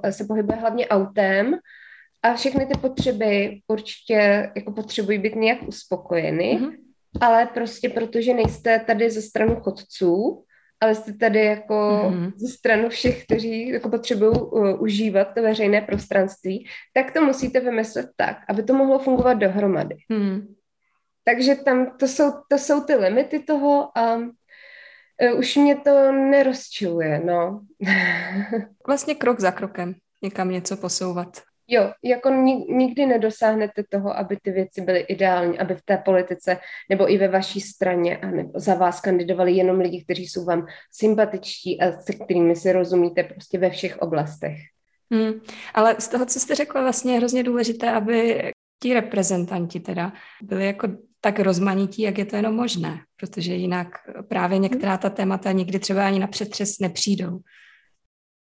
se 0.10 0.26
pohybuje 0.26 0.58
hlavně 0.58 0.88
autem 0.88 1.56
a 2.24 2.34
všechny 2.34 2.66
ty 2.66 2.74
potřeby 2.82 3.60
určitě 3.68 4.52
jako 4.56 4.72
potřebují 4.72 5.18
být 5.18 5.36
nějak 5.36 5.68
uspokojeny. 5.68 6.60
Mm-hmm 6.62 6.88
ale 7.22 7.46
prostě 7.54 7.90
protože 7.90 8.34
nejste 8.34 8.80
tady 8.80 9.10
ze 9.10 9.22
stranu 9.22 9.56
chodců, 9.56 10.44
ale 10.80 10.96
jste 10.96 11.14
tady 11.14 11.46
jako 11.46 11.74
mm-hmm. 11.74 12.32
ze 12.36 12.48
stranu 12.48 12.90
všech, 12.90 13.24
kteří 13.24 13.70
jako 13.70 13.90
potřebují 13.90 14.32
uh, 14.32 14.82
užívat 14.82 15.28
to 15.36 15.42
veřejné 15.42 15.82
prostranství, 15.82 16.68
tak 16.94 17.12
to 17.12 17.22
musíte 17.22 17.60
vymyslet 17.60 18.10
tak, 18.16 18.38
aby 18.50 18.64
to 18.64 18.74
mohlo 18.74 19.00
fungovat 19.00 19.34
dohromady. 19.34 19.96
Mm. 20.10 20.56
Takže 21.24 21.56
tam 21.56 21.98
to 21.98 22.08
jsou, 22.08 22.32
to 22.50 22.58
jsou 22.58 22.84
ty 22.84 22.96
limity 22.96 23.40
toho 23.40 23.98
a 23.98 24.16
uh, 24.16 25.40
už 25.40 25.56
mě 25.56 25.76
to 25.76 26.12
nerozčiluje, 26.12 27.22
no. 27.26 27.62
vlastně 28.88 29.16
krok 29.16 29.40
za 29.40 29.52
krokem 29.52 29.96
někam 30.22 30.50
něco 30.50 30.78
posouvat. 30.78 31.42
Jo, 31.70 31.94
jako 32.04 32.30
nikdy 32.70 33.06
nedosáhnete 33.06 33.84
toho, 33.90 34.18
aby 34.18 34.38
ty 34.42 34.52
věci 34.52 34.82
byly 34.82 35.00
ideální, 35.00 35.60
aby 35.60 35.76
v 35.76 35.82
té 35.82 35.98
politice 35.98 36.58
nebo 36.90 37.12
i 37.12 37.18
ve 37.18 37.28
vaší 37.28 37.62
straně 37.62 38.18
a 38.18 38.28
nebo 38.28 38.60
za 38.60 38.76
vás 38.76 39.02
kandidovali 39.02 39.52
jenom 39.52 39.80
lidi, 39.80 40.04
kteří 40.04 40.28
jsou 40.28 40.46
vám 40.46 40.66
sympatičtí 40.92 41.82
a 41.82 41.92
se 41.92 42.14
kterými 42.14 42.56
si 42.56 42.72
rozumíte 42.72 43.24
prostě 43.24 43.60
ve 43.60 43.70
všech 43.70 43.98
oblastech. 43.98 44.58
Hmm, 45.12 45.34
ale 45.74 45.96
z 46.00 46.08
toho, 46.08 46.26
co 46.26 46.40
jste 46.40 46.56
řekla, 46.56 46.82
vlastně 46.82 47.14
je 47.14 47.18
hrozně 47.18 47.44
důležité, 47.44 47.92
aby 47.92 48.44
ti 48.84 48.94
reprezentanti 48.94 49.80
teda 49.80 50.14
byli 50.42 50.66
jako 50.66 50.88
tak 51.22 51.40
rozmanití, 51.40 52.02
jak 52.02 52.18
je 52.18 52.26
to 52.26 52.36
jenom 52.36 52.56
možné, 52.56 52.98
protože 53.16 53.54
jinak 53.54 53.88
právě 54.28 54.58
některá 54.58 54.98
ta 54.98 55.10
témata 55.10 55.52
nikdy 55.52 55.80
třeba 55.80 56.08
ani 56.08 56.20
na 56.20 56.28
přetřes 56.28 56.80
nepřijdou. 56.80 57.40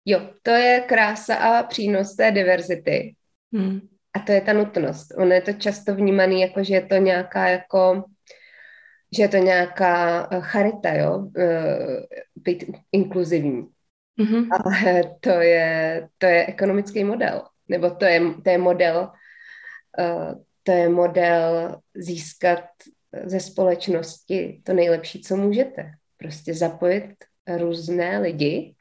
Jo, 0.04 0.20
to 0.42 0.50
je 0.50 0.80
krása 0.80 1.34
a 1.36 1.62
přínos 1.62 2.16
té 2.16 2.30
diverzity. 2.30 3.14
Hmm. 3.56 3.80
A 4.14 4.18
to 4.18 4.32
je 4.32 4.40
ta 4.40 4.52
nutnost. 4.52 5.12
Ono 5.16 5.32
je 5.32 5.40
to 5.40 5.52
často 5.52 5.94
vnímané 5.94 6.34
jako, 6.34 6.64
že 6.64 6.74
je 6.74 6.86
to 6.86 6.94
nějaká 6.94 7.48
jako 7.48 8.04
že 9.16 9.22
je 9.22 9.28
to 9.28 9.36
nějaká 9.36 10.28
eh, 10.30 10.40
charita, 10.40 10.94
jo, 10.94 11.30
eh, 11.38 12.06
být 12.36 12.64
inkluzivní. 12.92 13.68
Mm-hmm. 14.20 14.48
Ale 14.50 15.02
to 15.20 15.30
je, 15.30 16.08
to 16.18 16.26
je 16.26 16.46
ekonomický 16.46 17.04
model, 17.04 17.42
nebo 17.68 17.90
to 17.90 18.04
je, 18.04 18.20
to 18.44 18.50
je 18.50 18.58
model, 18.58 19.10
uh, 19.98 20.34
to 20.62 20.72
je 20.72 20.88
model 20.88 21.80
získat 21.94 22.64
ze 23.24 23.40
společnosti 23.40 24.62
to 24.64 24.72
nejlepší, 24.72 25.22
co 25.22 25.36
můžete. 25.36 25.90
Prostě 26.16 26.54
zapojit 26.54 27.14
různé 27.56 28.18
lidi 28.18 28.74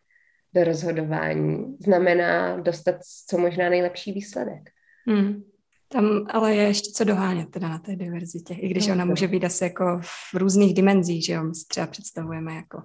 do 0.56 0.64
rozhodování 0.64 1.78
znamená 1.80 2.58
dostat 2.58 2.96
co 3.28 3.38
možná 3.38 3.70
nejlepší 3.70 4.12
výsledek. 4.12 4.70
Hmm. 5.08 5.44
Tam 5.88 6.26
ale 6.30 6.56
je 6.56 6.64
ještě 6.64 6.92
co 6.92 7.04
dohánět 7.04 7.52
teda 7.52 7.70
na 7.70 7.80
té 7.80 7.96
diverzitě, 7.96 8.54
i 8.54 8.68
když 8.68 8.88
no, 8.88 8.94
ona 8.94 9.06
může 9.06 9.28
být 9.28 9.44
asi 9.44 9.64
jako 9.64 10.00
v 10.04 10.34
různých 10.34 10.74
dimenzích, 10.74 11.26
že 11.26 11.34
jo, 11.34 11.44
my 11.44 11.56
si 11.56 11.66
třeba 11.68 11.88
představujeme 11.88 12.56
jako 12.56 12.84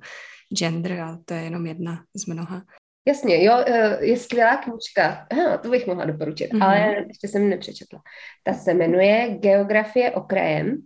gender 0.59 1.01
a 1.01 1.19
to 1.25 1.35
je 1.35 1.43
jenom 1.43 1.67
jedna 1.67 2.05
z 2.17 2.27
mnoha. 2.27 2.63
Jasně, 3.09 3.45
jo, 3.45 3.65
e, 3.67 4.05
je 4.07 4.17
skvělá 4.17 4.57
knížka, 4.57 5.27
Aha, 5.31 5.59
to 5.59 5.69
bych 5.71 5.87
mohla 5.87 6.05
doporučit, 6.05 6.53
mm-hmm. 6.53 6.65
ale 6.65 7.05
ještě 7.09 7.29
jsem 7.29 7.49
nepřečetla. 7.49 8.01
Ta 8.43 8.53
se 8.53 8.75
jmenuje 8.75 9.39
Geografie 9.41 10.11
okrajem. 10.11 10.77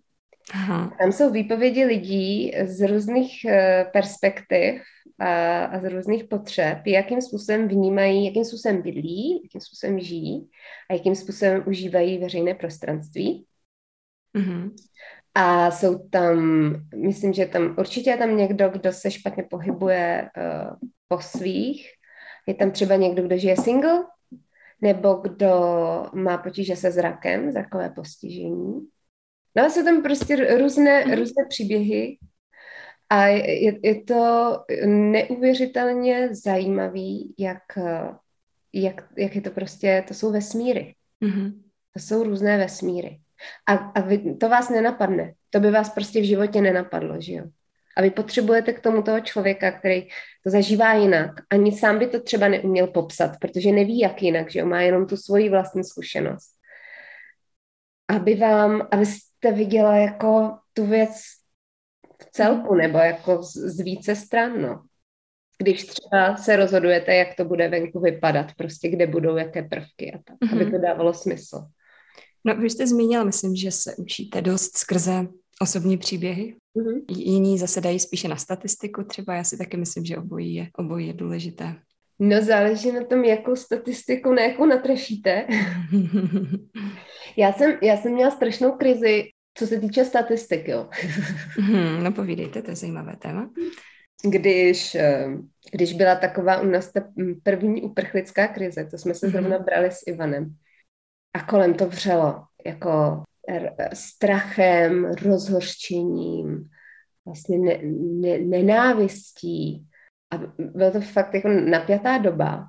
Aha. 0.52 0.96
Tam 0.98 1.12
jsou 1.12 1.30
výpovědi 1.30 1.84
lidí 1.84 2.52
z 2.64 2.86
různých 2.86 3.44
e, 3.44 3.84
perspektiv 3.92 4.82
a, 5.18 5.64
a 5.64 5.80
z 5.80 5.90
různých 5.90 6.24
potřeb, 6.24 6.78
jakým 6.86 7.22
způsobem 7.22 7.68
vnímají, 7.68 8.26
jakým 8.26 8.44
způsobem 8.44 8.82
bydlí, 8.82 9.40
jakým 9.44 9.60
způsobem 9.60 10.00
žijí 10.00 10.50
a 10.90 10.94
jakým 10.94 11.14
způsobem 11.14 11.64
užívají 11.66 12.18
veřejné 12.18 12.54
prostranství. 12.54 13.46
Mm-hmm. 14.34 14.70
A 15.34 15.70
jsou 15.70 16.08
tam, 16.08 16.36
myslím, 16.96 17.32
že 17.32 17.46
tam 17.46 17.74
určitě 17.78 18.10
je 18.10 18.16
tam 18.16 18.36
někdo, 18.36 18.68
kdo 18.68 18.92
se 18.92 19.10
špatně 19.10 19.42
pohybuje 19.42 20.30
uh, 20.36 20.88
po 21.08 21.20
svých. 21.20 21.88
Je 22.46 22.54
tam 22.54 22.70
třeba 22.70 22.96
někdo, 22.96 23.22
kdo 23.22 23.38
žije 23.38 23.56
single, 23.56 24.04
nebo 24.80 25.14
kdo 25.14 25.50
má 26.14 26.38
potíže 26.38 26.76
se 26.76 26.92
zrakem, 26.92 27.52
zrakové 27.52 27.90
postižení. 27.90 28.88
No 29.56 29.64
a 29.64 29.70
jsou 29.70 29.84
tam 29.84 30.02
prostě 30.02 30.58
různé, 30.58 31.04
mm-hmm. 31.04 31.18
různé 31.18 31.44
příběhy, 31.48 32.18
a 33.10 33.26
je, 33.26 33.78
je 33.82 34.02
to 34.02 34.58
neuvěřitelně 34.86 36.28
zajímavý, 36.34 37.34
jak, 37.38 37.62
jak, 38.72 39.04
jak 39.18 39.34
je 39.34 39.40
to 39.40 39.50
prostě, 39.50 40.04
to 40.08 40.14
jsou 40.14 40.32
vesmíry. 40.32 40.94
Mm-hmm. 41.22 41.52
To 41.92 42.00
jsou 42.00 42.22
různé 42.22 42.58
vesmíry. 42.58 43.20
A, 43.66 43.74
a 43.74 44.00
vy, 44.00 44.34
to 44.36 44.48
vás 44.48 44.68
nenapadne. 44.68 45.34
To 45.50 45.60
by 45.60 45.70
vás 45.70 45.90
prostě 45.90 46.20
v 46.20 46.24
životě 46.24 46.60
nenapadlo, 46.60 47.20
že 47.20 47.32
jo? 47.32 47.44
A 47.96 48.02
vy 48.02 48.10
potřebujete 48.10 48.72
k 48.72 48.80
tomu 48.80 49.02
toho 49.02 49.20
člověka, 49.20 49.72
který 49.72 50.08
to 50.44 50.50
zažívá 50.50 50.94
jinak. 50.94 51.30
Ani 51.50 51.72
sám 51.72 51.98
by 51.98 52.06
to 52.06 52.20
třeba 52.20 52.48
neuměl 52.48 52.86
popsat, 52.86 53.36
protože 53.40 53.72
neví, 53.72 53.98
jak 53.98 54.22
jinak, 54.22 54.50
že 54.50 54.58
jo? 54.60 54.66
Má 54.66 54.80
jenom 54.80 55.06
tu 55.06 55.16
svoji 55.16 55.48
vlastní 55.48 55.84
zkušenost. 55.84 56.50
Aby 58.08 58.34
vám, 58.34 58.88
abyste 59.44 59.52
viděla 59.52 59.96
jako 59.96 60.58
tu 60.72 60.86
věc 60.86 61.10
v 62.22 62.30
celku 62.30 62.74
nebo 62.74 62.98
jako 62.98 63.42
z, 63.42 63.56
z 63.56 63.80
více 63.80 64.16
stran, 64.16 64.62
no. 64.62 64.82
Když 65.58 65.84
třeba 65.84 66.36
se 66.36 66.56
rozhodujete, 66.56 67.14
jak 67.14 67.36
to 67.36 67.44
bude 67.44 67.68
venku 67.68 68.00
vypadat, 68.00 68.46
prostě 68.56 68.88
kde 68.88 69.06
budou 69.06 69.36
jaké 69.36 69.62
prvky 69.62 70.12
a 70.12 70.18
tak, 70.24 70.36
mm-hmm. 70.36 70.62
aby 70.62 70.70
to 70.70 70.78
dávalo 70.78 71.14
smysl. 71.14 71.66
No, 72.44 72.56
vy 72.56 72.70
jste 72.70 72.86
zmínila, 72.86 73.24
myslím, 73.24 73.56
že 73.56 73.70
se 73.70 73.94
učíte 73.96 74.42
dost 74.42 74.76
skrze 74.76 75.26
osobní 75.62 75.98
příběhy. 75.98 76.56
Mm-hmm. 76.76 77.04
Jiní 77.08 77.58
zase 77.58 77.80
dají 77.80 78.00
spíše 78.00 78.28
na 78.28 78.36
statistiku 78.36 79.04
třeba. 79.04 79.34
Já 79.34 79.44
si 79.44 79.58
taky 79.58 79.76
myslím, 79.76 80.04
že 80.04 80.16
obojí 80.16 80.54
je, 80.54 80.68
obojí 80.78 81.06
je 81.06 81.12
důležité. 81.12 81.74
No 82.18 82.42
záleží 82.42 82.92
na 82.92 83.04
tom, 83.04 83.24
jakou 83.24 83.56
statistiku, 83.56 84.32
na 84.32 84.42
jakou 84.42 84.66
natrefíte. 84.66 85.46
já, 87.36 87.52
jsem, 87.52 87.78
já 87.82 87.96
jsem 87.96 88.12
měla 88.12 88.30
strašnou 88.30 88.72
krizi 88.72 89.24
co 89.54 89.66
se 89.66 89.80
týče 89.80 90.04
statistik, 90.04 90.68
jo. 90.68 90.88
Hmm, 91.58 92.04
no 92.04 92.12
povídejte, 92.12 92.62
to 92.62 92.70
je 92.70 92.76
zajímavé 92.76 93.16
téma. 93.16 93.50
Když, 94.24 94.94
eh, 94.94 95.26
když 95.72 95.92
byla 95.92 96.14
taková 96.14 96.60
u 96.60 96.66
nás 96.66 96.92
ta 96.92 97.00
první 97.42 97.82
uprchlická 97.82 98.48
krize, 98.48 98.84
to 98.84 98.98
jsme 98.98 99.14
se 99.14 99.30
zrovna 99.30 99.56
mhm. 99.56 99.64
brali 99.64 99.90
s 99.90 100.06
Ivanem. 100.06 100.54
A 101.34 101.42
kolem 101.42 101.74
to 101.74 101.86
vřelo, 101.86 102.44
jako 102.66 103.22
strachem, 103.92 105.04
rozhořčením, 105.04 106.68
vlastně 107.24 107.58
ne, 107.58 107.80
ne, 108.20 108.38
nenávistí. 108.38 109.86
A 110.30 110.38
byla 110.58 110.90
to 110.90 111.00
fakt 111.00 111.34
jako 111.34 111.48
napjatá 111.48 112.18
doba. 112.18 112.64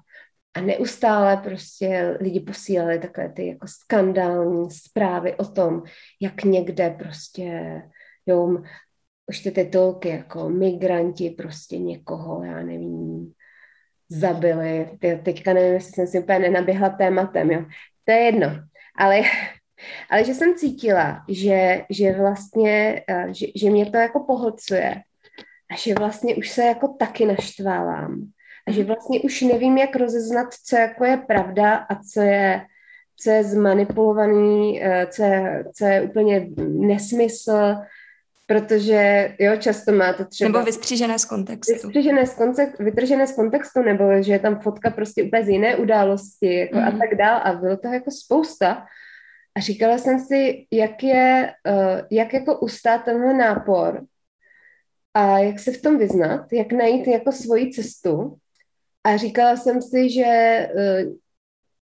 A 0.56 0.62
neustále 0.62 1.38
prostě 1.38 2.18
lidi 2.22 2.39
posílali 2.39 2.99
takové 2.99 3.30
ty 3.30 3.47
jako 3.47 3.68
skandální 3.68 4.72
zprávy 4.72 5.36
o 5.36 5.45
tom, 5.45 5.84
jak 6.22 6.43
někde 6.43 6.89
prostě, 6.89 7.82
jo, 8.26 8.58
už 9.28 9.39
ty 9.39 9.51
titulky 9.51 10.10
jako 10.10 10.49
migranti 10.49 11.30
prostě 11.30 11.78
někoho, 11.78 12.43
já 12.43 12.64
nevím, 12.64 13.34
zabili. 14.10 14.89
Ty, 14.99 15.22
teďka 15.26 15.53
nevím, 15.53 15.74
jestli 15.74 15.91
jsem 15.91 16.08
si 16.08 16.20
úplně 16.20 16.39
nenaběhla 16.39 16.89
tématem, 16.89 17.51
jo. 17.51 17.66
To 18.03 18.12
je 18.12 18.18
jedno. 18.18 18.47
Ale, 18.97 19.22
ale 20.10 20.24
že 20.24 20.34
jsem 20.34 20.56
cítila, 20.56 21.26
že, 21.30 21.86
že 21.89 22.12
vlastně, 22.12 23.03
eh, 23.10 23.34
že, 23.34 23.47
že 23.56 23.70
mě 23.70 23.91
to 23.91 23.97
jako 23.97 24.24
pohlcuje 24.24 25.01
a 25.72 25.76
že 25.78 25.95
vlastně 25.95 26.36
už 26.36 26.49
se 26.49 26.64
jako 26.64 26.88
taky 26.88 27.26
naštvávám. 27.26 28.32
A 28.68 28.72
že 28.72 28.84
vlastně 28.84 29.22
už 29.22 29.41
nevím, 29.41 29.78
jak 29.78 29.95
rozeznat, 29.95 30.53
co 30.66 30.76
jako 30.76 31.05
je 31.05 31.18
pravda 31.18 31.76
a 31.76 31.95
co 32.03 32.22
je, 32.22 32.61
co 33.20 33.30
je 33.30 33.43
zmanipulovaný, 33.43 34.84
eh, 34.84 35.07
co 35.11 35.24
je, 35.24 35.66
co 35.76 35.86
je 35.86 36.01
úplně 36.01 36.47
nesmysl, 36.57 37.76
protože 38.47 39.36
jo, 39.39 39.57
často 39.57 39.91
má 39.91 40.13
to 40.13 40.26
třeba... 40.26 40.49
Nebo 40.49 40.66
vystřižené 40.66 41.20
z 41.20 41.26
kontextu. 41.26 41.74
Vystřižené 41.74 42.28
z 42.28 42.34
kontextu, 42.34 42.84
vytržené 42.84 43.28
z 43.28 43.36
kontextu, 43.36 43.82
nebo 43.82 44.22
že 44.22 44.34
je 44.34 44.39
tam 44.39 44.59
fotka 44.59 44.89
prostě 44.89 45.24
úplně 45.24 45.43
z 45.43 45.49
jiné 45.49 45.76
události 45.76 46.55
jako 46.55 46.78
mm. 46.78 46.84
a 46.84 46.89
mhm. 46.89 46.99
tak 46.99 47.16
dál 47.16 47.41
a 47.43 47.53
bylo 47.53 47.78
to 47.78 47.88
jako 47.88 48.11
spousta. 48.11 48.86
A 49.55 49.59
říkala 49.59 49.97
jsem 49.97 50.20
si, 50.20 50.66
jak 50.72 51.03
je, 51.03 51.53
uh, 51.68 52.01
jak 52.11 52.34
jako 52.34 52.59
ustát 52.59 53.03
tenhle 53.03 53.34
nápor 53.34 54.05
a 55.13 55.39
jak 55.39 55.59
se 55.59 55.72
v 55.72 55.82
tom 55.82 55.97
vyznat, 55.97 56.53
jak 56.53 56.72
najít 56.72 57.07
jako 57.07 57.32
svoji 57.32 57.72
cestu. 57.72 58.38
A 59.06 59.18
říkala 59.18 59.58
jsem 59.58 59.82
si, 59.82 60.10
že, 60.10 60.68
uh, 60.76 61.14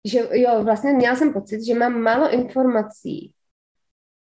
že 0.06 0.20
jo, 0.32 0.64
vlastně 0.64 0.94
měla 0.94 1.16
jsem 1.16 1.34
pocit, 1.34 1.66
že 1.66 1.74
mám 1.74 2.02
málo 2.02 2.34
informací 2.34 3.34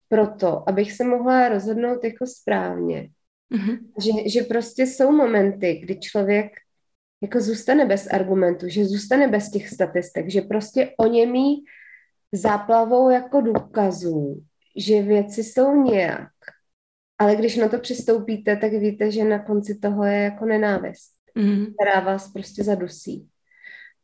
proto, 0.09 0.69
abych 0.69 0.93
se 0.93 1.03
mohla 1.03 1.49
rozhodnout 1.49 2.03
jako 2.03 2.25
správně. 2.27 3.09
Mm-hmm. 3.51 3.79
Že, 4.03 4.29
že 4.29 4.41
prostě 4.41 4.83
jsou 4.87 5.11
momenty, 5.11 5.75
kdy 5.75 5.99
člověk 5.99 6.51
jako 7.21 7.41
zůstane 7.41 7.85
bez 7.85 8.07
argumentu, 8.07 8.69
že 8.69 8.85
zůstane 8.85 9.27
bez 9.27 9.49
těch 9.49 9.69
statistik, 9.69 10.29
že 10.29 10.41
prostě 10.41 10.93
o 10.97 11.07
němí 11.07 11.63
záplavou 12.31 13.09
jako 13.09 13.41
důkazů, 13.41 14.43
že 14.77 15.01
věci 15.01 15.43
jsou 15.43 15.83
nějak. 15.83 16.31
Ale 17.17 17.35
když 17.35 17.55
na 17.57 17.69
to 17.69 17.79
přistoupíte, 17.79 18.57
tak 18.57 18.71
víte, 18.71 19.11
že 19.11 19.23
na 19.23 19.39
konci 19.39 19.75
toho 19.75 20.03
je 20.03 20.17
jako 20.17 20.45
nenávist, 20.45 21.14
mm. 21.35 21.65
která 21.73 21.99
vás 21.99 22.31
prostě 22.31 22.63
zadusí. 22.63 23.27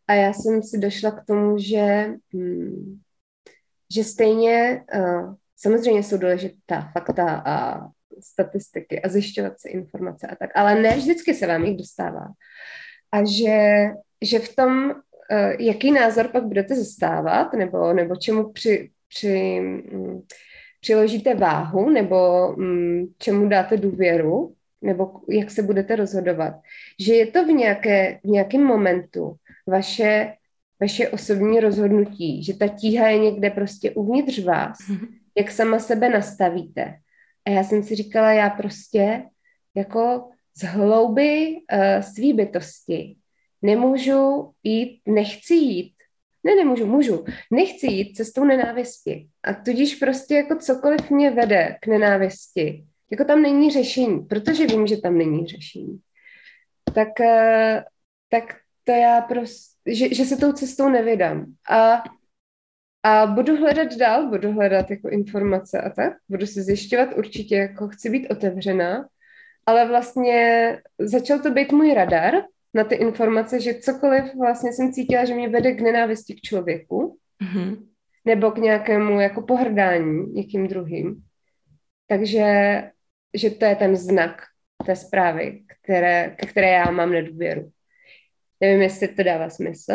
A 0.08 0.14
já 0.14 0.34
jsem 0.34 0.64
si 0.64 0.78
došla 0.78 1.12
k 1.12 1.26
tomu, 1.26 1.58
že, 1.58 2.14
hmm, 2.34 3.00
že 3.96 4.04
stejně 4.04 4.84
uh, 4.96 5.36
samozřejmě 5.56 6.04
jsou 6.04 6.18
důležitá 6.18 6.92
fakta 6.94 7.44
a 7.46 7.88
statistiky 8.20 9.02
a 9.02 9.10
zjišťovat 9.10 9.60
si 9.60 9.70
informace 9.70 10.28
a 10.28 10.36
tak, 10.36 10.50
ale 10.56 10.82
ne 10.82 10.98
vždycky 10.98 11.34
se 11.34 11.48
vám 11.48 11.64
jich 11.64 11.78
dostává. 11.78 12.28
A 13.12 13.24
že, 13.26 13.90
že 14.22 14.40
v 14.40 14.56
tom 14.56 14.94
Eh, 15.32 15.56
jaký 15.60 15.92
názor 15.92 16.28
pak 16.28 16.44
budete 16.44 16.76
zastávat, 16.76 17.54
nebo, 17.54 17.94
nebo 17.94 18.16
čemu 18.16 18.52
při, 18.52 18.90
při, 19.08 19.60
mm, 19.60 20.22
přiložíte 20.80 21.36
váhu, 21.36 21.90
nebo 21.90 22.48
mm, 22.58 23.06
čemu 23.18 23.50
dáte 23.50 23.78
důvěru, 23.78 24.56
nebo 24.82 25.12
jak 25.30 25.52
se 25.52 25.64
budete 25.64 25.96
rozhodovat. 25.96 26.54
Že 27.00 27.14
je 27.14 27.26
to 27.26 27.46
v, 27.46 27.48
nějaké, 27.48 28.20
v 28.24 28.28
nějakém 28.28 28.64
momentu 28.64 29.36
vaše, 29.68 30.34
vaše 30.82 31.10
osobní 31.10 31.60
rozhodnutí, 31.60 32.44
že 32.44 32.58
ta 32.58 32.68
tíha 32.68 33.08
je 33.08 33.20
někde 33.20 33.50
prostě 33.50 33.92
uvnitř 33.92 34.40
vás, 34.40 34.78
mm-hmm. 34.80 35.08
jak 35.38 35.52
sama 35.52 35.80
sebe 35.80 36.10
nastavíte. 36.10 36.96
A 37.46 37.50
já 37.50 37.64
jsem 37.64 37.84
si 37.84 37.96
říkala, 37.96 38.32
já 38.32 38.50
prostě 38.50 39.24
jako 39.76 40.30
z 40.56 40.64
hlouby 40.64 41.56
uh, 41.74 42.02
svý 42.02 42.34
bytosti 42.34 43.16
nemůžu 43.62 44.52
jít, 44.64 45.02
nechci 45.06 45.54
jít, 45.54 45.94
ne, 46.44 46.56
nemůžu, 46.56 46.86
můžu, 46.86 47.26
nechci 47.52 47.88
jít 47.88 48.16
cestou 48.16 48.46
nenávisti. 48.46 49.28
A 49.44 49.54
tudíž 49.54 49.96
prostě 49.96 50.36
jako 50.36 50.56
cokoliv 50.56 51.10
mě 51.10 51.32
vede 51.32 51.78
k 51.82 51.88
nenávisti, 51.88 52.84
jako 53.12 53.26
tam 53.26 53.42
není 53.42 53.72
řešení, 53.72 54.20
protože 54.20 54.68
vím, 54.68 54.88
že 54.88 55.02
tam 55.02 55.18
není 55.18 55.48
řešení. 55.48 56.00
Tak, 56.94 57.22
eh, 57.22 57.84
tak 58.30 58.44
to 58.84 58.92
já 58.92 59.22
prostě, 59.22 59.96
že, 59.96 60.14
že 60.14 60.26
se 60.26 60.38
tou 60.38 60.52
cestou 60.52 60.90
nevydám. 60.90 61.46
A, 61.70 62.04
a 63.04 63.26
budu 63.26 63.58
hledat 63.58 63.94
dál, 63.94 64.30
budu 64.30 64.52
hledat 64.52 64.92
jako 64.92 65.10
informace 65.10 65.82
a 65.82 65.90
tak, 65.90 66.14
budu 66.30 66.48
se 66.48 66.64
zjišťovat 66.64 67.18
určitě, 67.18 67.56
jako 67.56 67.88
chci 67.88 68.10
být 68.10 68.30
otevřená, 68.30 69.08
ale 69.66 69.88
vlastně 69.88 70.78
začal 71.00 71.40
to 71.40 71.52
být 71.52 71.72
můj 71.72 71.94
radar, 71.94 72.34
na 72.74 72.84
ty 72.84 72.96
informace, 72.96 73.60
že 73.60 73.74
cokoliv 73.74 74.36
vlastně 74.36 74.74
jsem 74.74 74.94
cítila, 74.94 75.26
že 75.26 75.36
mě 75.36 75.50
vede 75.50 75.72
k 75.72 75.82
nenávisti 75.82 76.36
k 76.36 76.42
člověku, 76.42 77.18
mm-hmm. 77.44 77.88
nebo 78.26 78.52
k 78.52 78.58
nějakému 78.58 79.20
jako 79.20 79.42
pohrdání 79.42 80.34
někým 80.34 80.68
druhým. 80.68 81.24
Takže 82.08 82.44
že 83.34 83.50
to 83.50 83.66
je 83.66 83.76
ten 83.76 83.96
znak 83.96 84.42
té 84.86 84.96
zprávy, 84.96 85.64
které, 85.84 86.36
ke 86.40 86.46
které 86.46 86.70
já 86.70 86.92
mám 86.92 87.12
nedůvěru. 87.12 87.72
Nevím, 88.62 88.82
jestli 88.82 89.08
to 89.08 89.24
dává 89.24 89.50
smysl, 89.50 89.94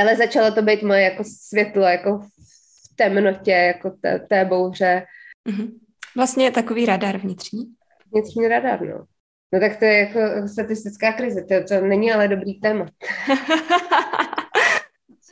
ale 0.00 0.16
začalo 0.16 0.54
to 0.54 0.62
být 0.62 0.82
moje 0.82 1.02
jako 1.02 1.24
světlo, 1.24 1.82
jako 1.82 2.18
v 2.18 2.96
temnotě, 2.96 3.50
jako 3.50 3.90
té, 3.90 4.18
té 4.18 4.44
bouře. 4.44 5.06
Mm-hmm. 5.48 5.70
Vlastně 6.16 6.44
je 6.44 6.50
takový 6.50 6.86
radar 6.86 7.16
vnitřní. 7.18 7.64
Vnitřní 8.12 8.48
radar, 8.48 8.82
no. 8.82 9.04
No 9.54 9.60
tak 9.60 9.76
to 9.76 9.84
je 9.84 9.98
jako 9.98 10.48
statistická 10.48 11.12
krize, 11.12 11.44
to, 11.44 11.54
to 11.64 11.80
není 11.80 12.12
ale 12.12 12.28
dobrý 12.28 12.60
téma. 12.60 12.86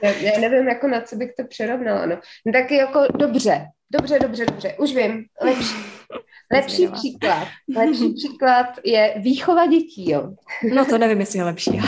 Já 0.02 0.40
nevím, 0.40 0.68
jako 0.68 0.88
na 0.88 1.00
co 1.00 1.16
bych 1.16 1.34
to 1.34 1.44
přerovnala. 1.44 2.06
No. 2.06 2.20
no 2.46 2.52
tak 2.52 2.70
jako 2.70 3.00
dobře, 3.14 3.66
dobře, 3.90 4.18
dobře, 4.18 4.46
dobře, 4.46 4.74
už 4.78 4.94
vím, 4.94 5.24
lepší. 5.42 5.74
Lepší 6.52 6.88
příklad, 6.88 7.48
lepší 7.76 8.12
příklad 8.12 8.66
je 8.84 9.14
výchova 9.16 9.66
dětí, 9.66 10.10
jo. 10.10 10.32
No 10.74 10.84
to 10.84 10.98
nevím, 10.98 11.20
jestli 11.20 11.38
je 11.38 11.44
lepší. 11.44 11.70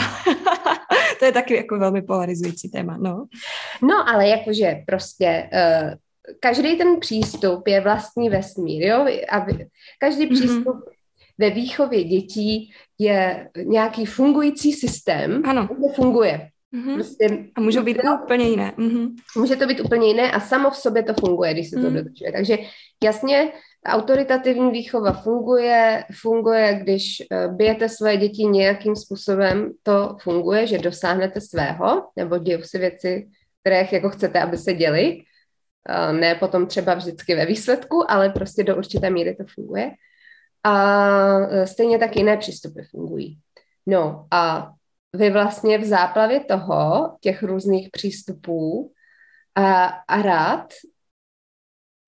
to 1.19 1.25
je 1.25 1.31
taky 1.31 1.55
jako 1.55 1.79
velmi 1.79 2.01
polarizující 2.01 2.69
téma, 2.69 2.97
no. 2.97 3.25
No, 3.81 4.09
ale 4.09 4.27
jakože 4.27 4.75
prostě 4.87 5.49
uh, 5.53 5.93
každý 6.39 6.77
ten 6.77 6.99
přístup 6.99 7.67
je 7.67 7.81
vlastní 7.81 8.29
vesmír, 8.29 8.85
jo, 8.85 9.05
a 9.31 9.45
každý 9.99 10.25
mhm. 10.25 10.35
přístup 10.35 10.75
mm-hmm 10.75 10.93
ve 11.37 11.49
výchově 11.49 12.03
dětí 12.03 12.71
je 12.99 13.49
nějaký 13.63 14.05
fungující 14.05 14.73
systém, 14.73 15.41
ano. 15.45 15.65
který 15.65 15.93
funguje. 15.95 16.49
Mm-hmm. 16.73 16.93
Prostě, 16.93 17.47
a 17.55 17.61
můžou 17.61 17.83
být 17.83 17.97
to, 17.97 18.23
úplně 18.23 18.49
jiné. 18.49 18.73
Mm-hmm. 18.77 19.15
Může 19.37 19.55
to 19.55 19.65
být 19.65 19.79
úplně 19.79 20.07
jiné 20.07 20.31
a 20.31 20.39
samo 20.39 20.71
v 20.71 20.75
sobě 20.75 21.03
to 21.03 21.13
funguje, 21.13 21.53
když 21.53 21.69
se 21.69 21.75
to 21.75 21.89
mm. 21.89 21.95
dodržuje. 21.95 22.31
Takže 22.31 22.57
jasně, 23.03 23.51
autoritativní 23.85 24.71
výchova 24.71 25.11
funguje, 25.11 26.03
funguje, 26.21 26.79
když 26.81 27.03
uh, 27.31 27.55
bijete 27.55 27.89
své 27.89 28.17
děti 28.17 28.43
nějakým 28.43 28.95
způsobem, 28.95 29.71
to 29.83 30.17
funguje, 30.21 30.67
že 30.67 30.77
dosáhnete 30.77 31.41
svého, 31.41 32.07
nebo 32.15 32.37
dějou 32.37 32.61
se 32.61 32.79
věci, 32.79 33.27
které 33.61 33.87
jako 33.91 34.09
chcete, 34.09 34.41
aby 34.41 34.57
se 34.57 34.73
děly. 34.73 35.23
Uh, 35.89 36.19
ne 36.19 36.35
potom 36.35 36.67
třeba 36.67 36.93
vždycky 36.93 37.35
ve 37.35 37.45
výsledku, 37.45 38.11
ale 38.11 38.29
prostě 38.29 38.63
do 38.63 38.75
určité 38.75 39.09
míry 39.09 39.35
to 39.35 39.43
funguje 39.55 39.91
a 40.63 40.73
e, 41.39 41.67
stejně 41.67 41.99
tak 41.99 42.15
jiné 42.15 42.37
přístupy 42.37 42.81
fungují. 42.91 43.39
No 43.85 44.27
a 44.31 44.71
vy 45.13 45.29
vlastně 45.29 45.77
v 45.77 45.83
záplavě 45.85 46.39
toho, 46.39 47.17
těch 47.21 47.43
různých 47.43 47.89
přístupů 47.91 48.93
a, 49.55 49.85
a 49.85 50.21
rád, 50.21 50.73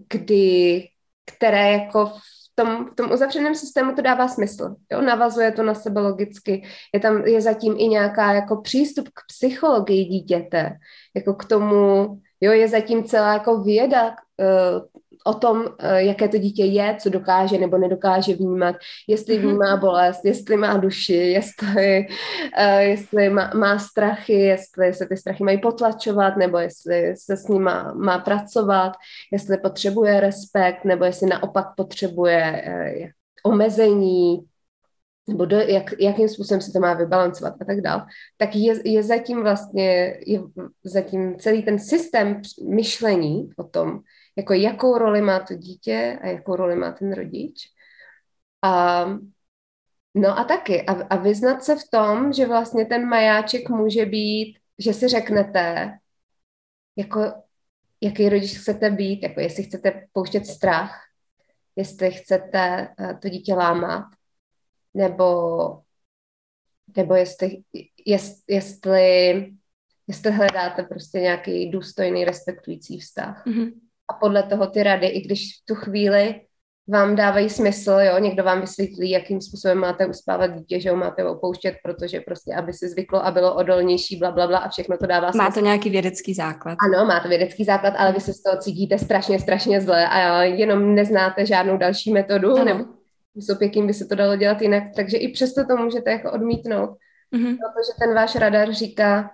kdy, 0.09 0.87
které 1.25 1.71
jako 1.71 2.05
v 2.05 2.55
tom, 2.55 2.85
v 2.85 2.95
tom 2.95 3.11
uzavřeném 3.11 3.55
systému 3.55 3.95
to 3.95 4.01
dává 4.01 4.27
smysl. 4.27 4.75
Jo? 4.91 5.01
Navazuje 5.01 5.51
to 5.51 5.63
na 5.63 5.73
sebe 5.73 6.01
logicky. 6.01 6.63
Je 6.93 6.99
tam 6.99 7.21
je 7.27 7.41
zatím 7.41 7.75
i 7.77 7.87
nějaká 7.87 8.33
jako 8.33 8.61
přístup 8.61 9.09
k 9.09 9.21
psychologii 9.27 10.05
dítěte, 10.05 10.71
jako 11.15 11.33
k 11.33 11.45
tomu, 11.45 12.17
jo, 12.41 12.51
je 12.51 12.67
zatím 12.67 13.03
celá 13.03 13.33
jako 13.33 13.63
věda 13.63 14.09
uh, 14.09 14.81
o 15.27 15.33
tom, 15.33 15.65
eh, 15.79 16.03
jaké 16.03 16.27
to 16.27 16.37
dítě 16.37 16.65
je, 16.65 16.95
co 16.99 17.09
dokáže 17.09 17.57
nebo 17.57 17.77
nedokáže 17.77 18.33
vnímat, 18.33 18.75
jestli 19.07 19.37
mhm. 19.37 19.47
vnímá 19.47 19.77
bolest, 19.77 20.25
jestli 20.25 20.57
má 20.57 20.77
duši, 20.77 21.13
jestli, 21.13 22.07
uh, 22.59 22.79
jestli 22.79 23.29
má, 23.29 23.51
má 23.53 23.79
strachy, 23.79 24.33
jestli 24.33 24.93
se 24.93 25.05
ty 25.05 25.17
strachy 25.17 25.43
mají 25.43 25.61
potlačovat, 25.61 26.37
nebo 26.37 26.57
jestli 26.57 27.15
se 27.17 27.37
s 27.37 27.47
ním 27.47 27.63
má, 27.63 27.93
má 27.93 28.19
pracovat, 28.19 28.93
jestli 29.31 29.57
potřebuje 29.57 30.19
respekt, 30.19 30.85
nebo 30.85 31.05
jestli 31.05 31.27
naopak 31.27 31.65
potřebuje 31.75 32.63
uh, 32.67 33.51
omezení, 33.51 34.39
nebo 35.27 35.45
do, 35.45 35.57
jak, 35.57 35.93
jakým 35.99 36.29
způsobem 36.29 36.61
se 36.61 36.71
to 36.71 36.79
má 36.79 36.93
vybalancovat 36.93 37.53
a 37.61 37.65
tak 37.65 37.81
dále, 37.81 38.05
tak 38.37 38.55
je, 38.55 38.89
je 38.89 39.03
zatím 39.03 39.41
vlastně, 39.41 40.17
je 40.25 40.41
zatím 40.83 41.39
celý 41.39 41.63
ten 41.63 41.79
systém 41.79 42.41
myšlení 42.69 43.49
o 43.57 43.63
tom, 43.63 43.99
jako 44.35 44.53
jakou 44.53 44.97
roli 44.97 45.21
má 45.21 45.39
to 45.39 45.53
dítě 45.55 46.19
a 46.21 46.27
jakou 46.27 46.55
roli 46.55 46.75
má 46.75 46.91
ten 46.91 47.13
rodič. 47.13 47.69
A, 48.61 49.05
no 50.15 50.39
a 50.39 50.43
taky. 50.43 50.85
A, 50.85 50.91
a 50.91 51.15
vyznat 51.15 51.63
se 51.63 51.75
v 51.75 51.89
tom, 51.91 52.33
že 52.33 52.45
vlastně 52.45 52.85
ten 52.85 53.05
majáček 53.05 53.69
může 53.69 54.05
být, 54.05 54.59
že 54.79 54.93
si 54.93 55.07
řeknete, 55.07 55.97
jako 56.95 57.33
jaký 58.01 58.29
rodič 58.29 58.57
chcete 58.57 58.89
být, 58.89 59.23
jako 59.23 59.39
jestli 59.39 59.63
chcete 59.63 60.07
pouštět 60.13 60.45
strach, 60.45 61.01
jestli 61.75 62.11
chcete 62.11 62.87
eh, 62.99 63.17
to 63.21 63.29
dítě 63.29 63.53
lámat, 63.53 64.05
nebo, 64.93 65.81
nebo 66.97 67.15
jestli, 67.15 67.63
jest, 68.05 68.43
jestli, 68.47 69.27
jestli 70.07 70.31
hledáte 70.31 70.83
prostě 70.83 71.19
nějaký 71.19 71.71
důstojný, 71.71 72.25
respektující 72.25 72.99
vztah. 72.99 73.45
Mm-hmm. 73.45 73.84
A 74.11 74.13
podle 74.13 74.43
toho 74.43 74.67
ty 74.67 74.83
rady, 74.83 75.07
i 75.07 75.21
když 75.21 75.61
v 75.61 75.65
tu 75.65 75.75
chvíli 75.75 76.41
vám 76.87 77.15
dávají 77.15 77.49
smysl, 77.49 77.91
jo, 77.91 78.19
někdo 78.19 78.43
vám 78.43 78.61
vysvětlí, 78.61 79.09
jakým 79.09 79.41
způsobem 79.41 79.77
máte 79.77 80.05
uspávat 80.05 80.47
dítě, 80.47 80.79
že 80.79 80.91
ho 80.91 80.97
máte 80.97 81.25
opouštět, 81.25 81.75
protože 81.83 82.21
prostě, 82.21 82.55
aby 82.55 82.73
se 82.73 82.89
zvyklo 82.89 83.25
a 83.25 83.31
bylo 83.31 83.55
odolnější, 83.55 84.17
bla, 84.17 84.31
bla, 84.31 84.47
bla 84.47 84.57
a 84.57 84.69
všechno 84.69 84.97
to 84.97 85.05
dává 85.05 85.31
smysl. 85.31 85.43
Má 85.43 85.51
to 85.51 85.59
nějaký 85.59 85.89
vědecký 85.89 86.33
základ. 86.33 86.77
Ano, 86.85 87.05
má 87.05 87.19
to 87.19 87.29
vědecký 87.29 87.63
základ, 87.63 87.93
ale 87.97 88.13
vy 88.13 88.19
se 88.19 88.33
z 88.33 88.41
toho 88.41 88.57
cítíte 88.57 88.97
strašně, 88.97 89.39
strašně 89.39 89.81
zle 89.81 90.07
a 90.07 90.43
jenom 90.43 90.95
neznáte 90.95 91.45
žádnou 91.45 91.77
další 91.77 92.13
metodu, 92.13 92.55
ano. 92.55 92.65
nebo 92.65 92.85
způsob, 93.31 93.61
jakým 93.61 93.87
by 93.87 93.93
se 93.93 94.05
to 94.05 94.15
dalo 94.15 94.35
dělat 94.35 94.61
jinak, 94.61 94.83
takže 94.95 95.17
i 95.17 95.31
přesto 95.31 95.65
to 95.65 95.77
můžete 95.77 96.11
jako 96.11 96.31
odmítnout, 96.31 96.89
mm-hmm. 97.35 97.57
protože 97.57 97.99
ten 97.99 98.15
váš 98.15 98.35
radar 98.35 98.73
říká, 98.73 99.29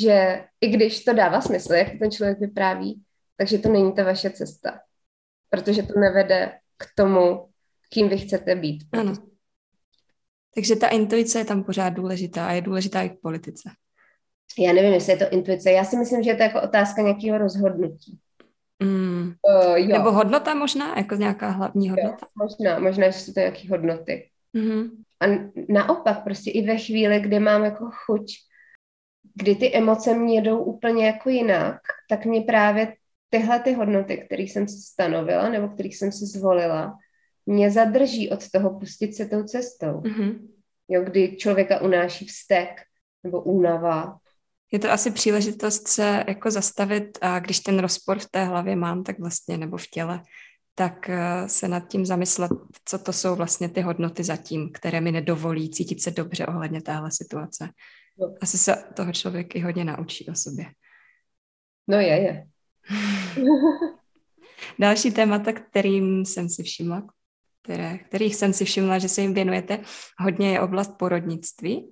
že 0.00 0.44
i 0.60 0.68
když 0.68 1.04
to 1.04 1.12
dává 1.12 1.40
smysl, 1.40 1.72
jak 1.72 1.88
ten 1.98 2.10
člověk 2.10 2.38
vypráví, 2.38 3.02
takže 3.40 3.58
to 3.58 3.68
není 3.68 3.92
ta 3.92 4.04
vaše 4.04 4.30
cesta, 4.30 4.80
protože 5.50 5.82
to 5.82 6.00
nevede 6.00 6.52
k 6.76 6.86
tomu, 6.94 7.48
kým 7.88 8.08
vy 8.08 8.18
chcete 8.18 8.54
být. 8.54 8.84
Ano. 8.92 9.12
Takže 10.54 10.76
ta 10.76 10.88
intuice 10.88 11.38
je 11.38 11.44
tam 11.44 11.64
pořád 11.64 11.88
důležitá 11.88 12.46
a 12.46 12.52
je 12.52 12.60
důležitá 12.60 13.02
i 13.02 13.08
v 13.08 13.20
politice. 13.22 13.70
Já 14.58 14.72
nevím, 14.72 14.92
jestli 14.92 15.12
je 15.12 15.16
to 15.16 15.30
intuice. 15.30 15.70
Já 15.70 15.84
si 15.84 15.96
myslím, 15.96 16.22
že 16.22 16.30
je 16.30 16.36
to 16.36 16.42
jako 16.42 16.62
otázka 16.62 17.02
nějakého 17.02 17.38
rozhodnutí. 17.38 18.18
Mm. 18.82 19.32
Uh, 19.42 19.76
jo. 19.76 19.98
Nebo 19.98 20.12
hodnota 20.12 20.54
možná, 20.54 20.96
jako 20.96 21.14
nějaká 21.14 21.50
hlavní 21.50 21.90
hodnota? 21.90 22.18
Jo, 22.22 22.44
možná, 22.44 22.78
možná, 22.78 23.10
že 23.10 23.18
jsou 23.18 23.32
to 23.32 23.40
nějaké 23.40 23.68
hodnoty. 23.68 24.30
Mm-hmm. 24.54 24.90
A 25.20 25.26
naopak, 25.68 26.24
prostě 26.24 26.50
i 26.50 26.66
ve 26.66 26.76
chvíli, 26.76 27.20
kdy 27.20 27.38
mám 27.38 27.64
jako 27.64 27.90
chuť, 28.06 28.32
kdy 29.34 29.54
ty 29.54 29.74
emoce 29.74 30.14
mě 30.14 30.34
jedou 30.34 30.58
úplně 30.58 31.06
jako 31.06 31.30
jinak, 31.30 31.80
tak 32.08 32.24
mě 32.24 32.40
právě 32.40 32.94
tyhle 33.30 33.60
ty 33.60 33.72
hodnoty, 33.72 34.16
které 34.16 34.42
jsem 34.42 34.68
si 34.68 34.76
stanovila 34.76 35.48
nebo 35.48 35.68
které 35.68 35.88
jsem 35.88 36.12
si 36.12 36.26
zvolila, 36.26 36.98
mě 37.46 37.70
zadrží 37.70 38.30
od 38.30 38.50
toho 38.50 38.78
pustit 38.78 39.14
se 39.14 39.26
tou 39.26 39.42
cestou. 39.42 40.00
Mm-hmm. 40.00 40.48
Jo, 40.88 41.04
kdy 41.04 41.36
člověka 41.36 41.80
unáší 41.80 42.26
vztek 42.26 42.70
nebo 43.24 43.42
únava. 43.42 44.18
Je 44.72 44.78
to 44.78 44.90
asi 44.90 45.10
příležitost 45.10 45.88
se 45.88 46.24
jako 46.28 46.50
zastavit 46.50 47.18
a 47.20 47.38
když 47.38 47.60
ten 47.60 47.78
rozpor 47.78 48.18
v 48.18 48.30
té 48.30 48.44
hlavě 48.44 48.76
mám, 48.76 49.04
tak 49.04 49.18
vlastně, 49.18 49.58
nebo 49.58 49.76
v 49.76 49.86
těle, 49.86 50.22
tak 50.74 51.08
eh, 51.08 51.48
se 51.48 51.68
nad 51.68 51.88
tím 51.88 52.06
zamyslet, 52.06 52.50
co 52.84 52.98
to 52.98 53.12
jsou 53.12 53.36
vlastně 53.36 53.68
ty 53.68 53.80
hodnoty 53.80 54.24
zatím, 54.24 54.72
které 54.72 55.00
mi 55.00 55.12
nedovolí 55.12 55.70
cítit 55.70 56.02
se 56.02 56.10
dobře 56.10 56.46
ohledně 56.46 56.82
téhle 56.82 57.10
situace. 57.12 57.68
No. 58.18 58.34
Asi 58.40 58.58
se 58.58 58.84
toho 58.96 59.12
člověk 59.12 59.54
i 59.54 59.60
hodně 59.60 59.84
naučí 59.84 60.28
o 60.28 60.34
sobě. 60.34 60.66
No 61.88 61.96
je, 61.96 62.22
je. 62.22 62.46
Další 64.78 65.10
témata, 65.10 65.52
kterým 65.52 66.24
jsem 66.24 66.48
si 66.48 66.62
všimla, 66.62 67.06
které, 67.62 67.98
kterých 67.98 68.36
jsem 68.36 68.52
si 68.52 68.64
všimla, 68.64 68.98
že 68.98 69.08
se 69.08 69.20
jim 69.20 69.34
věnujete, 69.34 69.78
hodně 70.18 70.52
je 70.52 70.60
oblast 70.60 70.98
porodnictví 70.98 71.90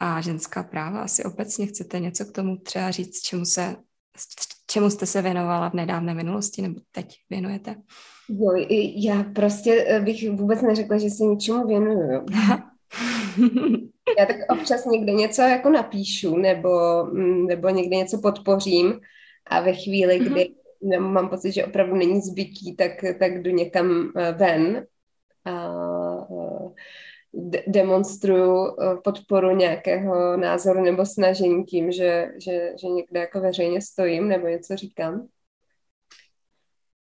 a 0.00 0.20
ženská 0.20 0.62
práva. 0.62 1.00
Asi 1.00 1.24
obecně 1.24 1.66
chcete 1.66 2.00
něco 2.00 2.24
k 2.24 2.32
tomu 2.32 2.56
třeba 2.56 2.90
říct, 2.90 3.20
čemu, 3.20 3.44
se, 3.44 3.76
čemu 4.70 4.90
jste 4.90 5.06
se 5.06 5.22
věnovala 5.22 5.70
v 5.70 5.74
nedávné 5.74 6.14
minulosti 6.14 6.62
nebo 6.62 6.80
teď 6.92 7.16
věnujete? 7.30 7.76
Jo, 8.28 8.66
já 8.96 9.22
prostě 9.22 9.84
eh, 9.88 10.00
bych 10.00 10.30
vůbec 10.30 10.62
neřekla, 10.62 10.98
že 10.98 11.10
se 11.10 11.24
něčemu 11.24 11.66
věnuju. 11.66 12.26
já 14.18 14.26
tak 14.26 14.36
občas 14.48 14.84
někde 14.84 15.12
něco 15.12 15.42
jako 15.42 15.70
napíšu 15.70 16.36
nebo, 16.36 17.04
mm, 17.04 17.46
nebo 17.46 17.68
někde 17.68 17.96
něco 17.96 18.18
podpořím, 18.18 19.00
a 19.46 19.60
ve 19.60 19.72
chvíli, 19.72 20.20
mm-hmm. 20.20 20.54
kdy 20.80 20.98
mám 20.98 21.28
pocit, 21.28 21.52
že 21.52 21.64
opravdu 21.66 21.96
není 21.96 22.20
zbytí, 22.20 22.76
tak, 22.76 22.92
tak 23.18 23.42
jdu 23.42 23.50
někam 23.50 24.12
eh, 24.16 24.32
ven 24.32 24.86
a 25.44 25.76
eh, 26.30 27.62
demonstruju 27.66 28.66
eh, 28.68 28.96
podporu 29.04 29.56
nějakého 29.56 30.36
názoru 30.36 30.82
nebo 30.82 31.06
snažení 31.06 31.64
tím, 31.64 31.92
že, 31.92 32.28
že, 32.44 32.72
že 32.80 32.88
někde 32.88 33.20
jako 33.20 33.40
veřejně 33.40 33.80
stojím 33.80 34.28
nebo 34.28 34.46
něco 34.46 34.76
říkám. 34.76 35.28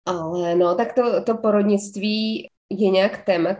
Ale 0.05 0.55
no, 0.55 0.75
tak 0.75 0.93
to, 0.93 1.23
to 1.23 1.37
porodnictví 1.37 2.47
je 2.69 2.89
nějak 2.89 3.25
téma, 3.25 3.57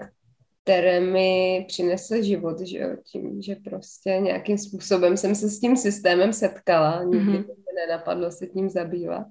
které 0.63 0.99
mi 0.99 1.65
přinesl 1.67 2.21
život, 2.21 2.59
že 2.59 2.77
jo, 2.77 2.89
tím, 3.11 3.41
že 3.41 3.55
prostě 3.55 4.09
nějakým 4.09 4.57
způsobem 4.57 5.17
jsem 5.17 5.35
se 5.35 5.49
s 5.49 5.59
tím 5.59 5.77
systémem 5.77 6.33
setkala, 6.33 7.03
nikdy 7.03 7.31
mm-hmm. 7.31 7.45
mě 7.45 7.85
nenapadlo 7.87 8.31
se 8.31 8.47
tím 8.47 8.69
zabývat. 8.69 9.27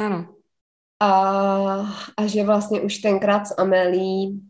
Ano. 0.00 0.34
A, 1.00 1.10
a 2.16 2.26
že 2.26 2.44
vlastně 2.44 2.80
už 2.80 2.98
tenkrát 2.98 3.46
s 3.46 3.54
Amelí 3.58 4.40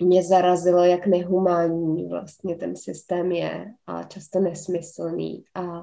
mě 0.00 0.22
zarazilo, 0.22 0.84
jak 0.84 1.06
nehumánní 1.06 2.08
vlastně 2.08 2.56
ten 2.56 2.76
systém 2.76 3.32
je 3.32 3.74
a 3.86 4.02
často 4.02 4.40
nesmyslný 4.40 5.44
a 5.54 5.82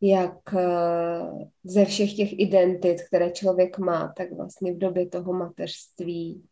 jak 0.00 0.54
eh, 0.54 1.48
ze 1.64 1.84
všech 1.84 2.16
těch 2.16 2.38
identit, 2.38 3.02
které 3.08 3.30
člověk 3.30 3.78
má, 3.78 4.12
tak 4.16 4.32
vlastně 4.32 4.72
v 4.72 4.78
době 4.78 5.06
toho 5.06 5.32
mateřství 5.32 6.44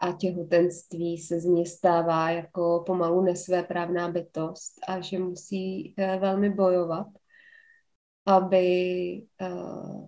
a 0.00 0.12
těhotenství 0.12 1.18
se 1.18 1.40
z 1.40 1.44
ní 1.44 1.66
stává 1.66 2.30
jako 2.30 2.82
pomalu 2.86 3.20
nesvéprávná 3.20 4.08
bytost 4.08 4.72
a 4.88 5.00
že 5.00 5.18
musí 5.18 5.94
eh, 5.98 6.18
velmi 6.18 6.50
bojovat, 6.50 7.06
aby, 8.26 8.66
eh, 9.40 9.50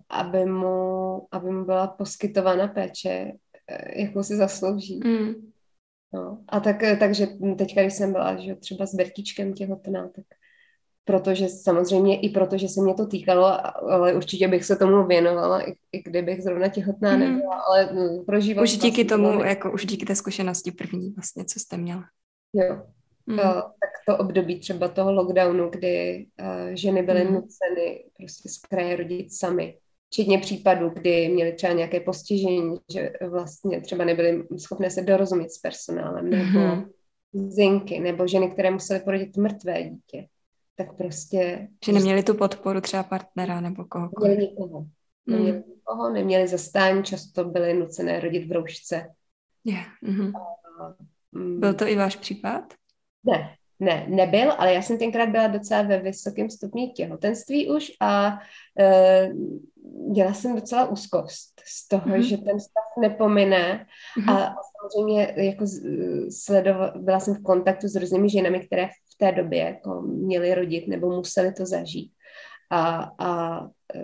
aby, 0.09 0.45
mu, 0.45 1.27
aby 1.31 1.51
mu 1.51 1.65
byla 1.65 1.87
poskytována 1.87 2.67
péče, 2.67 3.31
eh, 3.67 4.01
jakou 4.01 4.23
si 4.23 4.35
zaslouží. 4.35 4.99
Mm. 5.05 5.33
No. 6.13 6.43
A 6.47 6.59
tak, 6.59 6.75
takže 6.99 7.27
teďka, 7.57 7.81
když 7.81 7.93
jsem 7.93 8.11
byla 8.11 8.37
že 8.37 8.55
třeba 8.55 8.85
s 8.85 8.95
Bertičkem 8.95 9.53
těhotná, 9.53 10.09
tak 10.15 10.25
protože 11.05 11.49
samozřejmě 11.49 12.19
i 12.19 12.29
protože 12.29 12.67
se 12.67 12.81
mě 12.81 12.93
to 12.93 13.07
týkalo, 13.07 13.45
ale 13.91 14.13
určitě 14.13 14.47
bych 14.47 14.65
se 14.65 14.75
tomu 14.75 15.07
věnovala, 15.07 15.69
i, 15.69 15.75
i 15.91 16.01
kdybych 16.03 16.43
zrovna 16.43 16.67
těhotná 16.67 17.13
mm. 17.13 17.19
nebyla, 17.19 17.55
ale 17.55 17.89
prožívala. 18.25 18.63
Už 18.63 18.77
díky 18.77 19.05
tomu, 19.05 19.27
velmi... 19.27 19.49
jako 19.49 19.71
už 19.71 19.85
díky 19.85 20.05
té 20.05 20.15
zkušenosti 20.15 20.71
první 20.71 21.09
vlastně, 21.09 21.45
co 21.45 21.59
jste 21.59 21.77
měla. 21.77 22.03
Jo. 22.53 22.81
Mm. 23.25 23.37
To, 23.37 23.43
tak 23.43 23.91
to 24.07 24.17
období 24.17 24.59
třeba 24.59 24.87
toho 24.87 25.13
lockdownu, 25.13 25.69
kdy 25.69 26.25
uh, 26.41 26.73
ženy 26.73 27.03
byly 27.03 27.23
mm. 27.23 27.33
nuceny 27.33 28.03
prostě 28.17 28.49
z 28.49 28.57
kraje 28.57 28.95
rodit 28.95 29.33
sami. 29.33 29.77
Včetně 30.07 30.39
případů, 30.39 30.89
kdy 30.89 31.29
měly 31.29 31.53
třeba 31.53 31.73
nějaké 31.73 31.99
postižení, 31.99 32.77
že 32.93 33.11
vlastně 33.29 33.81
třeba 33.81 34.05
nebyly 34.05 34.43
schopné 34.57 34.89
se 34.89 35.01
dorozumět 35.01 35.49
s 35.49 35.57
personálem, 35.57 36.29
nebo 36.29 36.59
mm. 36.59 36.85
zinky, 37.33 37.99
nebo 37.99 38.27
ženy, 38.27 38.49
které 38.49 38.71
musely 38.71 38.99
porodit 38.99 39.37
mrtvé 39.37 39.83
dítě 39.83 40.27
tak 40.75 40.97
prostě... 40.97 41.67
Že 41.85 41.91
neměli 41.91 42.23
tu 42.23 42.33
podporu 42.33 42.81
třeba 42.81 43.03
partnera 43.03 43.61
nebo 43.61 43.85
koho? 43.85 44.09
Neměli 44.21 44.47
nikoho. 44.47 44.85
Neměli 45.25 45.57
mm. 45.57 45.63
nikoho, 45.67 46.09
neměli 46.09 46.47
zastání, 46.47 47.03
často 47.03 47.43
byly 47.43 47.73
nucené 47.73 48.19
rodit 48.19 48.47
v 48.47 48.51
roušce. 48.51 49.13
Yeah. 49.63 49.85
Mm-hmm. 50.03 50.31
A, 50.35 50.93
mm, 51.31 51.59
Byl 51.59 51.73
to 51.73 51.87
i 51.87 51.95
váš 51.95 52.15
případ? 52.15 52.73
Ne, 53.23 53.55
ne, 53.79 54.05
nebyl, 54.09 54.51
ale 54.51 54.73
já 54.73 54.81
jsem 54.81 54.97
tenkrát 54.97 55.29
byla 55.29 55.47
docela 55.47 55.81
ve 55.81 55.99
vysokém 55.99 56.49
stupni 56.49 56.91
těhotenství 56.91 57.69
už 57.71 57.91
a 57.99 58.39
e, 58.79 59.29
měla 59.83 60.33
jsem 60.33 60.55
docela 60.55 60.87
úzkost 60.87 61.61
z 61.65 61.87
toho, 61.87 62.05
mm-hmm. 62.05 62.19
že 62.19 62.37
ten 62.37 62.59
stav 62.59 62.83
nepomine 63.01 63.85
mm-hmm. 64.19 64.33
a 64.33 64.55
samozřejmě 64.81 65.33
jako 65.37 65.65
sledovala, 66.29 66.93
byla 66.97 67.19
jsem 67.19 67.35
v 67.35 67.43
kontaktu 67.43 67.87
s 67.87 67.95
různými 67.95 68.29
ženami, 68.29 68.59
které 68.59 68.89
v 69.13 69.17
té 69.17 69.31
době 69.31 69.59
jako 69.59 70.01
měly 70.01 70.55
rodit 70.55 70.87
nebo 70.87 71.09
museli 71.09 71.53
to 71.53 71.65
zažít 71.65 72.11
a, 72.69 73.11
a 73.19 73.59
e, 73.95 74.03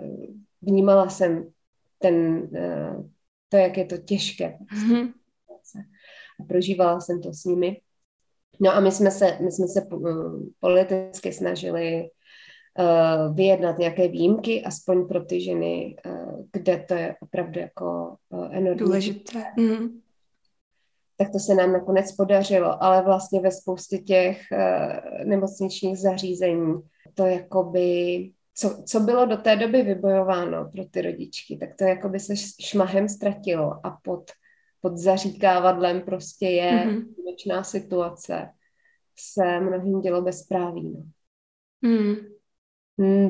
vnímala 0.62 1.08
jsem 1.08 1.50
ten, 1.98 2.48
e, 2.56 2.96
to, 3.48 3.56
jak 3.56 3.76
je 3.76 3.84
to 3.84 3.96
těžké. 3.96 4.58
Mm-hmm. 4.74 5.12
prožívala 6.48 7.00
jsem 7.00 7.22
to 7.22 7.32
s 7.32 7.44
nimi. 7.44 7.80
No 8.60 8.70
a 8.70 8.80
my 8.80 8.92
jsme 8.92 9.10
se, 9.10 9.38
my 9.40 9.52
jsme 9.52 9.68
se 9.68 9.86
politicky 10.60 11.32
snažili 11.32 12.10
uh, 12.78 13.36
vyjednat 13.36 13.78
nějaké 13.78 14.08
výjimky, 14.08 14.64
aspoň 14.64 15.08
pro 15.08 15.24
ty 15.24 15.40
ženy, 15.40 15.96
uh, 16.06 16.44
kde 16.52 16.84
to 16.88 16.94
je 16.94 17.16
opravdu 17.20 17.60
jako 17.60 18.16
uh, 18.28 18.56
enormní. 18.56 18.78
Důležité. 18.78 19.44
Mm. 19.56 20.00
Tak 21.20 21.32
to 21.32 21.38
se 21.38 21.54
nám 21.54 21.72
nakonec 21.72 22.12
podařilo, 22.12 22.82
ale 22.82 23.02
vlastně 23.02 23.40
ve 23.40 23.50
spoustě 23.50 23.98
těch 23.98 24.40
uh, 24.52 25.24
nemocničních 25.24 25.98
zařízení 25.98 26.74
to 27.14 27.26
jakoby 27.26 28.30
co, 28.54 28.82
co 28.86 29.00
bylo 29.00 29.26
do 29.26 29.36
té 29.36 29.56
doby 29.56 29.82
vybojováno 29.82 30.70
pro 30.72 30.84
ty 30.84 31.02
rodičky, 31.02 31.56
tak 31.56 31.70
to 31.78 31.84
jako 31.84 32.08
by 32.08 32.20
se 32.20 32.34
šmahem 32.60 33.08
ztratilo 33.08 33.86
a 33.86 33.98
pod, 34.02 34.30
pod 34.80 34.96
zaříkávadlem 34.96 36.00
prostě 36.00 36.46
je 36.46 36.72
mm-hmm. 36.72 37.62
situace. 37.62 38.48
Se 39.18 39.60
mnohým 39.60 40.00
dělo 40.00 40.22
bezpráví. 40.22 40.92
No. 40.92 41.02
Mm. 41.90 42.16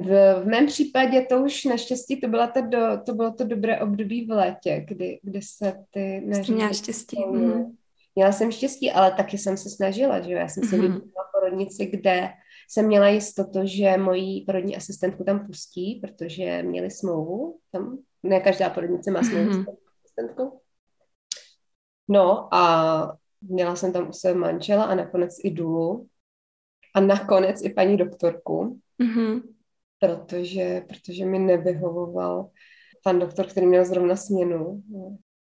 V, 0.01 0.41
v 0.43 0.47
mém 0.47 0.67
případě 0.67 1.27
to 1.29 1.43
už 1.43 1.65
naštěstí, 1.65 2.21
to, 2.21 2.29
byla 2.29 2.47
ta 2.47 2.61
do, 2.61 2.79
to 3.07 3.15
bylo 3.15 3.33
to 3.33 3.45
dobré 3.45 3.81
období 3.81 4.27
v 4.27 4.31
létě, 4.31 4.85
kdy, 4.89 5.21
kdy 5.23 5.43
se 5.43 5.85
ty 5.91 6.23
nařízení... 6.27 6.57
Měla 6.57 6.73
štěstí. 6.73 7.25
Mm. 7.27 7.77
Měla 8.21 8.33
jsem 8.33 8.53
štěstí, 8.53 8.91
ale 8.91 9.13
taky 9.13 9.39
jsem 9.39 9.57
se 9.57 9.71
snažila, 9.71 10.21
že 10.21 10.33
já 10.33 10.49
jsem 10.49 10.65
se 10.65 10.77
mm-hmm. 10.77 11.03
porodnici, 11.35 11.87
kde 11.87 12.29
jsem 12.69 12.87
měla 12.87 13.09
jistotu, 13.09 13.61
že 13.65 13.97
moji 13.97 14.45
porodní 14.47 14.77
asistentku 14.77 15.25
tam 15.25 15.47
pustí, 15.47 16.01
protože 16.01 16.63
měli 16.63 16.91
smlouvu 16.91 17.59
tam. 17.71 17.99
Ne 18.23 18.41
každá 18.41 18.71
porodnice 18.71 19.11
má 19.11 19.23
smlouvu 19.23 19.51
mm-hmm. 19.51 19.65
s 19.65 20.05
asistentkou. 20.05 20.61
No 22.09 22.55
a 22.55 23.17
měla 23.41 23.77
jsem 23.77 23.93
tam 23.93 24.09
u 24.09 24.13
sebe 24.13 24.35
manžela 24.35 24.85
a 24.85 24.95
nakonec 24.95 25.37
i 25.45 25.51
důlu. 25.51 26.09
A 26.95 27.01
nakonec 27.01 27.63
i 27.65 27.71
paní 27.71 27.97
doktorku. 27.97 28.81
Mm-hmm 29.03 29.43
protože, 30.01 30.85
protože 30.89 31.25
mi 31.25 31.39
nevyhovoval 31.39 32.51
pan 33.05 33.19
doktor, 33.19 33.47
který 33.47 33.67
měl 33.67 33.85
zrovna 33.85 34.17
směnu. 34.17 34.83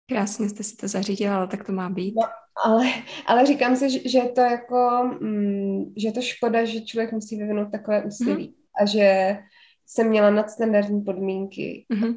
Krásně 0.09 0.49
jste 0.49 0.63
si 0.63 0.75
to 0.75 0.87
zařídila, 0.87 1.35
ale 1.35 1.47
tak 1.47 1.65
to 1.65 1.71
má 1.71 1.89
být. 1.89 2.15
No, 2.15 2.27
ale, 2.65 2.85
ale 3.25 3.45
říkám 3.45 3.75
si, 3.75 4.09
že, 4.09 4.17
je 4.17 4.29
to 4.29 4.41
jako, 4.41 5.09
mm, 5.21 5.93
že 5.97 6.07
je 6.07 6.11
to 6.11 6.21
škoda, 6.21 6.65
že 6.65 6.81
člověk 6.81 7.11
musí 7.11 7.37
vyvinout 7.37 7.71
takové 7.71 8.03
úsilí 8.03 8.47
mm-hmm. 8.47 8.83
a 8.83 8.85
že 8.85 9.37
jsem 9.85 10.09
měla 10.09 10.29
nadstandardní 10.29 11.01
podmínky 11.01 11.85
mm-hmm. 11.93 12.15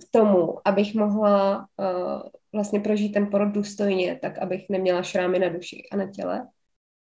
k 0.00 0.10
tomu, 0.10 0.68
abych 0.68 0.94
mohla 0.94 1.58
uh, 1.58 2.22
vlastně 2.52 2.80
prožít 2.80 3.12
ten 3.12 3.26
porod 3.26 3.48
důstojně, 3.48 4.18
tak 4.22 4.38
abych 4.38 4.68
neměla 4.70 5.02
šrámy 5.02 5.38
na 5.38 5.48
duši 5.48 5.82
a 5.92 5.96
na 5.96 6.10
těle. 6.10 6.48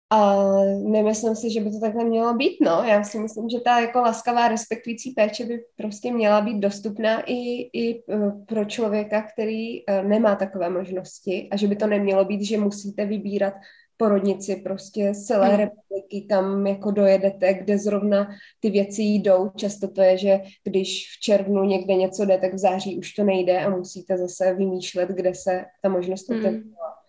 A 0.09 0.43
nemyslím 0.83 1.35
si, 1.35 1.49
že 1.49 1.61
by 1.61 1.71
to 1.71 1.79
takhle 1.79 2.05
mělo 2.05 2.33
být, 2.33 2.57
no. 2.61 2.83
Já 2.83 3.03
si 3.03 3.19
myslím, 3.19 3.49
že 3.49 3.59
ta 3.59 3.79
jako 3.79 3.99
laskavá, 3.99 4.47
respektující 4.47 5.11
péče 5.11 5.45
by 5.45 5.63
prostě 5.75 6.13
měla 6.13 6.41
být 6.41 6.59
dostupná 6.59 7.21
i, 7.21 7.69
i 7.73 7.95
e, 7.95 8.01
pro 8.45 8.65
člověka, 8.65 9.21
který 9.21 9.89
e, 9.89 10.03
nemá 10.03 10.35
takové 10.35 10.69
možnosti 10.69 11.47
a 11.51 11.57
že 11.57 11.67
by 11.67 11.75
to 11.75 11.87
nemělo 11.87 12.25
být, 12.25 12.43
že 12.43 12.57
musíte 12.57 13.05
vybírat 13.05 13.53
porodnici 13.97 14.55
prostě 14.55 15.13
z 15.13 15.23
celé 15.23 15.47
hmm. 15.47 15.57
republiky, 15.57 16.27
kam 16.29 16.67
jako 16.67 16.91
dojedete, 16.91 17.53
kde 17.53 17.77
zrovna 17.77 18.29
ty 18.59 18.69
věci 18.69 19.01
jdou. 19.01 19.49
Často 19.55 19.87
to 19.87 20.01
je, 20.01 20.17
že 20.17 20.39
když 20.63 21.07
v 21.17 21.19
červnu 21.21 21.63
někde 21.63 21.95
něco 21.95 22.25
jde, 22.25 22.37
tak 22.37 22.53
v 22.53 22.57
září 22.57 22.97
už 22.97 23.13
to 23.13 23.23
nejde 23.23 23.59
a 23.59 23.69
musíte 23.69 24.17
zase 24.17 24.53
vymýšlet, 24.53 25.09
kde 25.09 25.35
se 25.35 25.65
ta 25.81 25.89
možnost 25.89 26.29
hmm. 26.29 26.39
otevřela. 26.39 27.04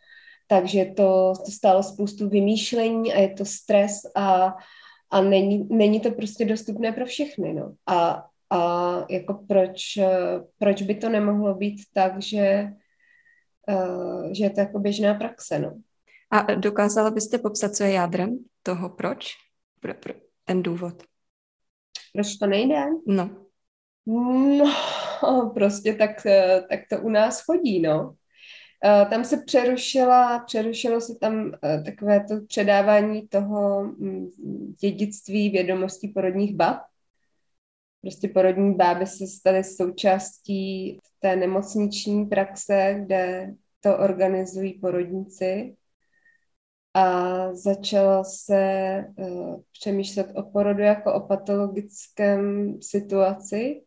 Takže 0.46 0.84
to, 0.84 1.32
to 1.44 1.50
stálo 1.50 1.82
spoustu 1.82 2.28
vymýšlení 2.28 3.14
a 3.14 3.18
je 3.18 3.34
to 3.34 3.44
stres 3.44 3.92
a, 4.14 4.54
a 5.10 5.20
není, 5.20 5.68
není 5.70 6.00
to 6.00 6.10
prostě 6.10 6.44
dostupné 6.44 6.92
pro 6.92 7.06
všechny. 7.06 7.54
No. 7.54 7.74
A, 7.86 8.26
a 8.50 8.60
jako 9.10 9.34
proč, 9.48 9.78
proč 10.58 10.82
by 10.82 10.94
to 10.94 11.08
nemohlo 11.08 11.54
být 11.54 11.80
tak, 11.94 12.22
že, 12.22 12.68
uh, 13.68 14.32
že 14.32 14.44
je 14.44 14.50
to 14.50 14.60
jako 14.60 14.78
běžná 14.78 15.14
praxe. 15.14 15.58
No. 15.58 15.72
A 16.30 16.54
dokázala 16.54 17.10
byste 17.10 17.38
popsat, 17.38 17.76
co 17.76 17.84
je 17.84 17.92
jádrem 17.92 18.38
toho 18.62 18.88
proč? 18.88 19.28
Pro, 19.80 19.94
pro 19.94 20.14
ten 20.44 20.62
důvod. 20.62 21.02
Proč 22.12 22.36
to 22.36 22.46
nejde? 22.46 22.84
No. 23.06 23.30
No, 24.06 25.50
prostě 25.54 25.94
tak, 25.94 26.26
eh, 26.26 26.62
tak 26.70 26.80
to 26.90 27.00
u 27.00 27.08
nás 27.08 27.44
chodí, 27.44 27.80
no. 27.80 28.14
Eh, 28.84 29.06
tam 29.10 29.24
se 29.24 29.36
přerušila, 29.36 30.38
přerušilo 30.38 31.00
se 31.00 31.14
tam 31.20 31.52
eh, 31.64 31.82
takové 31.82 32.24
to 32.24 32.40
předávání 32.46 33.28
toho 33.28 33.84
mm, 33.84 34.30
dědictví 34.80 35.50
vědomostí 35.50 36.08
porodních 36.08 36.56
bab. 36.56 36.82
Prostě 38.02 38.28
porodní 38.28 38.74
báby 38.74 39.06
se 39.06 39.26
staly 39.26 39.64
součástí 39.64 40.98
té 41.20 41.36
nemocniční 41.36 42.26
praxe, 42.26 42.96
kde 43.04 43.54
to 43.80 43.98
organizují 43.98 44.72
porodníci. 44.80 45.76
A 46.94 47.54
začalo 47.54 48.24
se 48.24 49.04
uh, 49.18 49.60
přemýšlet 49.72 50.32
o 50.34 50.42
porodu 50.42 50.82
jako 50.82 51.14
o 51.14 51.20
patologickém 51.20 52.74
situaci, 52.82 53.82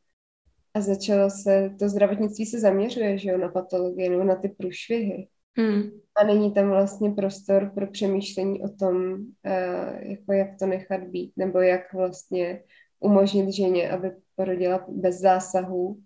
a 0.74 0.82
začalo 0.82 1.30
se, 1.30 1.76
to 1.80 1.89
zdravotnictví 1.89 2.45
se 2.45 2.59
zaměřuje, 2.59 3.17
že 3.17 3.30
jo, 3.30 3.38
na 3.38 3.49
patologie 3.49 4.09
nebo 4.09 4.24
na 4.24 4.36
ty 4.36 4.49
průšvihy. 4.49 5.28
Hmm. 5.57 5.91
A 6.22 6.24
není 6.24 6.53
tam 6.53 6.70
vlastně 6.70 7.11
prostor 7.11 7.72
pro 7.76 7.88
přemýšlení 7.88 8.63
o 8.63 8.70
tom, 8.70 9.13
uh, 9.13 10.11
jako 10.11 10.34
jak 10.34 10.47
to 10.59 10.65
nechat 10.65 11.03
být, 11.03 11.34
nebo 11.38 11.59
jak 11.59 11.93
vlastně 11.93 12.63
umožnit 12.99 13.49
ženě, 13.49 13.89
aby 13.89 14.11
porodila 14.36 14.86
bez 14.88 15.20
zásahů. 15.20 15.99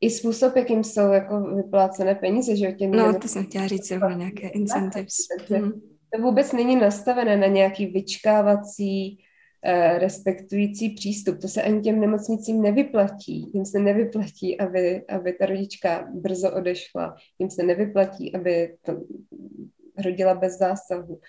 I 0.00 0.10
způsob, 0.10 0.56
jakým 0.56 0.84
jsou 0.84 1.12
jako 1.12 1.40
vyplácené 1.40 2.14
peníze, 2.14 2.56
že 2.56 2.66
jo? 2.66 2.72
Těm 2.72 2.90
no, 2.90 3.18
to 3.18 3.28
jsem 3.28 3.44
chtěla 3.44 3.66
říct, 3.66 3.88
že 3.88 3.98
nějaké 4.16 4.48
incentives. 4.48 5.14
Hmm. 5.48 5.72
To 6.14 6.22
vůbec 6.22 6.52
není 6.52 6.76
nastavené 6.76 7.36
na 7.36 7.46
nějaký 7.46 7.86
vyčkávací 7.86 9.18
respektující 9.98 10.90
přístup. 10.90 11.38
To 11.40 11.48
se 11.48 11.62
ani 11.62 11.80
těm 11.80 12.00
nemocnicím 12.00 12.62
nevyplatí. 12.62 13.50
Jim 13.54 13.64
se 13.64 13.78
nevyplatí, 13.78 14.60
aby, 14.60 15.06
aby 15.06 15.32
ta 15.32 15.46
rodička 15.46 16.08
brzo 16.14 16.52
odešla. 16.52 17.16
Jim 17.38 17.50
se 17.50 17.62
nevyplatí, 17.62 18.34
aby 18.34 18.76
to 18.82 18.92
rodila 20.04 20.34
bez 20.34 20.58
zásahu. 20.58 21.20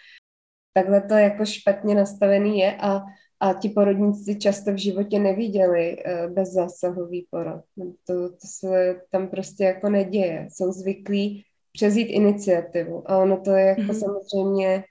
Takhle 0.73 1.01
to 1.01 1.13
jako 1.13 1.45
špatně 1.45 1.95
nastavený 1.95 2.59
je 2.59 2.75
a, 2.75 3.01
a 3.39 3.53
ti 3.53 3.69
porodníci 3.69 4.36
často 4.36 4.73
v 4.73 4.77
životě 4.77 5.19
neviděli 5.19 5.97
uh, 5.97 6.33
bezzásahový 6.33 7.27
porod. 7.29 7.61
To, 8.07 8.29
to 8.29 8.47
se 8.59 9.01
tam 9.11 9.27
prostě 9.27 9.63
jako 9.63 9.89
neděje. 9.89 10.47
Jsou 10.51 10.71
zvyklí 10.71 11.43
přezít 11.73 12.07
iniciativu 12.07 13.11
a 13.11 13.17
ono 13.17 13.41
to 13.41 13.51
je 13.51 13.65
jako 13.65 13.81
mm-hmm. 13.81 13.99
samozřejmě 13.99 14.83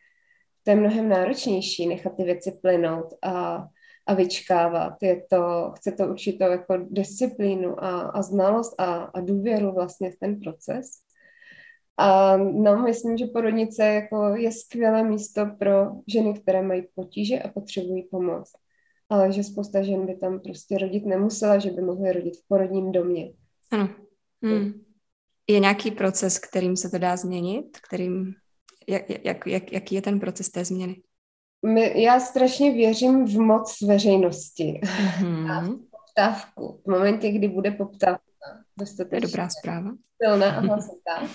to 0.64 0.70
je 0.70 0.76
mnohem 0.76 1.08
náročnější 1.08 1.86
nechat 1.86 2.16
ty 2.16 2.24
věci 2.24 2.58
plynout 2.62 3.06
a, 3.22 3.64
a 4.06 4.14
vyčkávat. 4.14 4.92
Je 5.02 5.22
to, 5.30 5.72
chce 5.76 5.92
to 5.92 6.08
určitou 6.08 6.44
jako 6.44 6.76
disciplínu 6.90 7.84
a, 7.84 8.00
a 8.00 8.22
znalost 8.22 8.74
a, 8.80 8.94
a 8.94 9.20
důvěru 9.20 9.72
vlastně 9.72 10.10
v 10.10 10.16
ten 10.16 10.40
proces. 10.40 10.86
A 11.96 12.36
no, 12.36 12.82
myslím, 12.82 13.16
že 13.16 13.26
porodnice 13.26 13.84
jako 13.84 14.34
je 14.36 14.52
skvělé 14.52 15.02
místo 15.02 15.46
pro 15.58 15.72
ženy, 16.08 16.34
které 16.34 16.62
mají 16.62 16.82
potíže 16.94 17.42
a 17.42 17.48
potřebují 17.48 18.08
pomoc. 18.10 18.52
Ale 19.08 19.32
že 19.32 19.44
spousta 19.44 19.82
žen 19.82 20.06
by 20.06 20.16
tam 20.16 20.40
prostě 20.40 20.78
rodit 20.78 21.06
nemusela, 21.06 21.58
že 21.58 21.70
by 21.70 21.82
mohly 21.82 22.12
rodit 22.12 22.36
v 22.36 22.48
porodním 22.48 22.92
domě. 22.92 23.32
Ano. 23.70 23.88
Hmm. 24.42 24.72
Je 25.50 25.60
nějaký 25.60 25.90
proces, 25.90 26.38
kterým 26.38 26.76
se 26.76 26.90
to 26.90 26.98
dá 26.98 27.16
změnit, 27.16 27.78
kterým 27.88 28.34
jak, 28.88 29.24
jak, 29.24 29.46
jak, 29.46 29.72
jaký 29.72 29.94
je 29.94 30.02
ten 30.02 30.20
proces 30.20 30.50
té 30.50 30.64
změny? 30.64 30.96
My, 31.66 32.02
já 32.02 32.20
strašně 32.20 32.72
věřím 32.72 33.24
v 33.24 33.38
moc 33.38 33.80
veřejnosti 33.80 34.80
mm-hmm. 34.82 35.52
a 35.52 35.60
v 35.60 35.68
poptávku. 35.68 36.80
V 36.84 36.90
momentě, 36.90 37.32
kdy 37.32 37.48
bude 37.48 37.70
poptávka 37.70 38.24
dostatečně 38.78 39.10
to 39.10 39.14
je 39.14 39.20
dobrá 39.20 39.48
zpráva. 39.48 39.90
silná 40.22 40.56
a 40.56 40.60
hlasitá, 40.60 41.28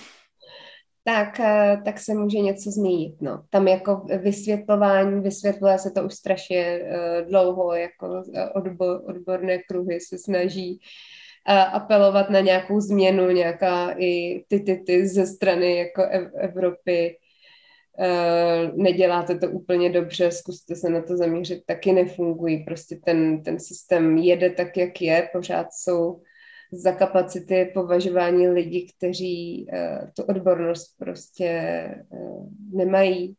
tak, 1.04 1.40
eh, 1.40 1.82
tak 1.84 1.98
se 1.98 2.14
může 2.14 2.38
něco 2.38 2.70
změnit. 2.70 3.16
No. 3.20 3.44
Tam 3.50 3.68
jako 3.68 4.06
vysvětlování, 4.18 5.20
vysvětluje 5.20 5.78
se 5.78 5.90
to 5.90 6.04
už 6.04 6.14
strašně 6.14 6.80
uh, 6.80 7.28
dlouho, 7.28 7.74
jako 7.74 8.22
odbor, 8.54 9.02
odborné 9.06 9.58
kruhy 9.58 10.00
se 10.00 10.18
snaží 10.18 10.80
apelovat 11.72 12.30
na 12.30 12.40
nějakou 12.40 12.80
změnu, 12.80 13.30
nějaká 13.30 13.94
i 13.98 14.44
ty, 14.48 14.60
ty, 14.60 14.82
ty 14.86 15.08
ze 15.08 15.26
strany 15.26 15.76
jako 15.76 16.02
Evropy 16.38 17.16
neděláte 18.76 19.38
to 19.38 19.50
úplně 19.50 19.90
dobře, 19.90 20.30
zkuste 20.30 20.76
se 20.76 20.90
na 20.90 21.02
to 21.02 21.16
zaměřit, 21.16 21.62
taky 21.66 21.92
nefungují. 21.92 22.64
Prostě 22.64 22.96
ten, 23.04 23.42
ten 23.42 23.58
systém 23.58 24.16
jede 24.16 24.50
tak, 24.50 24.76
jak 24.76 25.02
je, 25.02 25.28
pořád 25.32 25.66
jsou 25.72 26.20
za 26.72 26.92
kapacity 26.92 27.70
považování 27.74 28.48
lidí, 28.48 28.86
kteří 28.96 29.66
uh, 29.72 30.08
tu 30.16 30.22
odbornost 30.22 30.94
prostě 30.98 31.88
uh, 32.10 32.48
nemají 32.72 33.36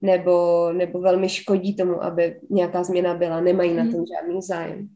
nebo, 0.00 0.72
nebo 0.72 1.00
velmi 1.00 1.28
škodí 1.28 1.76
tomu, 1.76 2.04
aby 2.04 2.40
nějaká 2.50 2.84
změna 2.84 3.14
byla, 3.14 3.40
nemají 3.40 3.74
na 3.74 3.82
tom 3.82 3.94
mhm. 3.94 4.04
žádný 4.06 4.42
zájem. 4.42 4.88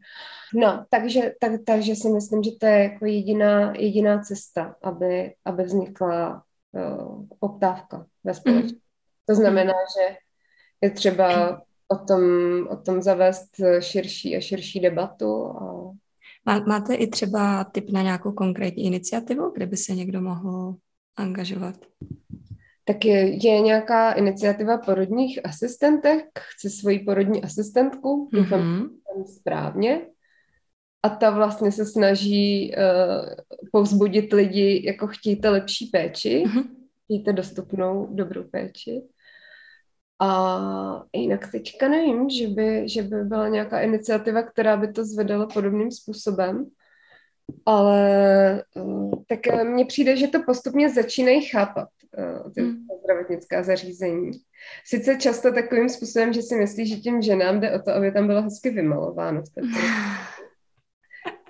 No, 0.54 0.84
takže, 0.90 1.32
tak, 1.40 1.52
takže 1.66 1.94
si 1.94 2.08
myslím, 2.08 2.42
že 2.42 2.50
to 2.60 2.66
je 2.66 2.82
jako 2.82 3.06
jediná, 3.06 3.72
jediná 3.76 4.20
cesta, 4.20 4.76
aby, 4.82 5.34
aby 5.44 5.62
vznikla 5.62 6.42
poptávka 7.38 8.06
ve 8.24 8.34
společnosti. 8.34 8.74
Mm. 8.74 8.80
To 9.26 9.34
znamená, 9.34 9.72
že 9.72 10.16
je 10.80 10.90
třeba 10.90 11.60
o 11.88 11.96
tom, 11.96 12.22
o 12.68 12.76
tom 12.76 13.02
zavést 13.02 13.50
širší 13.80 14.36
a 14.36 14.40
širší 14.40 14.80
debatu. 14.80 15.46
A... 15.46 16.60
Máte 16.66 16.94
i 16.94 17.06
třeba 17.06 17.64
tip 17.64 17.90
na 17.90 18.02
nějakou 18.02 18.32
konkrétní 18.32 18.84
iniciativu, 18.84 19.50
kde 19.50 19.66
by 19.66 19.76
se 19.76 19.94
někdo 19.94 20.20
mohl 20.20 20.76
angažovat? 21.16 21.74
Tak 22.84 23.04
je, 23.04 23.46
je 23.46 23.60
nějaká 23.60 24.12
iniciativa 24.12 24.78
porodních 24.78 25.46
asistentek, 25.46 26.24
chci 26.38 26.70
svoji 26.70 26.98
porodní 26.98 27.44
asistentku, 27.44 28.30
doufám, 28.32 28.60
mm-hmm. 28.60 29.24
správně. 29.24 30.06
A 31.02 31.08
ta 31.08 31.30
vlastně 31.30 31.72
se 31.72 31.86
snaží 31.86 32.74
uh, 32.76 33.34
povzbudit 33.72 34.32
lidi, 34.32 34.82
jako 34.86 35.06
chtějte 35.06 35.48
lepší 35.48 35.86
péči, 35.86 36.44
mm-hmm. 36.46 36.64
chtějte 37.04 37.32
dostupnou 37.32 38.08
dobrou 38.10 38.44
péči. 38.44 39.02
A 40.22 41.04
jinak 41.12 41.52
teďka 41.52 41.88
nevím, 41.88 42.30
že 42.30 42.48
by, 42.48 42.88
že 42.88 43.02
by 43.02 43.24
byla 43.24 43.48
nějaká 43.48 43.80
iniciativa, 43.80 44.42
která 44.42 44.76
by 44.76 44.92
to 44.92 45.04
zvedala 45.04 45.46
podobným 45.46 45.90
způsobem. 45.90 46.66
Ale 47.66 48.64
uh, 48.74 49.12
tak 49.28 49.46
eh, 49.46 49.64
mně 49.64 49.84
přijde, 49.84 50.16
že 50.16 50.28
to 50.28 50.42
postupně 50.42 50.90
začínají 50.90 51.42
chápat, 51.42 51.88
ty 52.54 52.62
hmm. 52.62 52.86
zdravotnická 53.04 53.62
zařízení. 53.62 54.30
Sice 54.84 55.16
často 55.16 55.52
takovým 55.52 55.88
způsobem, 55.88 56.32
že 56.32 56.42
si 56.42 56.54
myslí, 56.54 56.86
že 56.86 56.96
těm 56.96 57.22
ženám 57.22 57.60
jde 57.60 57.72
o 57.72 57.82
to, 57.82 57.90
aby 57.94 58.12
tam 58.12 58.26
bylo 58.26 58.42
hezky 58.42 58.70
vymalováno. 58.70 59.42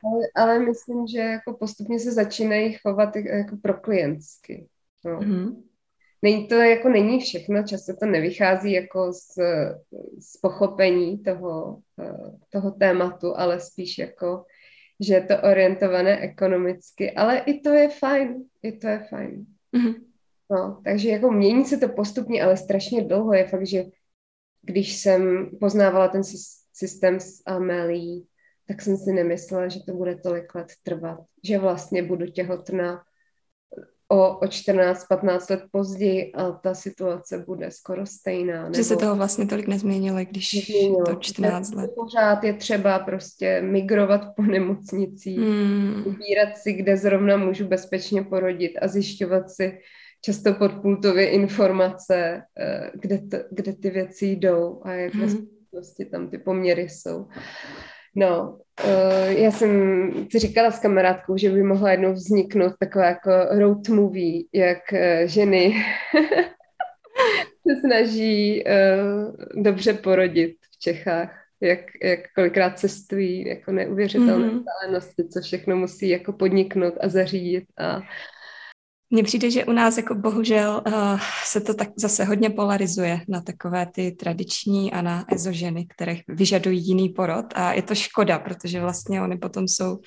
ale, 0.05 0.27
ale 0.35 0.59
myslím, 0.59 1.07
že 1.07 1.19
jako 1.19 1.55
postupně 1.55 1.99
se 1.99 2.13
začínají 2.13 2.73
chovat 2.73 3.17
jako 3.17 3.57
pro 3.63 3.75
klientsky. 3.75 4.69
No. 5.05 5.19
Hmm. 5.19 5.63
Není 6.23 6.49
to 6.49 6.55
jako 6.55 6.89
není 6.89 7.21
všechno, 7.21 7.63
často 7.63 7.97
to 7.97 8.07
nevychází 8.07 8.73
jako 8.73 9.13
z, 9.13 9.39
z 10.21 10.37
pochopení 10.41 11.19
toho, 11.19 11.81
eh, 12.01 12.33
toho 12.51 12.71
tématu, 12.71 13.37
ale 13.37 13.61
spíš 13.61 13.99
jako, 13.99 14.45
že 15.01 15.15
je 15.15 15.21
to 15.21 15.35
orientované 15.43 16.21
ekonomicky, 16.21 17.13
ale 17.13 17.39
i 17.39 17.61
to 17.61 17.71
je 17.71 17.89
fajn, 17.89 18.45
i 18.63 18.73
to 18.73 18.89
je 18.89 19.07
fajn. 19.11 19.47
Mm-hmm. 19.77 19.95
No, 20.51 20.81
takže 20.85 21.09
jako 21.09 21.31
mění 21.31 21.65
se 21.65 21.77
to 21.77 21.89
postupně, 21.89 22.43
ale 22.43 22.57
strašně 22.57 23.05
dlouho 23.05 23.33
je 23.33 23.47
fakt, 23.47 23.67
že 23.67 23.85
když 24.63 24.97
jsem 24.97 25.51
poznávala 25.61 26.09
ten 26.09 26.23
systém 26.73 27.21
s 27.21 27.43
Amelí, 27.47 28.27
tak 28.71 28.83
jsem 28.83 28.97
si 28.97 29.13
nemyslela, 29.13 29.69
že 29.69 29.81
to 29.87 29.93
bude 29.93 30.17
tolik 30.17 30.55
let 30.55 30.69
trvat, 30.83 31.19
že 31.45 31.59
vlastně 31.59 32.03
budu 32.03 32.27
těhotná 32.27 33.03
o, 34.09 34.39
o 34.39 34.45
14-15 34.45 35.51
let 35.51 35.63
později 35.71 36.33
a 36.33 36.53
ta 36.53 36.75
situace 36.75 37.45
bude 37.47 37.71
skoro 37.71 38.07
stejná. 38.07 38.63
Nebo... 38.63 38.75
Že 38.75 38.85
se 38.85 38.97
toho 38.97 39.17
vlastně 39.17 39.47
tolik 39.47 39.67
nezměnilo, 39.67 40.19
když 40.19 40.53
nezměnilo. 40.53 41.05
to 41.05 41.15
14 41.15 41.75
let. 41.75 41.91
Pořád 41.97 42.45
je 42.45 42.53
třeba 42.55 42.99
prostě 42.99 43.63
migrovat 43.63 44.21
po 44.37 44.43
nemocnicích, 44.43 45.39
hmm. 45.39 46.05
vybírat 46.05 46.57
si, 46.57 46.73
kde 46.73 46.97
zrovna 46.97 47.37
můžu 47.37 47.65
bezpečně 47.69 48.23
porodit 48.23 48.73
a 48.83 48.89
zjišťovat 48.89 49.51
si 49.51 49.79
často 50.25 50.55
podpultově 50.55 51.31
informace, 51.31 52.43
eh, 52.59 52.91
kde, 52.95 53.19
to, 53.19 53.37
kde 53.51 53.73
ty 53.73 53.91
věci 53.91 54.27
jdou 54.27 54.81
a 54.85 54.93
jak 54.93 55.15
hmm. 55.15 55.47
vlastně 55.73 56.07
tam 56.07 56.31
ty 56.31 56.39
poměry 56.39 56.89
jsou. 56.89 57.27
No, 58.15 58.59
uh, 58.85 59.31
já 59.31 59.51
jsem 59.51 59.71
si 60.31 60.39
říkala 60.39 60.71
s 60.71 60.79
kamarádkou, 60.79 61.37
že 61.37 61.51
by 61.51 61.63
mohla 61.63 61.91
jednou 61.91 62.13
vzniknout 62.13 62.73
taková 62.79 63.05
jako 63.05 63.31
road 63.51 63.89
movie, 63.89 64.43
jak 64.55 64.79
uh, 64.93 65.27
ženy 65.27 65.75
se 67.69 67.81
snaží 67.81 68.65
uh, 68.65 69.63
dobře 69.63 69.93
porodit 69.95 70.57
v 70.75 70.79
Čechách, 70.79 71.37
jak, 71.61 71.81
jak 72.03 72.21
kolikrát 72.35 72.79
cestují, 72.79 73.49
jako 73.49 73.73
neuvěřitelné 73.73 74.49
mm-hmm. 74.49 75.29
co 75.33 75.41
všechno 75.41 75.77
musí 75.77 76.09
jako 76.09 76.33
podniknout 76.33 76.95
a 77.01 77.09
zařídit 77.09 77.65
a 77.79 78.01
mně 79.11 79.23
přijde, 79.23 79.51
že 79.51 79.65
u 79.65 79.73
nás 79.73 79.97
jako 79.97 80.15
bohužel 80.15 80.83
uh, 80.87 81.21
se 81.45 81.61
to 81.61 81.75
tak 81.75 81.89
zase 81.97 82.25
hodně 82.25 82.51
polarizuje 82.51 83.21
na 83.29 83.41
takové 83.41 83.87
ty 83.87 84.13
tradiční 84.13 84.93
a 84.93 85.03
na 85.03 85.25
ezoženy, 85.33 85.87
které 85.87 86.17
vyžadují 86.29 86.87
jiný 86.87 87.09
porod 87.09 87.47
a 87.55 87.73
je 87.73 87.83
to 87.83 87.95
škoda, 87.95 88.39
protože 88.39 88.81
vlastně 88.81 89.23
oni 89.23 89.37
potom 89.37 89.69
jsou 89.69 89.99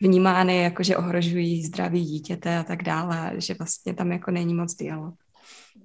vnímány 0.00 0.62
jako, 0.62 0.82
že 0.82 0.96
ohrožují 0.96 1.64
zdraví 1.64 2.04
dítěte 2.04 2.58
a 2.58 2.62
tak 2.62 2.82
dále, 2.82 3.32
že 3.36 3.54
vlastně 3.54 3.94
tam 3.94 4.12
jako 4.12 4.30
není 4.30 4.54
moc 4.54 4.74
dialog. 4.74 5.14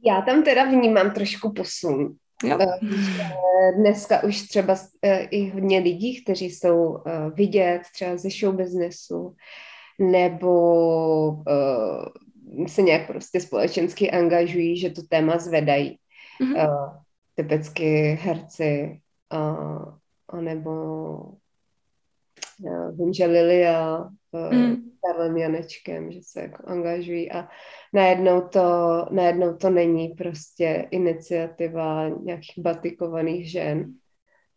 Já 0.05 0.21
tam 0.21 0.43
teda 0.43 0.63
vnímám 0.63 1.11
trošku 1.11 1.53
posun. 1.53 2.15
Jo. 2.43 2.57
Eh, 2.61 3.71
dneska 3.77 4.23
už 4.23 4.41
třeba 4.41 4.75
eh, 5.01 5.19
i 5.19 5.49
hodně 5.49 5.79
lidí, 5.79 6.23
kteří 6.23 6.45
jsou 6.45 6.97
vidět 7.33 7.81
třeba 7.93 8.17
ze 8.17 8.29
show 8.29 8.55
businessu, 8.55 9.35
nebo 9.99 11.27
uh, 11.27 12.65
se 12.67 12.81
nějak 12.81 13.07
prostě 13.07 13.39
společensky 13.39 14.11
angažují, 14.11 14.77
že 14.77 14.89
to 14.89 15.01
téma 15.09 15.37
zvedají. 15.37 15.97
Mm-hmm. 16.41 16.69
Uh, 16.69 16.89
typicky 17.35 18.19
herci, 18.21 18.99
uh, 19.33 19.93
anebo 20.29 20.71
já 22.65 22.89
vím, 22.89 23.13
že 23.13 23.25
Lilia 23.25 24.09
uh, 24.31 24.53
mm. 24.53 24.75
Karlem 25.05 25.37
Janečkem, 25.37 26.11
že 26.11 26.19
se 26.23 26.41
jako 26.41 26.63
angažují 26.67 27.31
a 27.31 27.47
najednou 27.93 28.41
to, 28.41 28.61
najednou 29.11 29.57
to 29.57 29.69
není 29.69 30.09
prostě 30.09 30.87
iniciativa 30.91 32.09
nějakých 32.09 32.57
batikovaných 32.57 33.51
žen. 33.51 33.93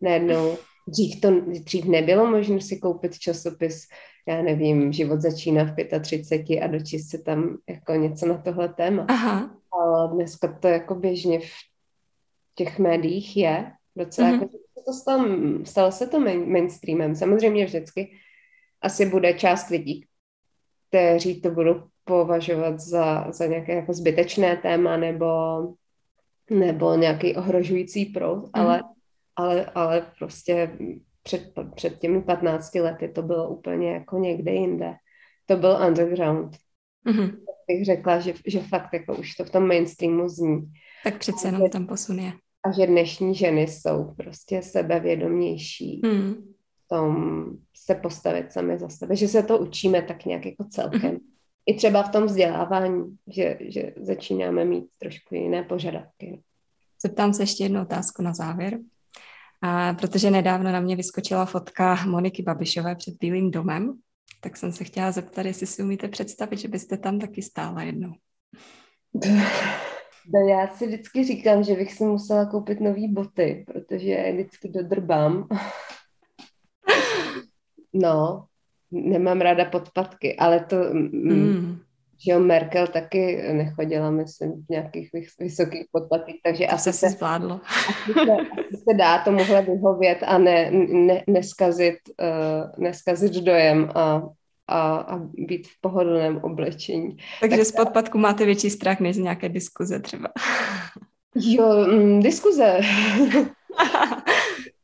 Najednou 0.01 0.57
dřív, 0.87 1.21
to, 1.21 1.41
dřív 1.41 1.85
nebylo 1.85 2.27
možné 2.27 2.61
si 2.61 2.79
koupit 2.79 3.19
časopis 3.19 3.87
já 4.29 4.43
nevím, 4.43 4.93
život 4.93 5.21
začíná 5.21 5.65
v 5.65 6.01
35 6.01 6.61
a 6.61 6.67
dočíst 6.67 7.11
se 7.11 7.19
tam 7.19 7.59
jako 7.69 7.93
něco 7.93 8.27
na 8.27 8.39
tohle 8.39 8.69
téma. 8.69 9.07
Aha. 9.09 9.57
Ale 9.73 10.15
dneska 10.15 10.59
to 10.61 10.69
jako 10.69 10.95
běžně 10.95 11.41
v 11.41 11.53
těch 12.55 12.79
médiích 12.79 13.37
je 13.37 13.73
docela, 13.97 14.29
mm-hmm. 14.29 14.41
jako, 14.43 14.59
to 14.87 14.93
stalo, 14.93 15.25
stalo 15.65 15.93
se 15.93 16.07
to 16.07 16.21
main, 16.21 16.53
mainstreamem. 16.53 17.17
Samozřejmě 17.17 17.65
vždycky 17.65 18.13
asi 18.81 19.07
bude 19.07 19.35
část 19.35 19.69
lidí, 19.69 20.07
kteří 20.89 21.41
to 21.41 21.51
budou 21.51 21.83
považovat 22.05 22.81
za, 22.81 23.33
za 23.33 23.47
nějaké 23.47 23.75
jako 23.75 23.93
zbytečné 23.93 24.57
téma 24.57 24.97
nebo, 24.97 25.27
nebo 26.51 26.95
nějaký 26.95 27.37
ohrožující 27.37 28.07
proud, 28.07 28.45
mm. 28.45 28.51
ale, 28.55 28.83
ale, 29.37 29.65
ale 29.65 30.13
prostě 30.19 30.79
před, 31.23 31.53
před 31.75 31.99
těmi 31.99 32.23
15 32.23 32.75
lety 32.75 33.09
to 33.09 33.23
bylo 33.23 33.49
úplně 33.49 33.93
jako 33.93 34.19
někde 34.19 34.53
jinde. 34.53 34.95
To 35.47 35.57
byl 35.57 35.79
underground. 35.87 36.57
Mm-hmm. 37.07 37.31
Tak 37.31 37.57
bych 37.69 37.85
řekla, 37.85 38.21
že, 38.21 38.35
že 38.47 38.61
fakt 38.61 38.93
jako 38.93 39.17
už 39.17 39.35
to 39.35 39.45
v 39.45 39.51
tom 39.51 39.69
mainstreamu 39.69 40.29
zní. 40.29 40.73
Tak 41.05 41.19
přece 41.19 41.49
jenom 41.49 41.71
tam 41.71 41.87
posun 41.87 42.19
je. 42.19 42.33
A 42.65 42.73
že 42.73 42.87
dnešní 42.87 43.35
ženy 43.35 43.63
jsou 43.63 44.15
prostě 44.17 44.63
sebevědomější 44.63 46.01
mm. 46.05 46.35
v 46.35 46.89
tom 46.89 47.45
se 47.77 47.95
postavit 47.95 48.53
sami 48.53 48.79
za 48.79 48.89
sebe, 48.89 49.17
že 49.17 49.29
se 49.29 49.43
to 49.43 49.59
učíme 49.59 50.03
tak 50.03 50.25
nějak 50.25 50.47
jako 50.47 50.65
celkem. 50.65 51.01
Mm-hmm. 51.01 51.21
I 51.67 51.75
třeba 51.75 52.03
v 52.03 52.13
tom 52.13 52.25
vzdělávání, 52.25 53.17
že, 53.27 53.59
že 53.61 53.93
začínáme 53.97 54.65
mít 54.65 54.87
trošku 54.99 55.35
jiné 55.35 55.63
požadavky. 55.63 56.43
Zeptám 57.03 57.35
se 57.35 57.43
ještě 57.43 57.65
jednu 57.65 57.83
otázku 57.83 58.23
na 58.23 58.35
závěr. 58.35 58.79
A 59.63 59.95
protože 59.95 60.31
nedávno 60.31 60.73
na 60.73 60.81
mě 60.81 60.97
vyskočila 60.97 61.47
fotka 61.47 62.05
Moniky 62.07 62.43
Babišové 62.43 62.95
před 62.95 63.15
Bílým 63.21 63.51
domem, 63.51 63.99
tak 64.41 64.57
jsem 64.57 64.73
se 64.73 64.85
chtěla 64.85 65.13
zeptat, 65.13 65.47
jestli 65.47 65.67
si 65.67 65.83
umíte 65.83 66.09
představit, 66.09 66.57
že 66.57 66.69
byste 66.69 66.97
tam 66.97 67.19
taky 67.19 67.43
stála 67.43 67.83
jednou. 67.83 68.13
No 70.35 70.49
já 70.49 70.69
si 70.69 70.87
vždycky 70.87 71.25
říkám, 71.25 71.63
že 71.65 71.75
bych 71.75 71.93
si 71.93 72.05
musela 72.05 72.47
koupit 72.47 72.81
nové 72.81 73.09
boty, 73.09 73.65
protože 73.67 74.09
je 74.09 74.33
vždycky 74.33 74.69
dodrbám. 74.69 75.49
No, 77.93 78.47
nemám 78.91 79.41
ráda 79.41 79.65
podpatky, 79.65 80.37
ale 80.37 80.65
to, 80.65 80.77
mm 80.93 81.86
že 82.25 82.33
jo, 82.33 82.41
Merkel 82.41 82.87
taky 82.87 83.43
nechodila, 83.53 84.11
myslím, 84.11 84.53
v 84.53 84.69
nějakých 84.69 85.11
vysokých 85.41 85.85
podplatích, 85.93 86.37
takže 86.45 86.67
to 86.67 86.75
asi 86.75 86.93
se, 86.93 87.11
zvládlo. 87.11 87.61
Asi 87.65 88.13
se, 88.13 88.33
asi 88.33 88.77
se 88.89 88.97
dá 88.99 89.19
tomuhle 89.19 89.63
vyhovět 89.63 90.19
a 90.27 90.39
ne, 90.39 90.71
ne, 90.71 91.23
neskazit, 91.27 91.97
uh, 92.21 92.85
neskazit 92.85 93.33
dojem 93.33 93.91
a 93.95 94.23
a, 94.69 94.97
a 94.97 95.19
být 95.35 95.69
v 95.69 95.81
pohodlném 95.81 96.41
oblečení. 96.43 97.17
Takže 97.41 97.57
tak 97.57 97.67
z 97.67 97.73
podpadku 97.73 98.19
máte 98.19 98.45
větší 98.45 98.71
strach 98.71 99.01
než 99.01 99.17
z 99.17 99.19
nějaké 99.19 99.49
diskuze 99.49 100.01
třeba. 100.01 100.29
Jo, 101.35 101.87
mm, 101.87 102.21
diskuze. 102.21 102.81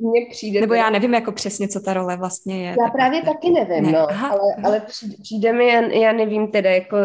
Mně 0.02 0.26
přijde... 0.30 0.60
Nebo 0.60 0.74
já 0.74 0.90
nevím 0.90 1.14
jako 1.14 1.32
přesně, 1.32 1.68
co 1.68 1.80
ta 1.80 1.94
role 1.94 2.16
vlastně 2.16 2.66
je. 2.66 2.76
Já 2.84 2.90
právě 2.90 3.22
taky 3.22 3.50
nevím, 3.50 3.84
ne. 3.84 3.92
no, 3.92 4.10
Aha. 4.10 4.28
ale, 4.28 4.54
ale 4.64 4.80
přijde, 4.80 5.14
přijde 5.22 5.52
mi, 5.52 5.68
já, 5.68 5.80
já 5.80 6.12
nevím 6.12 6.50
teda, 6.50 6.70
jako, 6.70 6.96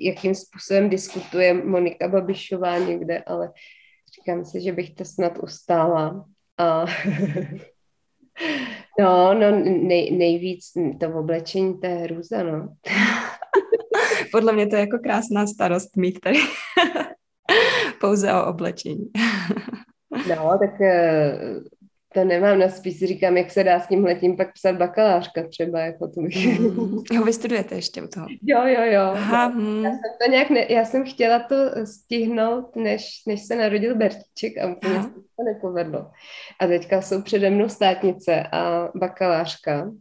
jakým 0.00 0.34
způsobem 0.34 0.88
diskutuje 0.88 1.54
Monika 1.54 2.08
Babišová 2.08 2.78
někde, 2.78 3.18
ale 3.18 3.52
říkám 4.16 4.44
si, 4.44 4.60
že 4.60 4.72
bych 4.72 4.94
to 4.94 5.04
snad 5.04 5.38
ustála. 5.42 6.24
A 6.58 6.84
no, 9.00 9.34
no, 9.34 9.50
nej, 9.64 10.16
nejvíc 10.16 10.64
to 11.00 11.10
v 11.10 11.16
oblečení, 11.16 11.80
to 11.80 11.86
je 11.86 11.94
hrůza, 11.94 12.42
no. 12.42 12.68
Podle 14.32 14.52
mě 14.52 14.66
to 14.66 14.76
je 14.76 14.80
jako 14.80 14.98
krásná 14.98 15.46
starost 15.46 15.96
mít 15.96 16.20
tady 16.20 16.38
pouze 18.00 18.34
o 18.34 18.46
oblečení. 18.46 19.10
no, 20.28 20.58
tak 20.58 20.80
eh, 20.80 21.38
to 22.14 22.24
nemám 22.24 22.58
na 22.58 22.68
spíš 22.68 22.98
říkám, 22.98 23.36
jak 23.36 23.50
se 23.50 23.64
dá 23.64 23.80
s 23.80 23.86
tím 23.88 24.04
letím 24.04 24.36
pak 24.36 24.52
psat 24.52 24.76
bakalářka 24.76 25.42
třeba, 25.48 25.80
jako 25.80 26.08
to 26.08 26.20
bych... 26.20 26.60
Mm. 26.60 26.98
Jo, 27.12 27.24
vy 27.24 27.32
studujete 27.32 27.74
ještě 27.74 28.02
u 28.02 28.06
toho. 28.06 28.26
Jo, 28.42 28.66
jo, 28.66 28.82
jo. 28.82 29.00
Aha, 29.00 29.46
hmm. 29.46 29.84
já, 29.84 29.90
jsem 29.90 30.10
to 30.24 30.30
nějak 30.30 30.50
ne, 30.50 30.66
já 30.68 30.84
jsem 30.84 31.04
chtěla 31.04 31.38
to 31.38 31.56
stihnout, 31.84 32.76
než, 32.76 33.22
než 33.26 33.42
se 33.42 33.56
narodil 33.56 33.96
Bertíček 33.96 34.58
a 34.58 34.66
úplně 34.66 35.02
se 35.02 35.08
to 35.08 35.44
nepovedlo. 35.44 36.10
A 36.60 36.66
teďka 36.66 37.02
jsou 37.02 37.22
přede 37.22 37.50
mnou 37.50 37.68
státnice 37.68 38.46
a 38.52 38.88
bakalářka 38.94 39.92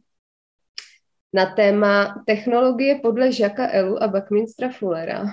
na 1.33 1.45
téma 1.45 2.23
technologie 2.27 2.99
podle 3.03 3.31
Žaka 3.31 3.67
Elu 3.71 4.03
a 4.03 4.07
Buckminstra 4.07 4.69
Fullera. 4.69 5.25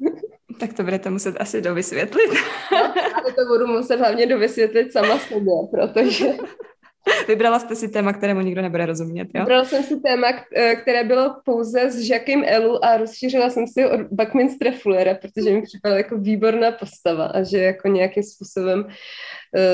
Tak 0.58 0.72
to 0.72 0.82
budete 0.82 1.10
muset 1.10 1.36
asi 1.40 1.60
dovysvětlit. 1.62 2.30
No, 2.72 2.78
ale 3.14 3.32
to 3.32 3.44
budu 3.46 3.66
muset 3.66 3.96
hlavně 3.96 4.26
dovysvětlit 4.26 4.92
sama 4.92 5.18
sobě, 5.18 5.52
protože... 5.70 6.26
Vybrala 7.28 7.58
jste 7.58 7.74
si 7.76 7.88
téma, 7.88 8.12
kterému 8.12 8.40
nikdo 8.40 8.62
nebude 8.62 8.86
rozumět, 8.86 9.28
jo? 9.34 9.40
Vybrala 9.40 9.64
jsem 9.64 9.82
si 9.82 10.00
téma, 10.00 10.26
eh, 10.56 10.76
které 10.76 11.04
bylo 11.04 11.36
pouze 11.44 11.90
s 11.90 12.10
Jackem 12.10 12.42
Elu 12.46 12.84
a 12.84 12.96
rozšířila 12.96 13.50
jsem 13.50 13.66
si 13.66 13.86
od 13.86 14.00
Buckminster 14.00 14.72
Fullera, 14.72 15.14
protože 15.14 15.50
mi 15.50 15.62
připadala 15.62 15.98
jako 15.98 16.18
výborná 16.18 16.72
postava 16.72 17.26
a 17.26 17.42
že 17.42 17.58
jako 17.58 17.88
nějakým 17.88 18.22
způsobem 18.22 18.84
uh, 18.84 18.90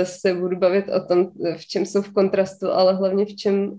se 0.02 0.34
budu 0.34 0.56
bavit 0.56 0.88
o 0.88 1.06
tom, 1.06 1.30
v 1.56 1.66
čem 1.66 1.86
jsou 1.86 2.02
v 2.02 2.12
kontrastu, 2.12 2.70
ale 2.70 2.94
hlavně 2.94 3.24
v 3.24 3.36
čem 3.36 3.76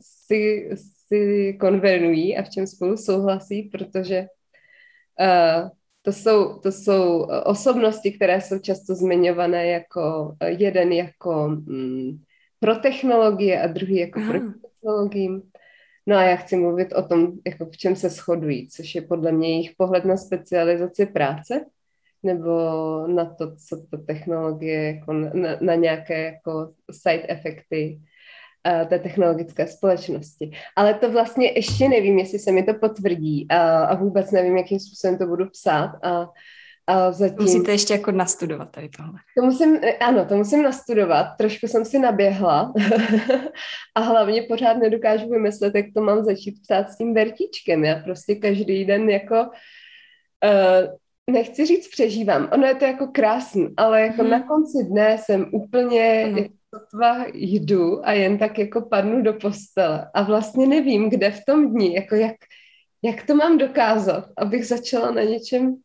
si, 0.00 0.70
si 1.08 1.56
konvenují 1.60 2.36
a 2.36 2.42
v 2.42 2.50
čem 2.50 2.66
spolu 2.66 2.96
souhlasí, 2.96 3.62
protože 3.62 4.26
to 6.06 6.12
jsou, 6.12 6.58
to 6.58 6.72
jsou 6.72 7.30
eh, 7.30 7.40
osobnosti, 7.40 8.12
které 8.12 8.40
jsou 8.40 8.58
často 8.58 8.94
zmiňované 8.94 9.66
jako 9.66 10.36
eh, 10.40 10.50
jeden 10.50 10.92
jako 10.92 11.48
mm, 11.48 12.18
pro 12.60 12.76
technologie 12.76 13.62
a 13.62 13.66
druhý 13.66 13.96
jako 13.96 14.20
Aha. 14.20 14.32
pro 14.32 14.40
technologiím. 14.40 15.42
No 16.06 16.16
a 16.16 16.22
já 16.22 16.36
chci 16.36 16.56
mluvit 16.56 16.92
o 16.92 17.02
tom, 17.02 17.32
jako 17.46 17.66
v 17.66 17.76
čem 17.76 17.96
se 17.96 18.08
shodují, 18.08 18.68
což 18.68 18.94
je 18.94 19.02
podle 19.02 19.32
mě 19.32 19.48
jejich 19.48 19.70
pohled 19.76 20.04
na 20.04 20.16
specializaci 20.16 21.06
práce 21.06 21.64
nebo 22.22 22.50
na 23.06 23.24
to, 23.24 23.56
co 23.56 23.86
to 23.90 23.98
technologie, 23.98 24.82
jako 24.82 25.12
na, 25.12 25.30
na 25.60 25.74
nějaké 25.74 26.24
jako 26.24 26.72
side 26.90 27.26
efekty 27.28 28.00
té 28.88 28.98
technologické 28.98 29.66
společnosti. 29.66 30.50
Ale 30.76 30.94
to 30.94 31.12
vlastně 31.12 31.52
ještě 31.56 31.88
nevím, 31.88 32.18
jestli 32.18 32.38
se 32.38 32.52
mi 32.52 32.62
to 32.62 32.74
potvrdí 32.74 33.46
a, 33.50 33.84
a 33.84 33.94
vůbec 33.94 34.30
nevím, 34.30 34.56
jakým 34.56 34.80
způsobem 34.80 35.18
to 35.18 35.26
budu 35.26 35.50
psát 35.50 35.92
a, 36.02 36.28
a 36.86 37.12
zatím... 37.12 37.42
Musíte 37.42 37.72
ještě 37.72 37.94
jako 37.94 38.12
nastudovat 38.12 38.70
tady 38.70 38.88
tohle. 38.88 39.18
To 39.38 39.44
musím, 39.44 39.78
ano, 40.00 40.24
to 40.24 40.36
musím 40.36 40.62
nastudovat. 40.62 41.26
Trošku 41.38 41.66
jsem 41.66 41.84
si 41.84 41.98
naběhla 41.98 42.72
a 43.94 44.00
hlavně 44.00 44.42
pořád 44.42 44.74
nedokážu 44.74 45.30
vymyslet, 45.30 45.74
jak 45.74 45.86
to 45.94 46.02
mám 46.02 46.24
začít 46.24 46.62
psát 46.62 46.90
s 46.90 46.96
tím 46.96 47.14
vertičkem. 47.14 47.84
Já 47.84 47.94
prostě 47.94 48.34
každý 48.34 48.84
den 48.84 49.10
jako 49.10 49.34
uh, 49.44 50.94
nechci 51.30 51.66
říct 51.66 51.88
přežívám. 51.88 52.48
Ono 52.52 52.66
je 52.66 52.74
to 52.74 52.84
jako 52.84 53.06
krásný, 53.06 53.68
ale 53.76 54.02
jako 54.02 54.22
hmm. 54.22 54.30
na 54.30 54.42
konci 54.42 54.84
dne 54.90 55.18
jsem 55.18 55.46
úplně 55.52 56.24
hmm 56.26 56.46
sotva 56.78 57.26
jdu 57.34 58.06
a 58.06 58.12
jen 58.12 58.38
tak 58.38 58.58
jako 58.58 58.82
padnu 58.82 59.22
do 59.22 59.32
postele 59.32 60.10
a 60.14 60.22
vlastně 60.22 60.66
nevím, 60.66 61.10
kde 61.10 61.30
v 61.30 61.44
tom 61.44 61.72
dni, 61.72 61.94
jako 61.94 62.14
jak, 62.14 62.36
jak 63.02 63.26
to 63.26 63.34
mám 63.34 63.58
dokázat, 63.58 64.24
abych 64.38 64.66
začala 64.66 65.10
na 65.10 65.22
něčem 65.22 65.76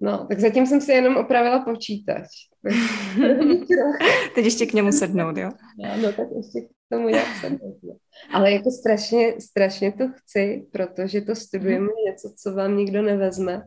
No, 0.00 0.26
tak 0.26 0.40
zatím 0.40 0.66
jsem 0.66 0.80
si 0.80 0.92
jenom 0.92 1.16
opravila 1.16 1.64
počítač. 1.64 2.26
Teď 4.34 4.44
ještě 4.44 4.66
k 4.66 4.72
němu 4.72 4.92
sednout, 4.92 5.36
jo? 5.36 5.50
No, 5.78 5.96
no 6.02 6.12
tak 6.12 6.26
ještě 6.36 6.60
k 6.60 6.68
tomu 6.90 7.08
jak 7.08 7.26
sednout. 7.40 7.78
No. 7.82 7.96
Ale 8.32 8.52
jako 8.52 8.70
strašně, 8.70 9.40
strašně 9.40 9.92
to 9.92 10.08
chci, 10.08 10.66
protože 10.72 11.20
to 11.20 11.34
studujeme 11.34 11.86
mm. 11.86 12.04
něco, 12.06 12.34
co 12.36 12.54
vám 12.54 12.76
nikdo 12.76 13.02
nevezme. 13.02 13.62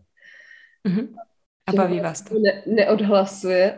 Mm-hmm. 0.87 1.07
A 1.79 1.81
baví 1.81 1.99
vás 1.99 2.21
to? 2.21 2.39
Ne, 2.39 2.63
neodhlasuje. 2.65 3.75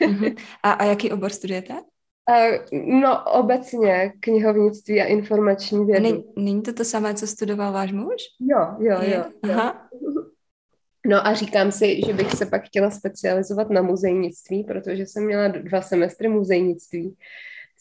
Uh-huh. 0.00 0.36
A, 0.62 0.72
a 0.72 0.84
jaký 0.84 1.10
obor 1.12 1.30
studujete? 1.30 1.74
Uh, 2.30 2.80
no, 3.00 3.24
obecně 3.24 4.12
knihovnictví 4.20 5.00
a 5.00 5.04
informační 5.04 5.86
vědy. 5.86 6.02
Není, 6.02 6.24
není 6.36 6.62
to 6.62 6.72
to 6.72 6.84
samé, 6.84 7.14
co 7.14 7.26
studoval 7.26 7.72
váš 7.72 7.92
muž? 7.92 8.22
Jo, 8.40 8.58
jo, 8.78 8.98
jo. 9.02 9.24
jo. 9.46 9.52
Aha. 9.52 9.88
No 11.06 11.26
a 11.26 11.34
říkám 11.34 11.72
si, 11.72 12.00
že 12.06 12.12
bych 12.12 12.32
se 12.32 12.46
pak 12.46 12.64
chtěla 12.64 12.90
specializovat 12.90 13.70
na 13.70 13.82
muzejnictví, 13.82 14.64
protože 14.64 15.06
jsem 15.06 15.24
měla 15.24 15.48
dva 15.48 15.82
semestry 15.82 16.28
muzejnictví, 16.28 17.16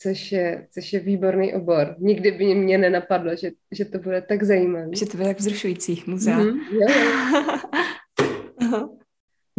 což 0.01 0.31
je, 0.31 0.67
což 0.71 0.93
je 0.93 0.99
výborný 0.99 1.53
obor. 1.53 1.95
Nikdy 1.99 2.31
by 2.31 2.55
mě 2.55 2.77
nenapadlo, 2.77 3.35
že, 3.35 3.51
že 3.71 3.85
to 3.85 3.99
bude 3.99 4.21
tak 4.21 4.43
zajímavé. 4.43 4.89
Že 4.95 5.05
to 5.05 5.17
bude 5.17 5.29
tak 5.29 5.39
vzrušující 5.39 6.03
muzea. 6.07 6.39
Mm-hmm, 6.39 6.59
jo, 6.71 6.87
jo. 6.89 7.57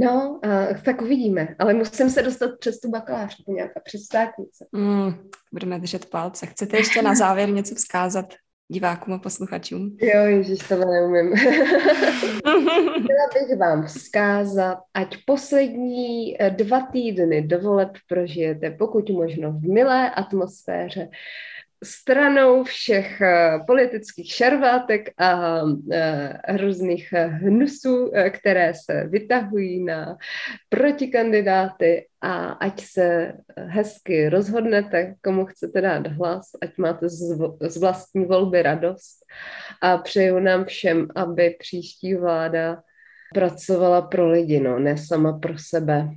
No, 0.01 0.41
uh, 0.45 0.83
tak 0.85 1.03
uvidíme, 1.03 1.55
ale 1.59 1.75
musím 1.75 2.11
se 2.11 2.23
dostat 2.23 2.51
přes 2.59 2.81
tu 2.81 2.91
bakalářku 2.91 3.53
nějaká, 3.53 3.81
přes 3.85 4.03
státnice. 4.03 4.67
Mm, 4.73 5.13
budeme 5.53 5.79
držet 5.79 6.07
palce. 6.07 6.47
Chcete 6.47 6.77
ještě 6.77 7.03
na 7.03 7.15
závěr 7.15 7.51
něco 7.51 7.75
vzkázat 7.75 8.35
divákům 8.69 9.15
a 9.15 9.19
posluchačům? 9.19 9.97
Jo, 10.01 10.25
ježiš, 10.25 10.69
to 10.69 10.77
neumím. 10.77 11.37
Chtěla 12.91 13.27
bych 13.35 13.59
vám 13.59 13.87
vzkázat, 13.87 14.79
ať 14.95 15.17
poslední 15.27 16.43
eh, 16.43 16.51
dva 16.51 16.81
týdny 16.81 17.43
dovoleb 17.43 17.91
prožijete 18.09 18.71
pokud 18.71 19.11
možno 19.11 19.53
v 19.53 19.63
milé 19.63 20.11
atmosféře, 20.11 21.09
stranou 21.85 22.65
všech 22.65 23.21
eh, 23.21 23.59
politických 23.67 24.33
šarvátek 24.35 25.09
a 25.19 25.61
eh, 25.93 26.57
různých 26.57 27.13
eh, 27.13 27.27
hnusů, 27.27 28.13
které 28.31 28.73
se 28.75 29.05
vytahují 29.09 29.85
na 29.85 30.17
protikandidáty 30.69 32.07
a 32.21 32.47
ať 32.47 32.81
se 32.85 33.33
hezky 33.57 34.29
rozhodnete, 34.29 35.15
komu 35.25 35.47
chcete 35.47 35.81
dát 35.81 36.07
hlas, 36.07 36.51
ať 36.63 36.71
máte 36.79 37.09
z 37.69 37.77
vlastní 37.81 38.25
volby 38.25 38.63
radost 38.63 39.25
a 39.83 39.99
přeju 39.99 40.39
nám 40.39 40.65
všem, 40.65 41.09
aby 41.17 41.57
příští 41.59 42.15
vláda 42.15 42.83
pracovala 43.35 44.03
pro 44.03 44.31
lidi, 44.31 44.61
no, 44.61 44.79
ne 44.79 44.99
sama 44.99 45.39
pro 45.39 45.59
sebe, 45.59 46.09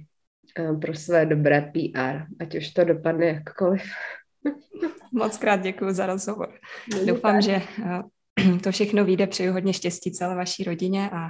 pro 0.81 0.93
své 0.93 1.25
dobré 1.25 1.61
PR, 1.61 2.25
ať 2.39 2.55
už 2.55 2.69
to 2.69 2.83
dopadne 2.83 3.25
jakkoliv. 3.25 3.83
Moc 5.13 5.37
krát 5.37 5.61
děkuji 5.61 5.93
za 5.93 6.05
rozhovor. 6.05 6.53
Doufám, 7.05 7.41
že 7.41 7.61
eh, 7.83 8.59
to 8.63 8.71
všechno 8.71 9.05
vyjde. 9.05 9.27
Přeju 9.27 9.53
hodně 9.53 9.73
štěstí 9.73 10.11
celé 10.11 10.35
vaší 10.35 10.63
rodině 10.63 11.09
a 11.09 11.27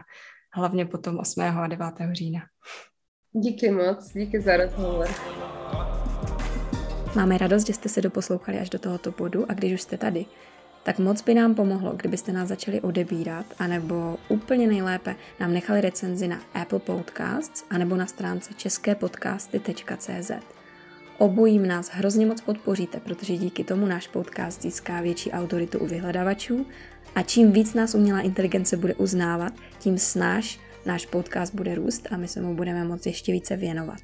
hlavně 0.54 0.86
potom 0.86 1.20
8. 1.20 1.42
a 1.42 1.68
9. 1.68 1.94
října. 2.12 2.40
Díky 3.32 3.72
moc, 3.72 4.14
díky 4.14 4.42
za 4.42 4.58
rozhovor. 4.58 5.08
Máme 7.16 7.38
radost, 7.38 7.68
že 7.68 7.74
jste 7.74 7.90
se 7.90 8.02
doposlouchali 8.02 8.60
až 8.60 8.70
do 8.70 8.80
tohoto 8.80 9.12
bodu 9.12 9.52
a 9.52 9.54
když 9.54 9.74
už 9.74 9.82
jste 9.82 9.98
tady, 9.98 10.26
tak 10.84 11.00
moc 11.00 11.22
by 11.22 11.34
nám 11.34 11.56
pomohlo, 11.56 11.94
kdybyste 11.94 12.32
nás 12.32 12.50
začali 12.50 12.82
odebírat, 12.82 13.46
anebo 13.60 14.18
úplně 14.30 14.68
nejlépe 14.68 15.16
nám 15.40 15.54
nechali 15.54 15.82
recenzi 15.82 16.28
na 16.28 16.42
Apple 16.54 16.80
Podcasts, 16.80 17.66
anebo 17.70 17.96
na 17.96 18.06
stránce 18.06 18.54
česképodcasty.cz. 18.54 20.32
Obojím 21.24 21.68
nás 21.68 21.90
hrozně 21.90 22.26
moc 22.26 22.42
podpoříte, 22.42 23.00
protože 23.00 23.38
díky 23.38 23.64
tomu 23.64 23.86
náš 23.86 24.08
podcast 24.08 24.62
získá 24.62 25.02
větší 25.02 25.32
autoritu 25.32 25.80
u 25.80 25.86
vyhledavačů 25.86 26.66
a 27.16 27.22
čím 27.22 27.52
víc 27.52 27.74
nás 27.74 27.96
umělá 27.96 28.22
inteligence 28.22 28.78
bude 28.78 28.94
uznávat, 28.94 29.54
tím 29.80 29.98
snáš 29.98 30.60
náš 30.86 31.06
podcast 31.06 31.56
bude 31.56 31.76
růst 31.76 32.08
a 32.12 32.18
my 32.18 32.28
se 32.28 32.42
mu 32.42 32.56
budeme 32.56 32.84
moci 32.84 33.10
ještě 33.10 33.32
více 33.32 33.56
věnovat. 33.56 34.00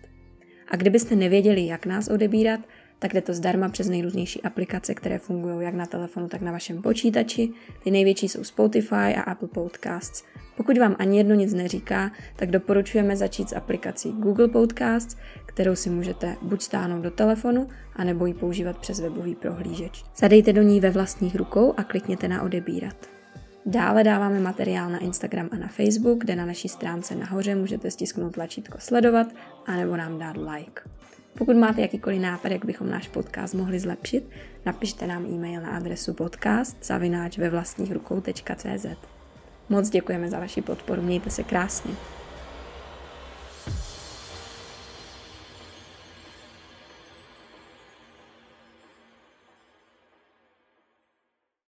A 0.72 0.76
kdybyste 0.76 1.16
nevěděli, 1.16 1.66
jak 1.66 1.86
nás 1.86 2.08
odebírat, 2.08 2.60
tak 3.00 3.14
jde 3.14 3.22
to 3.22 3.34
zdarma 3.34 3.70
přes 3.70 3.90
nejrůznější 3.90 4.42
aplikace, 4.42 4.94
které 4.94 5.20
fungují 5.20 5.66
jak 5.66 5.74
na 5.74 5.86
telefonu, 5.86 6.28
tak 6.28 6.42
na 6.42 6.52
vašem 6.52 6.82
počítači. 6.82 7.50
Ty 7.84 7.92
největší 7.92 8.30
jsou 8.30 8.44
Spotify 8.44 8.96
a 8.96 9.22
Apple 9.22 9.48
Podcasts. 9.48 10.24
Pokud 10.58 10.78
vám 10.78 10.96
ani 11.00 11.18
jedno 11.18 11.36
nic 11.36 11.54
neříká, 11.54 12.12
tak 12.36 12.52
doporučujeme 12.52 13.16
začít 13.16 13.50
s 13.50 13.56
aplikací 13.56 14.12
Google 14.12 14.48
Podcasts, 14.48 15.18
kterou 15.50 15.76
si 15.76 15.90
můžete 15.90 16.36
buď 16.42 16.62
stáhnout 16.62 17.02
do 17.02 17.12
telefonu, 17.12 17.68
anebo 17.96 18.26
ji 18.26 18.34
používat 18.34 18.78
přes 18.78 19.00
webový 19.00 19.36
prohlížeč. 19.36 20.04
Zadejte 20.18 20.54
do 20.54 20.62
ní 20.62 20.80
ve 20.80 20.90
vlastních 20.90 21.36
rukou 21.36 21.74
a 21.78 21.84
klikněte 21.84 22.28
na 22.28 22.42
odebírat. 22.42 22.96
Dále 23.66 24.04
dáváme 24.04 24.40
materiál 24.40 24.90
na 24.90 24.98
Instagram 24.98 25.50
a 25.52 25.58
na 25.58 25.68
Facebook, 25.68 26.20
kde 26.20 26.36
na 26.36 26.46
naší 26.46 26.70
stránce 26.70 27.16
nahoře 27.16 27.56
můžete 27.56 27.92
stisknout 27.92 28.34
tlačítko 28.34 28.78
sledovat 28.82 29.28
anebo 29.66 29.98
nám 29.98 30.20
dát 30.20 30.38
like. 30.38 30.82
Pokud 31.38 31.56
máte 31.56 31.82
jakýkoliv 31.82 32.22
nápad, 32.22 32.52
jak 32.52 32.66
bychom 32.66 32.90
náš 32.90 33.08
podcast 33.08 33.54
mohli 33.54 33.80
zlepšit, 33.80 34.30
napište 34.66 35.08
nám 35.08 35.26
e-mail 35.26 35.62
na 35.62 35.70
adresu 35.70 36.14
podcast 36.14 36.86
zavináč 36.86 37.38
ve 37.38 37.50
vlastních 37.50 37.92
rukou.cz. 37.92 38.86
Moc 39.70 39.90
děkujeme 39.90 40.30
za 40.30 40.40
vaši 40.40 40.62
podporu, 40.62 41.02
mějte 41.02 41.30
se 41.30 41.44
krásně. 41.44 41.94